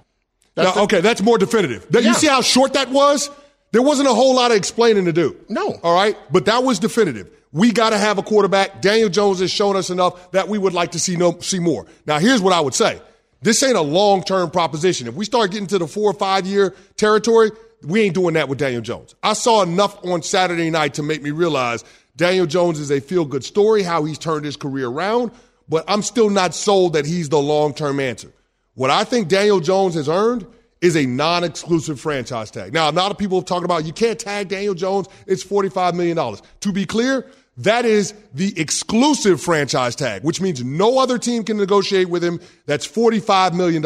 Now, 0.55 0.83
okay, 0.83 1.01
that's 1.01 1.21
more 1.21 1.37
definitive. 1.37 1.87
Yeah. 1.89 2.01
You 2.01 2.13
see 2.13 2.27
how 2.27 2.41
short 2.41 2.73
that 2.73 2.89
was? 2.89 3.29
There 3.71 3.81
wasn't 3.81 4.07
a 4.07 4.13
whole 4.13 4.35
lot 4.35 4.51
of 4.51 4.57
explaining 4.57 5.05
to 5.05 5.13
do. 5.13 5.35
No. 5.49 5.79
All 5.81 5.95
right? 5.95 6.15
But 6.31 6.45
that 6.45 6.63
was 6.63 6.77
definitive. 6.77 7.29
We 7.51 7.71
got 7.71 7.89
to 7.89 7.97
have 7.97 8.17
a 8.19 8.23
quarterback. 8.23 8.81
Daniel 8.81 9.09
Jones 9.09 9.39
has 9.39 9.51
shown 9.51 9.75
us 9.75 9.89
enough 9.89 10.31
that 10.31 10.47
we 10.47 10.57
would 10.57 10.73
like 10.73 10.91
to 10.91 10.99
see 10.99 11.15
no, 11.15 11.39
see 11.39 11.59
more. 11.59 11.87
Now, 12.05 12.19
here's 12.19 12.41
what 12.41 12.53
I 12.53 12.59
would 12.59 12.75
say. 12.75 13.01
This 13.41 13.61
ain't 13.63 13.75
a 13.75 13.81
long-term 13.81 14.51
proposition. 14.51 15.07
If 15.07 15.15
we 15.15 15.25
start 15.25 15.51
getting 15.51 15.67
to 15.67 15.79
the 15.79 15.87
four 15.87 16.11
or 16.11 16.13
five-year 16.13 16.75
territory, 16.97 17.51
we 17.83 18.01
ain't 18.01 18.13
doing 18.13 18.35
that 18.35 18.47
with 18.47 18.57
Daniel 18.57 18.81
Jones. 18.81 19.15
I 19.21 19.33
saw 19.33 19.63
enough 19.63 20.03
on 20.05 20.23
Saturday 20.23 20.69
night 20.69 20.93
to 20.95 21.03
make 21.03 21.21
me 21.21 21.31
realize 21.31 21.83
Daniel 22.15 22.45
Jones 22.45 22.79
is 22.79 22.91
a 22.91 23.01
feel-good 23.01 23.43
story, 23.43 23.83
how 23.83 24.05
he's 24.05 24.17
turned 24.17 24.45
his 24.45 24.55
career 24.55 24.87
around, 24.87 25.31
but 25.67 25.83
I'm 25.87 26.03
still 26.03 26.29
not 26.29 26.53
sold 26.53 26.93
that 26.93 27.05
he's 27.05 27.29
the 27.29 27.39
long-term 27.39 27.99
answer. 27.99 28.31
What 28.75 28.89
I 28.89 29.03
think 29.03 29.27
Daniel 29.27 29.59
Jones 29.59 29.95
has 29.95 30.09
earned 30.09 30.47
is 30.81 30.97
a 30.97 31.05
non-exclusive 31.05 31.99
franchise 31.99 32.51
tag. 32.51 32.73
Now, 32.73 32.89
a 32.89 32.91
lot 32.91 33.11
of 33.11 33.17
people 33.17 33.37
have 33.39 33.45
talked 33.45 33.63
about 33.63 33.85
you 33.85 33.93
can't 33.93 34.19
tag 34.19 34.49
Daniel 34.49 34.73
Jones. 34.73 35.07
It's 35.27 35.43
$45 35.43 35.93
million. 35.93 36.37
To 36.61 36.71
be 36.73 36.85
clear, 36.85 37.25
that 37.57 37.85
is 37.85 38.13
the 38.33 38.59
exclusive 38.59 39.39
franchise 39.39 39.95
tag, 39.95 40.23
which 40.23 40.41
means 40.41 40.63
no 40.63 40.97
other 40.97 41.19
team 41.19 41.43
can 41.43 41.55
negotiate 41.55 42.09
with 42.09 42.23
him. 42.23 42.39
That's 42.65 42.87
$45 42.87 43.53
million. 43.53 43.83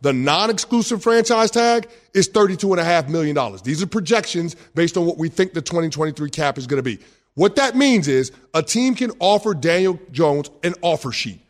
The 0.00 0.12
non-exclusive 0.12 1.02
franchise 1.02 1.50
tag 1.50 1.88
is 2.14 2.28
$32.5 2.30 3.08
million. 3.10 3.36
These 3.62 3.82
are 3.82 3.86
projections 3.86 4.56
based 4.74 4.96
on 4.96 5.04
what 5.04 5.18
we 5.18 5.28
think 5.28 5.52
the 5.52 5.62
2023 5.62 6.30
cap 6.30 6.56
is 6.56 6.66
going 6.66 6.78
to 6.78 6.82
be. 6.82 6.98
What 7.34 7.56
that 7.56 7.76
means 7.76 8.08
is 8.08 8.32
a 8.54 8.62
team 8.62 8.94
can 8.94 9.12
offer 9.20 9.54
Daniel 9.54 10.00
Jones 10.10 10.50
an 10.64 10.74
offer 10.80 11.12
sheet. 11.12 11.40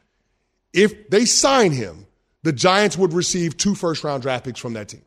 If 0.72 1.08
they 1.08 1.24
sign 1.24 1.72
him, 1.72 2.06
the 2.42 2.52
Giants 2.52 2.96
would 2.96 3.12
receive 3.12 3.56
two 3.56 3.74
first 3.74 4.04
round 4.04 4.22
draft 4.22 4.44
picks 4.44 4.60
from 4.60 4.72
that 4.74 4.88
team. 4.88 5.02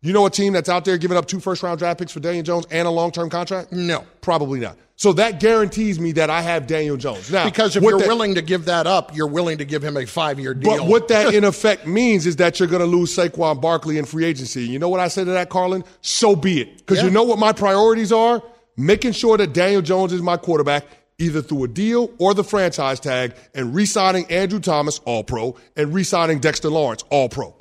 You 0.00 0.12
know 0.12 0.26
a 0.26 0.30
team 0.30 0.52
that's 0.52 0.68
out 0.68 0.84
there 0.84 0.98
giving 0.98 1.16
up 1.16 1.26
two 1.26 1.40
first 1.40 1.62
round 1.62 1.78
draft 1.78 1.98
picks 1.98 2.12
for 2.12 2.20
Daniel 2.20 2.42
Jones 2.44 2.66
and 2.70 2.86
a 2.86 2.90
long 2.90 3.10
term 3.10 3.30
contract? 3.30 3.72
No. 3.72 4.04
Probably 4.20 4.60
not. 4.60 4.76
So 4.96 5.12
that 5.14 5.40
guarantees 5.40 5.98
me 5.98 6.12
that 6.12 6.30
I 6.30 6.40
have 6.42 6.66
Daniel 6.68 6.96
Jones. 6.96 7.30
Now, 7.30 7.46
Because 7.46 7.74
if 7.74 7.82
you're 7.82 7.98
that- 7.98 8.06
willing 8.06 8.34
to 8.36 8.42
give 8.42 8.66
that 8.66 8.86
up, 8.86 9.16
you're 9.16 9.26
willing 9.26 9.58
to 9.58 9.64
give 9.64 9.82
him 9.82 9.96
a 9.96 10.04
five 10.06 10.38
year 10.38 10.52
deal. 10.54 10.76
But 10.76 10.86
what 10.86 11.08
that 11.08 11.34
in 11.34 11.42
effect 11.44 11.86
means 11.86 12.26
is 12.26 12.36
that 12.36 12.60
you're 12.60 12.68
going 12.68 12.80
to 12.80 12.86
lose 12.86 13.16
Saquon 13.16 13.60
Barkley 13.60 13.96
in 13.98 14.04
free 14.04 14.24
agency. 14.24 14.62
You 14.66 14.78
know 14.78 14.88
what 14.90 15.00
I 15.00 15.08
say 15.08 15.24
to 15.24 15.30
that, 15.32 15.48
Carlin? 15.48 15.84
So 16.02 16.36
be 16.36 16.60
it. 16.60 16.76
Because 16.78 16.98
Yeah. 16.98 17.04
you 17.04 17.10
know 17.10 17.24
what 17.24 17.38
my 17.38 17.52
priorities 17.52 18.12
are? 18.12 18.42
Making 18.76 19.12
sure 19.12 19.36
that 19.38 19.52
Daniel 19.54 19.82
Jones 19.82 20.12
is 20.12 20.20
my 20.20 20.36
quarterback, 20.36 20.84
either 21.18 21.42
through 21.42 21.64
a 21.64 21.68
deal 21.68 22.10
or 22.18 22.34
the 22.34 22.44
franchise 22.44 23.00
tag, 23.00 23.34
and 23.54 23.74
re 23.74 23.86
signing 23.86 24.26
Andrew 24.30 24.60
Thomas, 24.60 24.98
all 25.04 25.24
pro, 25.24 25.56
and 25.76 25.94
re 25.94 26.04
signing 26.04 26.40
Dexter 26.40 26.70
Lawrence, 26.70 27.04
all 27.10 27.28
pro. 27.28 27.54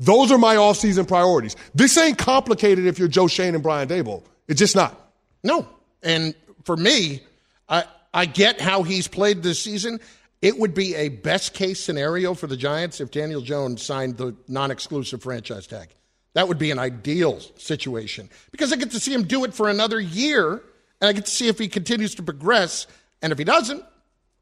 Those 0.00 0.30
are 0.30 0.38
my 0.38 0.56
offseason 0.56 1.08
priorities. 1.08 1.56
This 1.74 1.96
ain't 1.98 2.18
complicated 2.18 2.86
if 2.86 2.98
you're 2.98 3.08
Joe 3.08 3.26
Schoen 3.26 3.54
and 3.54 3.62
Brian 3.62 3.88
Daboll. 3.88 4.22
It's 4.46 4.58
just 4.58 4.76
not. 4.76 4.98
No. 5.42 5.68
And 6.02 6.34
for 6.64 6.76
me, 6.76 7.22
I 7.68 7.84
I 8.14 8.26
get 8.26 8.60
how 8.60 8.82
he's 8.82 9.08
played 9.08 9.42
this 9.42 9.60
season. 9.60 10.00
It 10.40 10.56
would 10.58 10.72
be 10.72 10.94
a 10.94 11.08
best 11.08 11.52
case 11.52 11.82
scenario 11.82 12.32
for 12.34 12.46
the 12.46 12.56
Giants 12.56 13.00
if 13.00 13.10
Daniel 13.10 13.40
Jones 13.40 13.82
signed 13.82 14.16
the 14.16 14.36
non 14.46 14.70
exclusive 14.70 15.22
franchise 15.22 15.66
tag. 15.66 15.88
That 16.34 16.46
would 16.46 16.58
be 16.58 16.70
an 16.70 16.78
ideal 16.78 17.40
situation 17.56 18.30
because 18.52 18.72
I 18.72 18.76
get 18.76 18.92
to 18.92 19.00
see 19.00 19.12
him 19.12 19.24
do 19.24 19.44
it 19.44 19.54
for 19.54 19.68
another 19.68 19.98
year 19.98 20.62
and 21.00 21.08
I 21.08 21.12
get 21.12 21.26
to 21.26 21.30
see 21.30 21.48
if 21.48 21.58
he 21.58 21.68
continues 21.68 22.14
to 22.16 22.22
progress. 22.22 22.86
And 23.22 23.32
if 23.32 23.38
he 23.38 23.44
doesn't, 23.44 23.84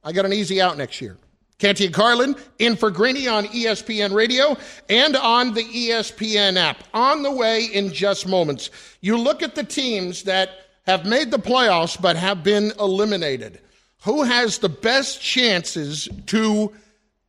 I 0.05 0.12
got 0.12 0.25
an 0.25 0.33
easy 0.33 0.61
out 0.61 0.77
next 0.77 1.01
year. 1.01 1.16
Canty 1.59 1.87
and 1.87 1.95
Carlin 1.95 2.37
in 2.59 2.77
for 2.77 2.90
Greeny 2.90 3.29
on 3.29 3.47
ESPN 3.47 4.12
Radio 4.12 4.57
and 4.90 5.16
on 5.16 5.55
the 5.55 5.64
ESPN 5.64 6.57
app. 6.57 6.85
On 6.92 7.23
the 7.23 7.31
way 7.31 7.64
in 7.64 7.92
just 7.92 8.27
moments. 8.27 8.71
You 9.01 9.16
look 9.16 9.42
at 9.42 9.55
the 9.55 9.64
teams 9.64 10.25
that 10.25 10.51
have 10.87 11.07
made 11.07 11.31
the 11.31 11.38
playoffs 11.38 12.01
but 12.01 12.16
have 12.16 12.45
been 12.45 12.73
eliminated. 12.79 13.61
Who 14.03 14.23
has 14.23 14.59
the 14.59 14.69
best 14.69 15.21
chances 15.21 16.09
to 16.27 16.73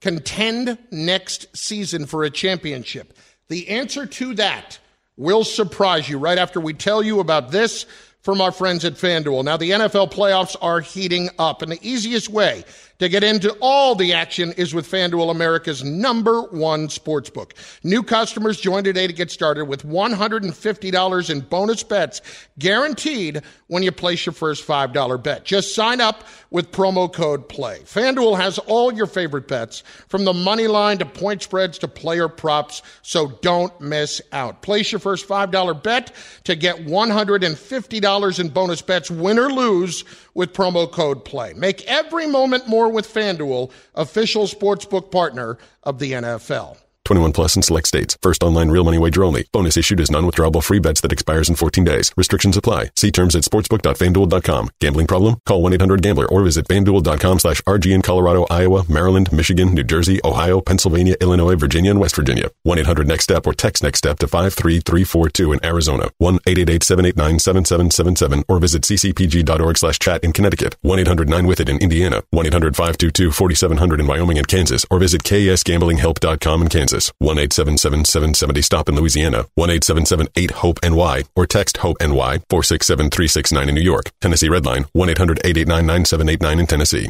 contend 0.01 0.77
next 0.91 1.55
season 1.55 2.05
for 2.05 2.23
a 2.23 2.29
championship? 2.29 3.17
The 3.47 3.69
answer 3.69 4.05
to 4.05 4.33
that 4.35 4.77
will 5.15 5.43
surprise 5.43 6.07
you 6.07 6.19
right 6.19 6.37
after 6.37 6.59
we 6.59 6.73
tell 6.73 7.01
you 7.01 7.19
about 7.19 7.51
this 7.51 7.85
from 8.27 8.41
our 8.41 8.51
friends 8.51 8.83
at 8.83 8.95
FanDuel. 8.95 9.45
Now, 9.45 9.55
the 9.55 9.69
NFL 9.69 10.11
playoffs 10.11 10.57
are 10.61 10.81
heating 10.81 11.29
up, 11.39 11.61
and 11.61 11.71
the 11.71 11.79
easiest 11.81 12.27
way 12.27 12.65
to 12.99 13.09
get 13.09 13.23
into 13.23 13.55
all 13.61 13.95
the 13.95 14.13
action 14.13 14.53
is 14.53 14.73
with 14.73 14.89
FanDuel, 14.89 15.31
America's 15.31 15.83
number 15.83 16.41
one 16.43 16.89
sports 16.89 17.29
book. 17.29 17.53
New 17.83 18.03
customers 18.03 18.59
join 18.59 18.83
today 18.83 19.07
to 19.07 19.13
get 19.13 19.31
started 19.31 19.65
with 19.65 19.85
$150 19.85 21.29
in 21.29 21.39
bonus 21.41 21.83
bets 21.83 22.21
guaranteed 22.57 23.41
when 23.67 23.83
you 23.83 23.91
place 23.91 24.25
your 24.25 24.33
first 24.33 24.65
$5 24.65 25.23
bet. 25.23 25.45
Just 25.45 25.75
sign 25.75 26.01
up 26.01 26.23
with 26.49 26.71
promo 26.71 27.11
code 27.11 27.49
PLAY. 27.49 27.79
FanDuel 27.79 28.37
has 28.37 28.57
all 28.59 28.91
your 28.91 29.05
favorite 29.05 29.47
bets 29.47 29.83
from 30.07 30.25
the 30.25 30.33
money 30.33 30.67
line 30.67 30.97
to 30.97 31.05
point 31.05 31.43
spreads 31.43 31.77
to 31.79 31.87
player 31.87 32.27
props, 32.27 32.81
so 33.01 33.27
don't 33.41 33.79
miss 33.81 34.21
out. 34.31 34.61
Place 34.61 34.91
your 34.91 34.99
first 34.99 35.27
$5 35.27 35.83
bet 35.83 36.13
to 36.45 36.55
get 36.55 36.85
$150 36.85 38.39
in 38.39 38.49
bonus 38.49 38.81
bets, 38.81 39.11
win 39.11 39.37
or 39.37 39.51
lose, 39.51 40.03
with 40.37 40.53
promo 40.53 40.89
code 40.89 41.25
PLAY. 41.25 41.53
Make 41.55 41.83
every 41.87 42.27
moment 42.27 42.67
more 42.67 42.89
with 42.89 43.11
FanDuel, 43.11 43.71
official 43.95 44.43
sportsbook 44.43 45.09
partner 45.09 45.57
of 45.81 45.97
the 45.97 46.11
NFL. 46.11 46.77
21 47.07 47.31
plus 47.31 47.55
in 47.55 47.61
select 47.61 47.87
states. 47.87 48.17
First 48.21 48.43
online 48.43 48.69
real 48.69 48.83
money 48.83 48.97
wager 48.97 49.23
only. 49.23 49.45
Bonus 49.53 49.77
issued 49.77 50.01
is 50.01 50.11
non-withdrawable 50.11 50.61
free 50.61 50.79
bets 50.79 50.99
that 51.01 51.13
expires 51.13 51.47
in 51.47 51.55
14 51.55 51.85
days. 51.85 52.11
Restrictions 52.17 52.57
apply. 52.57 52.89
See 52.97 53.11
terms 53.11 53.33
at 53.33 53.43
sportsbook.fanduel.com. 53.43 54.71
Gambling 54.81 55.07
problem? 55.07 55.37
Call 55.45 55.63
1-800-GAMBLER 55.63 56.25
or 56.25 56.43
visit 56.43 56.67
fanduel.com 56.67 57.39
slash 57.39 57.61
RG 57.61 57.93
in 57.93 58.01
Colorado, 58.01 58.45
Iowa, 58.49 58.83
Maryland, 58.89 59.31
Michigan, 59.31 59.73
New 59.73 59.85
Jersey, 59.85 60.19
Ohio, 60.25 60.59
Pennsylvania, 60.59 61.15
Illinois, 61.21 61.55
Virginia, 61.55 61.91
and 61.91 62.01
West 62.01 62.17
Virginia. 62.17 62.49
1-800-NEXT-STEP 62.67 63.47
or 63.47 63.53
text 63.53 63.83
NEXT 63.83 63.99
STEP 63.99 64.19
to 64.19 64.27
53342 64.27 65.53
in 65.53 65.63
Arizona. 65.63 66.09
1-888-789-7777 66.21 68.43
or 68.49 68.59
visit 68.59 68.81
ccpg.org 68.81 69.77
slash 69.77 69.99
chat 69.99 70.21
in 70.25 70.33
Connecticut. 70.33 70.75
1-800-9-WITH-IT 70.83 71.69
in 71.69 71.77
Indiana. 71.77 72.21
1-800-522-4700 72.35 73.99
in 73.99 74.07
Wyoming 74.07 74.37
and 74.37 74.47
Kansas 74.47 74.85
or 74.91 74.99
visit 74.99 75.23
ksgamblinghelp.com 75.23 76.61
in 76.61 76.67
Kansas. 76.67 76.96
1-877-770-STOP 77.21 78.89
in 78.89 78.95
Louisiana. 78.95 79.45
1-877-8-HOPE-NY 79.57 81.23
or 81.35 81.45
text 81.45 81.77
HOPE-NY 81.77 82.39
467-369 82.49 83.69
in 83.69 83.75
New 83.75 83.81
York. 83.81 84.11
Tennessee 84.21 84.49
Redline 84.49 84.85
1-800-889-9789 84.95 86.59
in 86.59 86.67
Tennessee. 86.67 87.09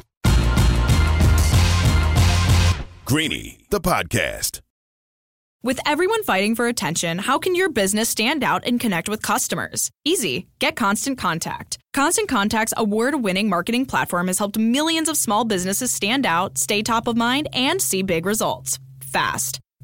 Greeny, 3.05 3.57
the 3.69 3.79
podcast. 3.79 4.59
With 5.63 5.79
everyone 5.85 6.23
fighting 6.23 6.55
for 6.55 6.67
attention, 6.67 7.17
how 7.17 7.39
can 7.39 7.55
your 7.55 7.69
business 7.69 8.09
stand 8.09 8.43
out 8.43 8.63
and 8.65 8.79
connect 8.79 9.09
with 9.09 9.21
customers? 9.21 9.89
Easy. 10.05 10.47
Get 10.59 10.75
Constant 10.75 11.17
Contact. 11.17 11.77
Constant 11.93 12.29
Contact's 12.29 12.73
award 12.77 13.15
winning 13.23 13.49
marketing 13.49 13.85
platform 13.85 14.27
has 14.27 14.37
helped 14.37 14.57
millions 14.57 15.09
of 15.09 15.17
small 15.17 15.45
businesses 15.45 15.89
stand 15.89 16.25
out, 16.25 16.57
stay 16.57 16.83
top 16.83 17.07
of 17.07 17.17
mind, 17.17 17.49
and 17.53 17.81
see 17.81 18.01
big 18.01 18.25
results 18.25 18.77
fast. 19.01 19.59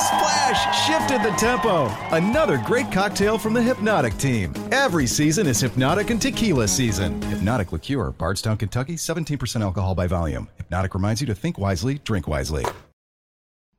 Splash 0.00 0.86
shifted 0.86 1.22
the 1.22 1.36
tempo. 1.36 1.86
Another 2.10 2.56
great 2.64 2.90
cocktail 2.90 3.36
from 3.36 3.52
the 3.52 3.60
Hpnotiq 3.60 4.18
team. 4.18 4.54
Every 4.72 5.06
season 5.06 5.46
is 5.46 5.62
Hpnotiq 5.62 6.08
and 6.10 6.20
Tequila 6.20 6.66
season. 6.68 7.20
Hpnotiq 7.20 7.70
Liqueur, 7.70 8.10
Bardstown, 8.12 8.56
Kentucky, 8.56 8.94
17% 8.94 9.60
alcohol 9.60 9.94
by 9.94 10.06
volume. 10.06 10.48
Hpnotiq 10.70 10.94
reminds 10.94 11.20
you 11.20 11.26
to 11.26 11.34
think 11.34 11.58
wisely, 11.58 11.98
drink 11.98 12.26
wisely. 12.26 12.64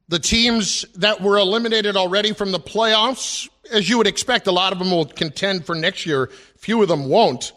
The 0.09 0.19
teams 0.19 0.85
that 0.95 1.21
were 1.21 1.37
eliminated 1.37 1.95
already 1.95 2.33
from 2.33 2.51
the 2.51 2.59
playoffs, 2.59 3.49
as 3.71 3.89
you 3.89 3.97
would 3.97 4.07
expect, 4.07 4.45
a 4.45 4.51
lot 4.51 4.73
of 4.73 4.79
them 4.79 4.91
will 4.91 5.05
contend 5.05 5.65
for 5.65 5.73
next 5.73 6.05
year. 6.05 6.29
Few 6.57 6.81
of 6.81 6.87
them 6.87 7.07
won't. 7.07 7.53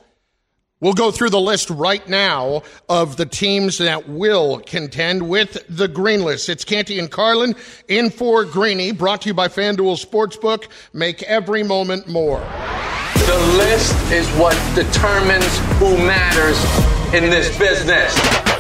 We'll 0.85 0.93
go 0.93 1.11
through 1.11 1.31
the 1.31 1.41
list 1.41 1.71
right 1.71 2.07
now 2.11 2.63
of 2.91 3.17
the 3.17 3.25
teams 3.25 3.79
that 3.79 4.07
will 4.07 4.61
contend 4.67 5.27
with 5.27 5.65
the 5.67 5.89
green 5.89 6.23
list. 6.23 6.51
It's 6.51 6.63
Canty 6.63 6.99
and 6.99 7.11
Carlin 7.11 7.57
in 7.89 8.11
for 8.11 8.45
Greeny, 8.45 8.93
brought 8.93 9.23
to 9.23 9.29
you 9.29 9.35
by 9.35 9.49
FanDuel 9.49 9.97
Sportsbook. 9.97 10.69
Make 10.93 11.23
every 11.23 11.63
moment 11.63 12.07
more. 12.07 12.41
The 12.41 13.55
list 13.57 14.13
is 14.13 14.29
what 14.33 14.61
determines 14.75 15.57
who 15.79 15.97
matters 15.97 16.63
in 17.15 17.31
this 17.31 17.59
business. 17.59 18.54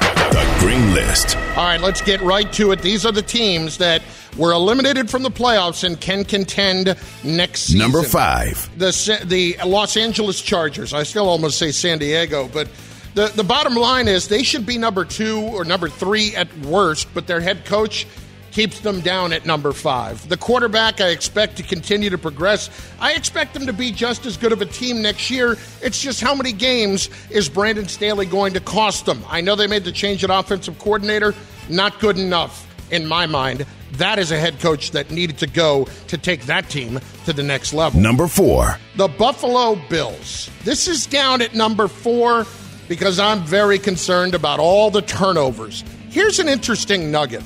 Green 0.64 0.94
List. 0.94 1.36
All 1.36 1.64
right, 1.66 1.78
let's 1.78 2.00
get 2.00 2.22
right 2.22 2.50
to 2.54 2.72
it. 2.72 2.80
These 2.80 3.04
are 3.04 3.12
the 3.12 3.20
teams 3.20 3.76
that 3.76 4.00
were 4.38 4.52
eliminated 4.52 5.10
from 5.10 5.22
the 5.22 5.30
playoffs 5.30 5.84
and 5.84 6.00
can 6.00 6.24
contend 6.24 6.96
next 7.22 7.64
season. 7.64 7.80
Number 7.80 8.02
five. 8.02 8.70
The, 8.78 9.20
the 9.26 9.58
Los 9.66 9.98
Angeles 9.98 10.40
Chargers. 10.40 10.94
I 10.94 11.02
still 11.02 11.28
almost 11.28 11.58
say 11.58 11.70
San 11.70 11.98
Diego, 11.98 12.48
but 12.48 12.70
the, 13.12 13.26
the 13.26 13.44
bottom 13.44 13.74
line 13.74 14.08
is 14.08 14.28
they 14.28 14.42
should 14.42 14.64
be 14.64 14.78
number 14.78 15.04
two 15.04 15.38
or 15.38 15.66
number 15.66 15.90
three 15.90 16.34
at 16.34 16.48
worst, 16.60 17.12
but 17.12 17.26
their 17.26 17.40
head 17.40 17.66
coach 17.66 18.06
keeps 18.54 18.78
them 18.80 19.00
down 19.00 19.32
at 19.32 19.44
number 19.44 19.72
five. 19.72 20.26
The 20.28 20.36
quarterback, 20.36 21.00
I 21.00 21.08
expect 21.08 21.56
to 21.56 21.64
continue 21.64 22.08
to 22.08 22.16
progress. 22.16 22.70
I 23.00 23.12
expect 23.14 23.52
them 23.52 23.66
to 23.66 23.72
be 23.72 23.90
just 23.90 24.24
as 24.26 24.36
good 24.36 24.52
of 24.52 24.62
a 24.62 24.66
team 24.66 25.02
next 25.02 25.28
year. 25.28 25.58
It's 25.82 26.00
just 26.00 26.20
how 26.20 26.36
many 26.36 26.52
games 26.52 27.10
is 27.30 27.48
Brandon 27.48 27.88
Staley 27.88 28.26
going 28.26 28.54
to 28.54 28.60
cost 28.60 29.06
them? 29.06 29.22
I 29.28 29.40
know 29.40 29.56
they 29.56 29.66
made 29.66 29.82
the 29.82 29.90
change 29.90 30.22
at 30.22 30.30
offensive 30.30 30.78
coordinator, 30.78 31.34
not 31.68 31.98
good 31.98 32.16
enough 32.16 32.70
in 32.92 33.08
my 33.08 33.26
mind. 33.26 33.66
That 33.92 34.20
is 34.20 34.30
a 34.30 34.38
head 34.38 34.60
coach 34.60 34.92
that 34.92 35.10
needed 35.10 35.38
to 35.38 35.48
go 35.48 35.88
to 36.06 36.16
take 36.16 36.46
that 36.46 36.70
team 36.70 37.00
to 37.24 37.32
the 37.32 37.42
next 37.42 37.74
level. 37.74 38.00
Number 38.00 38.28
four. 38.28 38.78
The 38.94 39.08
Buffalo 39.08 39.74
Bills. 39.88 40.48
This 40.62 40.86
is 40.86 41.06
down 41.06 41.42
at 41.42 41.54
number 41.54 41.88
four 41.88 42.46
because 42.86 43.18
I'm 43.18 43.40
very 43.40 43.80
concerned 43.80 44.34
about 44.34 44.60
all 44.60 44.92
the 44.92 45.02
turnovers. 45.02 45.82
Here's 46.08 46.38
an 46.38 46.48
interesting 46.48 47.10
nugget. 47.10 47.42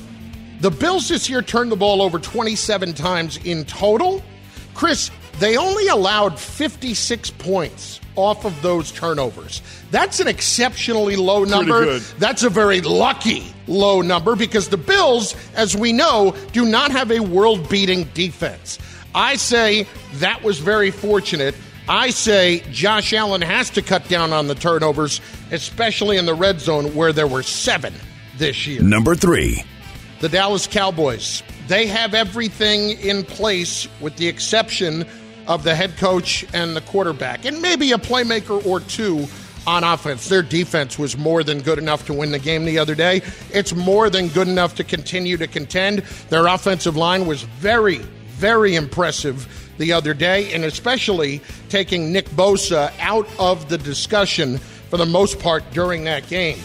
The 0.59 0.71
Bills 0.71 1.07
this 1.07 1.29
year 1.29 1.41
turned 1.41 1.71
the 1.71 1.75
ball 1.77 2.01
over 2.01 2.19
27 2.19 2.93
times 2.93 3.37
in 3.45 3.65
total. 3.65 4.21
Chris, 4.73 5.09
They 5.39 5.55
only 5.55 5.87
allowed 5.87 6.37
56 6.37 7.31
points 7.31 8.01
off 8.17 8.43
of 8.45 8.61
those 8.61 8.91
turnovers. 8.91 9.61
That's 9.89 10.19
an 10.19 10.27
exceptionally 10.27 11.15
low 11.15 11.45
number. 11.45 11.99
That's 12.17 12.43
a 12.43 12.49
very 12.49 12.81
lucky 12.81 13.53
low 13.67 14.01
number 14.01 14.35
because 14.35 14.67
the 14.67 14.77
Bills, 14.77 15.35
as 15.55 15.77
we 15.77 15.93
know, 15.93 16.35
do 16.51 16.65
not 16.65 16.91
have 16.91 17.11
a 17.11 17.21
world 17.21 17.69
beating 17.69 18.03
defense. 18.13 18.79
I 19.15 19.37
say 19.37 19.87
that 20.15 20.43
was 20.43 20.59
very 20.59 20.91
fortunate. 20.91 21.55
I 21.87 22.09
say 22.09 22.59
Josh 22.71 23.13
Allen 23.13 23.41
has 23.41 23.69
to 23.71 23.81
cut 23.81 24.07
down 24.09 24.33
on 24.33 24.47
the 24.47 24.55
turnovers, 24.55 25.21
especially 25.51 26.17
in 26.17 26.25
the 26.25 26.35
red 26.35 26.59
zone 26.59 26.93
where 26.93 27.13
there 27.13 27.27
were 27.27 27.43
seven 27.43 27.93
this 28.37 28.67
year. 28.67 28.81
Number 28.83 29.15
three. 29.15 29.63
The 30.19 30.29
Dallas 30.29 30.67
Cowboys. 30.67 31.43
They 31.67 31.87
have 31.87 32.13
everything 32.13 32.91
in 32.99 33.23
place 33.23 33.87
with 34.01 34.17
the 34.17 34.27
exception 34.27 35.05
of 35.47 35.63
the 35.63 35.73
head 35.73 35.95
coach 35.97 36.45
and 36.53 36.75
the 36.75 36.81
quarterback, 36.81 37.45
and 37.45 37.61
maybe 37.61 37.91
a 37.93 37.97
playmaker 37.97 38.65
or 38.65 38.81
two 38.81 39.27
on 39.65 39.83
offense. 39.83 40.27
Their 40.27 40.41
defense 40.41 40.99
was 40.99 41.17
more 41.17 41.43
than 41.43 41.61
good 41.61 41.77
enough 41.77 42.05
to 42.07 42.13
win 42.13 42.31
the 42.31 42.39
game 42.39 42.65
the 42.65 42.79
other 42.79 42.95
day. 42.95 43.21
It's 43.51 43.73
more 43.73 44.09
than 44.09 44.27
good 44.27 44.47
enough 44.47 44.75
to 44.75 44.83
continue 44.83 45.37
to 45.37 45.47
contend. 45.47 45.99
Their 46.29 46.47
offensive 46.47 46.97
line 46.97 47.25
was 47.25 47.43
very, 47.43 47.99
very 48.27 48.75
impressive 48.75 49.71
the 49.77 49.93
other 49.93 50.13
day, 50.13 50.53
and 50.53 50.65
especially 50.65 51.41
taking 51.69 52.11
Nick 52.11 52.29
Bosa 52.31 52.91
out 52.99 53.27
of 53.39 53.69
the 53.69 53.77
discussion 53.77 54.57
for 54.57 54.97
the 54.97 55.05
most 55.05 55.39
part 55.39 55.63
during 55.71 56.03
that 56.03 56.27
game. 56.27 56.59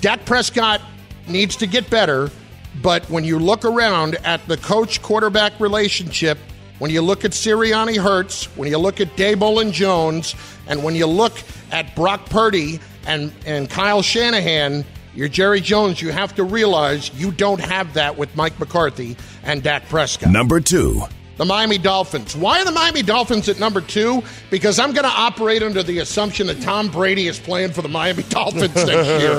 Dak 0.00 0.24
Prescott 0.24 0.80
needs 1.28 1.56
to 1.56 1.66
get 1.66 1.88
better, 1.90 2.30
but 2.82 3.08
when 3.10 3.24
you 3.24 3.38
look 3.38 3.64
around 3.64 4.14
at 4.24 4.46
the 4.46 4.56
coach 4.56 5.02
quarterback 5.02 5.58
relationship, 5.60 6.38
when 6.78 6.90
you 6.90 7.02
look 7.02 7.24
at 7.24 7.32
Sirianni 7.32 7.96
Hurts, 7.98 8.44
when 8.56 8.68
you 8.68 8.78
look 8.78 9.00
at 9.00 9.16
Daboll 9.16 9.60
and 9.60 9.72
Jones, 9.72 10.34
and 10.66 10.82
when 10.82 10.94
you 10.94 11.06
look 11.06 11.34
at 11.70 11.94
Brock 11.94 12.26
Purdy 12.30 12.80
and, 13.06 13.32
and 13.44 13.68
Kyle 13.68 14.02
Shanahan, 14.02 14.84
you're 15.14 15.28
Jerry 15.28 15.60
Jones, 15.60 16.00
you 16.00 16.10
have 16.10 16.34
to 16.36 16.44
realize 16.44 17.12
you 17.14 17.32
don't 17.32 17.60
have 17.60 17.94
that 17.94 18.16
with 18.16 18.34
Mike 18.36 18.58
McCarthy 18.58 19.16
and 19.42 19.62
Dak 19.62 19.88
Prescott. 19.88 20.30
Number 20.30 20.60
two. 20.60 21.02
The 21.36 21.44
Miami 21.46 21.78
Dolphins. 21.78 22.36
Why 22.36 22.60
are 22.60 22.64
the 22.66 22.70
Miami 22.70 23.02
Dolphins 23.02 23.48
at 23.48 23.58
number 23.58 23.80
two? 23.80 24.22
Because 24.50 24.78
I'm 24.78 24.92
going 24.92 25.04
to 25.04 25.10
operate 25.10 25.62
under 25.62 25.82
the 25.82 25.98
assumption 26.00 26.46
that 26.48 26.60
Tom 26.60 26.90
Brady 26.90 27.28
is 27.28 27.38
playing 27.38 27.72
for 27.72 27.80
the 27.80 27.88
Miami 27.88 28.22
Dolphins 28.28 28.74
next 28.74 28.88
year. 29.22 29.34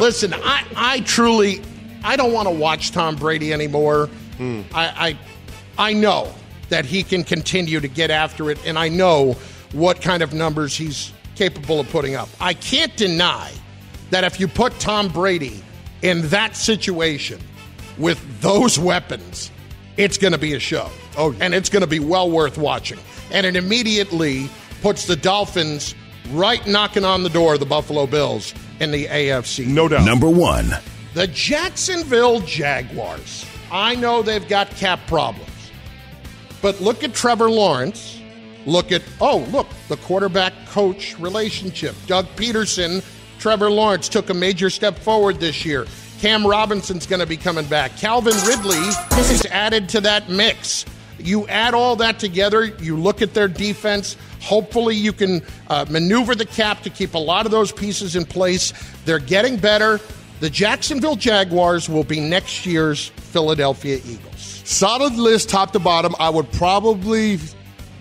Listen, 0.00 0.34
I, 0.34 0.64
I 0.76 1.00
truly, 1.00 1.62
I 2.04 2.16
don't 2.16 2.32
want 2.32 2.46
to 2.46 2.54
watch 2.54 2.92
Tom 2.92 3.16
Brady 3.16 3.52
anymore. 3.52 4.06
Hmm. 4.36 4.62
I, 4.74 5.16
I, 5.78 5.88
I 5.88 5.92
know 5.94 6.32
that 6.68 6.84
he 6.84 7.02
can 7.02 7.24
continue 7.24 7.80
to 7.80 7.88
get 7.88 8.10
after 8.10 8.50
it, 8.50 8.58
and 8.66 8.78
I 8.78 8.88
know 8.88 9.36
what 9.72 10.00
kind 10.00 10.22
of 10.22 10.32
numbers 10.32 10.76
he's 10.76 11.12
capable 11.34 11.80
of 11.80 11.88
putting 11.90 12.14
up. 12.14 12.28
I 12.40 12.54
can't 12.54 12.96
deny 12.96 13.50
that 14.10 14.22
if 14.22 14.38
you 14.38 14.46
put 14.46 14.78
Tom 14.78 15.08
Brady 15.08 15.62
in 16.02 16.28
that 16.28 16.56
situation 16.56 17.40
with 17.98 18.40
those 18.40 18.78
weapons, 18.78 19.50
it's 19.96 20.18
going 20.18 20.32
to 20.32 20.38
be 20.38 20.54
a 20.54 20.60
show. 20.60 20.90
Oh, 21.16 21.34
and 21.40 21.54
it's 21.54 21.68
going 21.68 21.82
to 21.82 21.88
be 21.88 22.00
well 22.00 22.30
worth 22.30 22.58
watching. 22.58 22.98
And 23.30 23.46
it 23.46 23.56
immediately 23.56 24.48
puts 24.82 25.06
the 25.06 25.16
Dolphins 25.16 25.94
right 26.30 26.64
knocking 26.66 27.04
on 27.04 27.22
the 27.22 27.30
door 27.30 27.54
of 27.54 27.60
the 27.60 27.66
Buffalo 27.66 28.06
Bills 28.06 28.54
in 28.80 28.90
the 28.90 29.06
AFC. 29.06 29.66
No 29.66 29.88
doubt. 29.88 30.04
Number 30.04 30.28
one. 30.28 30.70
The 31.14 31.28
Jacksonville 31.28 32.40
Jaguars. 32.40 33.46
I 33.70 33.94
know 33.94 34.22
they've 34.22 34.46
got 34.48 34.68
cap 34.70 34.98
problems. 35.06 35.48
But 36.60 36.80
look 36.80 37.04
at 37.04 37.14
Trevor 37.14 37.48
Lawrence. 37.48 38.20
Look 38.66 38.90
at, 38.90 39.02
oh, 39.20 39.46
look, 39.52 39.68
the 39.88 39.96
quarterback 39.98 40.52
coach 40.70 41.16
relationship. 41.20 41.94
Doug 42.06 42.26
Pederson, 42.34 43.04
Trevor 43.38 43.70
Lawrence 43.70 44.08
took 44.08 44.30
a 44.30 44.34
major 44.34 44.70
step 44.70 44.98
forward 44.98 45.38
this 45.38 45.64
year. 45.64 45.86
Cam 46.18 46.44
Robinson's 46.44 47.06
going 47.06 47.20
to 47.20 47.26
be 47.26 47.36
coming 47.36 47.66
back. 47.66 47.96
Calvin 47.96 48.34
Ridley 48.48 48.78
is 49.18 49.46
added 49.46 49.88
to 49.90 50.00
that 50.00 50.28
mix. 50.28 50.84
You 51.18 51.46
add 51.46 51.74
all 51.74 51.94
that 51.96 52.18
together, 52.18 52.64
you 52.64 52.96
look 52.96 53.22
at 53.22 53.34
their 53.34 53.46
defense. 53.46 54.16
Hopefully, 54.40 54.96
you 54.96 55.12
can 55.12 55.42
uh, 55.68 55.86
maneuver 55.88 56.34
the 56.34 56.44
cap 56.44 56.82
to 56.82 56.90
keep 56.90 57.14
a 57.14 57.18
lot 57.18 57.46
of 57.46 57.52
those 57.52 57.70
pieces 57.70 58.16
in 58.16 58.24
place. 58.24 58.72
They're 59.04 59.18
getting 59.18 59.56
better. 59.56 60.00
The 60.40 60.50
Jacksonville 60.50 61.16
Jaguars 61.16 61.88
will 61.88 62.04
be 62.04 62.20
next 62.20 62.66
year's 62.66 63.08
Philadelphia 63.08 64.00
Eagles. 64.04 64.62
Solid 64.64 65.14
list, 65.14 65.48
top 65.48 65.72
to 65.72 65.78
bottom. 65.78 66.14
I 66.18 66.28
would 66.28 66.50
probably 66.52 67.38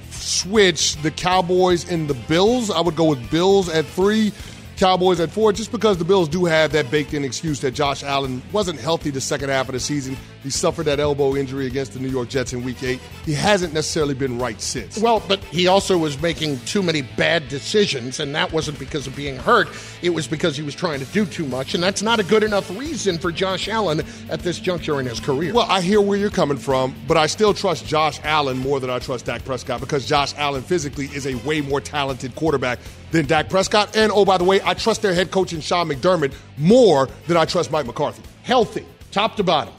switch 0.09 0.95
the 1.01 1.11
Cowboys 1.11 1.89
and 1.89 2.09
the 2.09 2.13
Bills. 2.13 2.71
I 2.71 2.81
would 2.81 2.95
go 2.95 3.05
with 3.05 3.29
Bills 3.29 3.69
at 3.69 3.85
three, 3.85 4.31
Cowboys 4.77 5.19
at 5.19 5.29
four, 5.29 5.53
just 5.53 5.71
because 5.71 5.97
the 5.97 6.05
Bills 6.05 6.27
do 6.27 6.45
have 6.45 6.71
that 6.71 6.89
baked 6.89 7.13
in 7.13 7.23
excuse 7.23 7.61
that 7.61 7.71
Josh 7.71 8.03
Allen 8.03 8.41
wasn't 8.51 8.79
healthy 8.79 9.09
the 9.09 9.21
second 9.21 9.49
half 9.49 9.69
of 9.69 9.73
the 9.73 9.79
season. 9.79 10.17
He 10.43 10.49
suffered 10.49 10.83
that 10.83 10.99
elbow 10.99 11.35
injury 11.35 11.67
against 11.67 11.93
the 11.93 11.99
New 11.99 12.09
York 12.09 12.29
Jets 12.29 12.53
in 12.53 12.63
week 12.63 12.83
eight. 12.83 12.99
He 13.25 13.33
hasn't 13.33 13.73
necessarily 13.73 14.13
been 14.13 14.37
right 14.37 14.59
since. 14.59 14.99
Well, 14.99 15.23
but 15.27 15.39
he 15.45 15.67
also 15.67 15.97
was 15.97 16.21
making 16.21 16.59
too 16.61 16.83
many 16.83 17.01
bad 17.01 17.47
decisions, 17.47 18.19
and 18.19 18.35
that 18.35 18.51
wasn't 18.51 18.77
because 18.77 19.07
of 19.07 19.15
being 19.15 19.37
hurt. 19.37 19.69
It 20.01 20.09
was 20.09 20.27
because 20.27 20.57
he 20.57 20.63
was 20.63 20.75
trying 20.75 20.99
to 20.99 21.05
do 21.05 21.25
too 21.25 21.45
much, 21.45 21.73
and 21.73 21.81
that's 21.81 22.01
not 22.01 22.19
a 22.19 22.23
good 22.23 22.43
enough 22.43 22.69
reason 22.77 23.17
for 23.17 23.31
Josh 23.31 23.69
Allen 23.69 24.01
at 24.29 24.41
this 24.41 24.59
juncture 24.59 24.99
in 24.99 25.05
his 25.05 25.19
career. 25.19 25.53
Well, 25.53 25.67
I 25.69 25.81
hear 25.81 26.01
where 26.01 26.17
you're 26.17 26.29
coming 26.29 26.57
from, 26.57 26.93
but 27.07 27.15
I 27.15 27.27
still 27.27 27.53
trust 27.53 27.87
Josh 27.87 28.19
Allen 28.23 28.57
more 28.57 28.79
than 28.79 28.89
I 28.89 28.99
trust 28.99 29.25
Dak 29.25 29.45
Prescott 29.45 29.79
because 29.79 30.05
Josh 30.05 30.33
Allen 30.37 30.61
physically 30.61 31.05
is 31.05 31.25
a 31.25 31.35
way 31.35 31.61
more 31.61 31.79
talented 31.79 32.35
quarterback 32.35 32.79
than 33.11 33.25
Dak 33.25 33.49
Prescott. 33.49 33.95
And 33.95 34.11
oh, 34.11 34.25
by 34.25 34.37
the 34.37 34.43
way, 34.43 34.59
I 34.63 34.73
trust 34.73 35.01
their 35.01 35.13
head 35.13 35.31
coach 35.31 35.53
in 35.53 35.61
Sean 35.61 35.87
McDermott 35.87 36.33
more 36.57 37.07
than 37.27 37.37
I 37.37 37.45
trust 37.45 37.71
Mike 37.71 37.85
McCarthy. 37.85 38.23
Healthy, 38.43 38.85
top 39.11 39.37
to 39.37 39.43
bottom, 39.43 39.73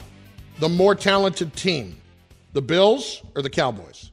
the 0.59 0.69
more 0.69 0.95
talented 0.95 1.55
team, 1.55 1.95
the 2.53 2.61
Bills 2.61 3.21
or 3.35 3.41
the 3.41 3.49
Cowboys? 3.49 4.11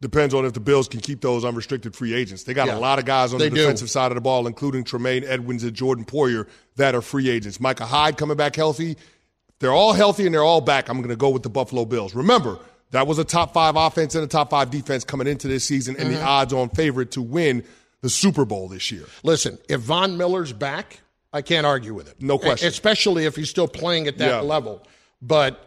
Depends 0.00 0.34
on 0.34 0.44
if 0.44 0.52
the 0.52 0.60
Bills 0.60 0.88
can 0.88 0.98
keep 1.00 1.20
those 1.20 1.44
unrestricted 1.44 1.94
free 1.94 2.12
agents. 2.12 2.42
They 2.42 2.54
got 2.54 2.66
Yeah. 2.66 2.76
a 2.76 2.80
lot 2.80 2.98
of 2.98 3.04
guys 3.04 3.32
on 3.32 3.38
the 3.38 3.48
do. 3.48 3.54
defensive 3.56 3.88
side 3.88 4.10
of 4.10 4.16
the 4.16 4.20
ball, 4.20 4.46
including 4.48 4.82
Tremaine 4.82 5.22
Edmunds 5.24 5.62
and 5.62 5.74
Jordan 5.74 6.04
Poyer, 6.04 6.48
that 6.76 6.94
are 6.96 7.02
free 7.02 7.28
agents. 7.30 7.60
Micah 7.60 7.86
Hyde 7.86 8.16
coming 8.16 8.36
back 8.36 8.56
healthy. 8.56 8.96
They're 9.60 9.70
all 9.72 9.92
healthy 9.92 10.26
and 10.26 10.34
they're 10.34 10.42
all 10.42 10.60
back. 10.60 10.88
I'm 10.88 10.96
going 10.96 11.10
to 11.10 11.16
go 11.16 11.30
with 11.30 11.44
the 11.44 11.50
Buffalo 11.50 11.84
Bills. 11.84 12.16
Remember, 12.16 12.58
that 12.90 13.06
was 13.06 13.18
a 13.20 13.24
top 13.24 13.54
five 13.54 13.76
offense 13.76 14.16
and 14.16 14.24
a 14.24 14.26
top 14.26 14.50
five 14.50 14.70
defense 14.70 15.04
coming 15.04 15.28
into 15.28 15.46
this 15.46 15.64
season, 15.64 15.94
and 15.96 16.10
the 16.12 16.18
Mhm. 16.18 16.24
odds 16.26 16.52
on 16.52 16.68
favorite 16.70 17.12
to 17.12 17.22
win 17.22 17.62
the 18.00 18.10
Super 18.10 18.44
Bowl 18.44 18.66
this 18.68 18.90
year. 18.90 19.04
Listen, 19.22 19.56
if 19.68 19.80
Von 19.82 20.16
Miller's 20.18 20.52
back, 20.52 20.98
I 21.32 21.42
can't 21.42 21.64
argue 21.64 21.94
with 21.94 22.08
it. 22.08 22.16
No 22.20 22.38
question. 22.38 22.66
Especially 22.66 23.24
if 23.24 23.36
he's 23.36 23.48
still 23.50 23.68
playing 23.68 24.08
at 24.08 24.18
that 24.18 24.28
Yeah. 24.28 24.40
level. 24.40 24.82
But 25.22 25.64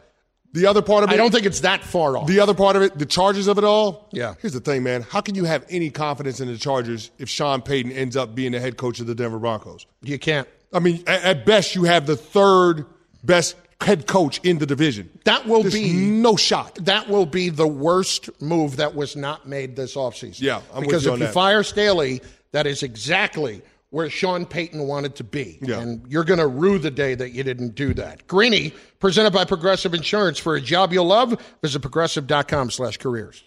the 0.56 0.68
other 0.68 0.82
part 0.82 1.04
of 1.04 1.10
it, 1.10 1.14
I 1.14 1.18
don't 1.18 1.32
think 1.32 1.46
it's 1.46 1.60
that 1.60 1.84
far 1.84 2.18
off. 2.18 2.28
The 2.28 2.40
other 2.40 2.54
part 2.54 2.78
of 2.78 2.82
it, 2.82 2.98
the 2.98 3.06
Chargers 3.06 3.48
of 3.48 3.58
it 3.58 3.66
all. 3.66 4.08
Yeah. 4.14 4.36
Here's 4.40 4.54
the 4.54 4.62
thing, 4.62 4.84
man. 4.84 5.02
How 5.02 5.20
can 5.20 5.36
you 5.36 5.44
have 5.44 5.66
any 5.70 5.90
confidence 5.90 6.40
in 6.40 6.48
the 6.48 6.58
Chargers 6.58 7.12
if 7.20 7.28
Sean 7.28 7.62
Payton 7.62 7.92
ends 7.92 8.16
up 8.16 8.34
being 8.34 8.54
the 8.54 8.62
head 8.62 8.78
coach 8.78 9.02
of 9.02 9.06
the 9.06 9.14
Denver 9.14 9.38
Broncos? 9.38 9.86
You 10.02 10.18
can't. 10.18 10.48
I 10.72 10.80
mean, 10.80 11.04
at, 11.08 11.46
best, 11.46 11.76
you 11.76 11.84
have 11.84 12.06
the 12.08 12.16
third 12.16 12.86
best 13.22 13.58
head 13.82 14.08
coach 14.08 14.40
in 14.44 14.58
the 14.58 14.66
division. 14.66 15.10
That 15.26 15.46
will 15.46 15.62
There's 15.62 15.74
be 15.74 15.92
no 15.92 16.38
shot. 16.38 16.76
That 16.86 17.10
will 17.10 17.26
be 17.26 17.50
the 17.50 17.68
worst 17.68 18.30
move 18.42 18.78
that 18.78 18.96
was 18.96 19.18
not 19.18 19.48
made 19.48 19.76
this 19.76 19.96
offseason. 19.96 20.42
Yeah, 20.42 20.62
I'm 20.74 20.80
with 20.80 20.88
because 20.88 21.06
you 21.06 21.14
if 21.14 21.20
you 21.20 21.26
that. 21.26 21.34
fire 21.34 21.64
Staley, 21.64 22.22
that 22.54 22.66
is 22.66 22.82
exactly 22.82 23.62
where 23.90 24.10
Sean 24.10 24.46
Payton 24.46 24.82
wanted 24.88 25.16
to 25.16 25.24
be. 25.24 25.58
Yeah. 25.62 25.80
And 25.80 26.06
you're 26.12 26.24
going 26.24 26.40
to 26.40 26.48
rue 26.48 26.80
the 26.80 26.92
day 26.92 27.16
that 27.16 27.32
you 27.32 27.44
didn't 27.44 27.76
do 27.76 27.94
that. 27.94 28.28
Greeny, 28.28 28.74
presented 29.00 29.32
by 29.32 29.46
Progressive 29.46 29.94
Insurance. 29.94 30.38
For 30.40 30.56
a 30.56 30.62
job 30.62 30.92
you'll 30.92 31.06
love, 31.06 31.40
visit 31.62 31.80
progressive.com 31.80 32.72
slash 32.72 32.98
careers. 32.98 33.44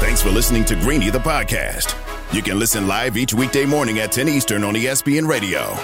Thanks 0.00 0.20
for 0.22 0.30
listening 0.30 0.64
to 0.66 0.74
Greeny 0.74 1.10
the 1.10 1.18
podcast. 1.18 1.94
You 2.34 2.42
can 2.42 2.58
listen 2.58 2.86
live 2.86 3.16
each 3.16 3.34
weekday 3.34 3.64
morning 3.64 3.98
at 4.00 4.10
10 4.12 4.28
Eastern 4.28 4.64
on 4.64 4.74
ESPN 4.74 5.28
Radio. 5.28 5.76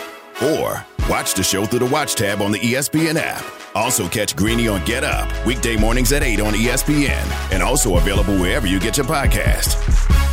Or 0.43 0.85
watch 1.09 1.35
the 1.35 1.43
show 1.43 1.65
through 1.67 1.81
the 1.81 1.87
Watch 1.87 2.15
tab 2.15 2.43
on 2.43 2.53
the 2.53 2.59
ESPN 2.59 3.17
app. 3.17 3.45
Also 3.75 4.09
catch 4.09 4.35
Greeny 4.35 4.67
on 4.67 4.85
Get 4.85 5.05
Up, 5.05 5.29
weekday 5.47 5.77
mornings 5.77 6.13
at 6.13 6.23
8 6.23 6.41
on 6.41 6.55
ESPN. 6.55 7.53
And 7.53 7.63
also 7.63 7.97
available 7.97 8.37
wherever 8.37 8.67
you 8.67 8.81
get 8.81 8.97
your 8.97 9.07
podcast. 9.07 10.28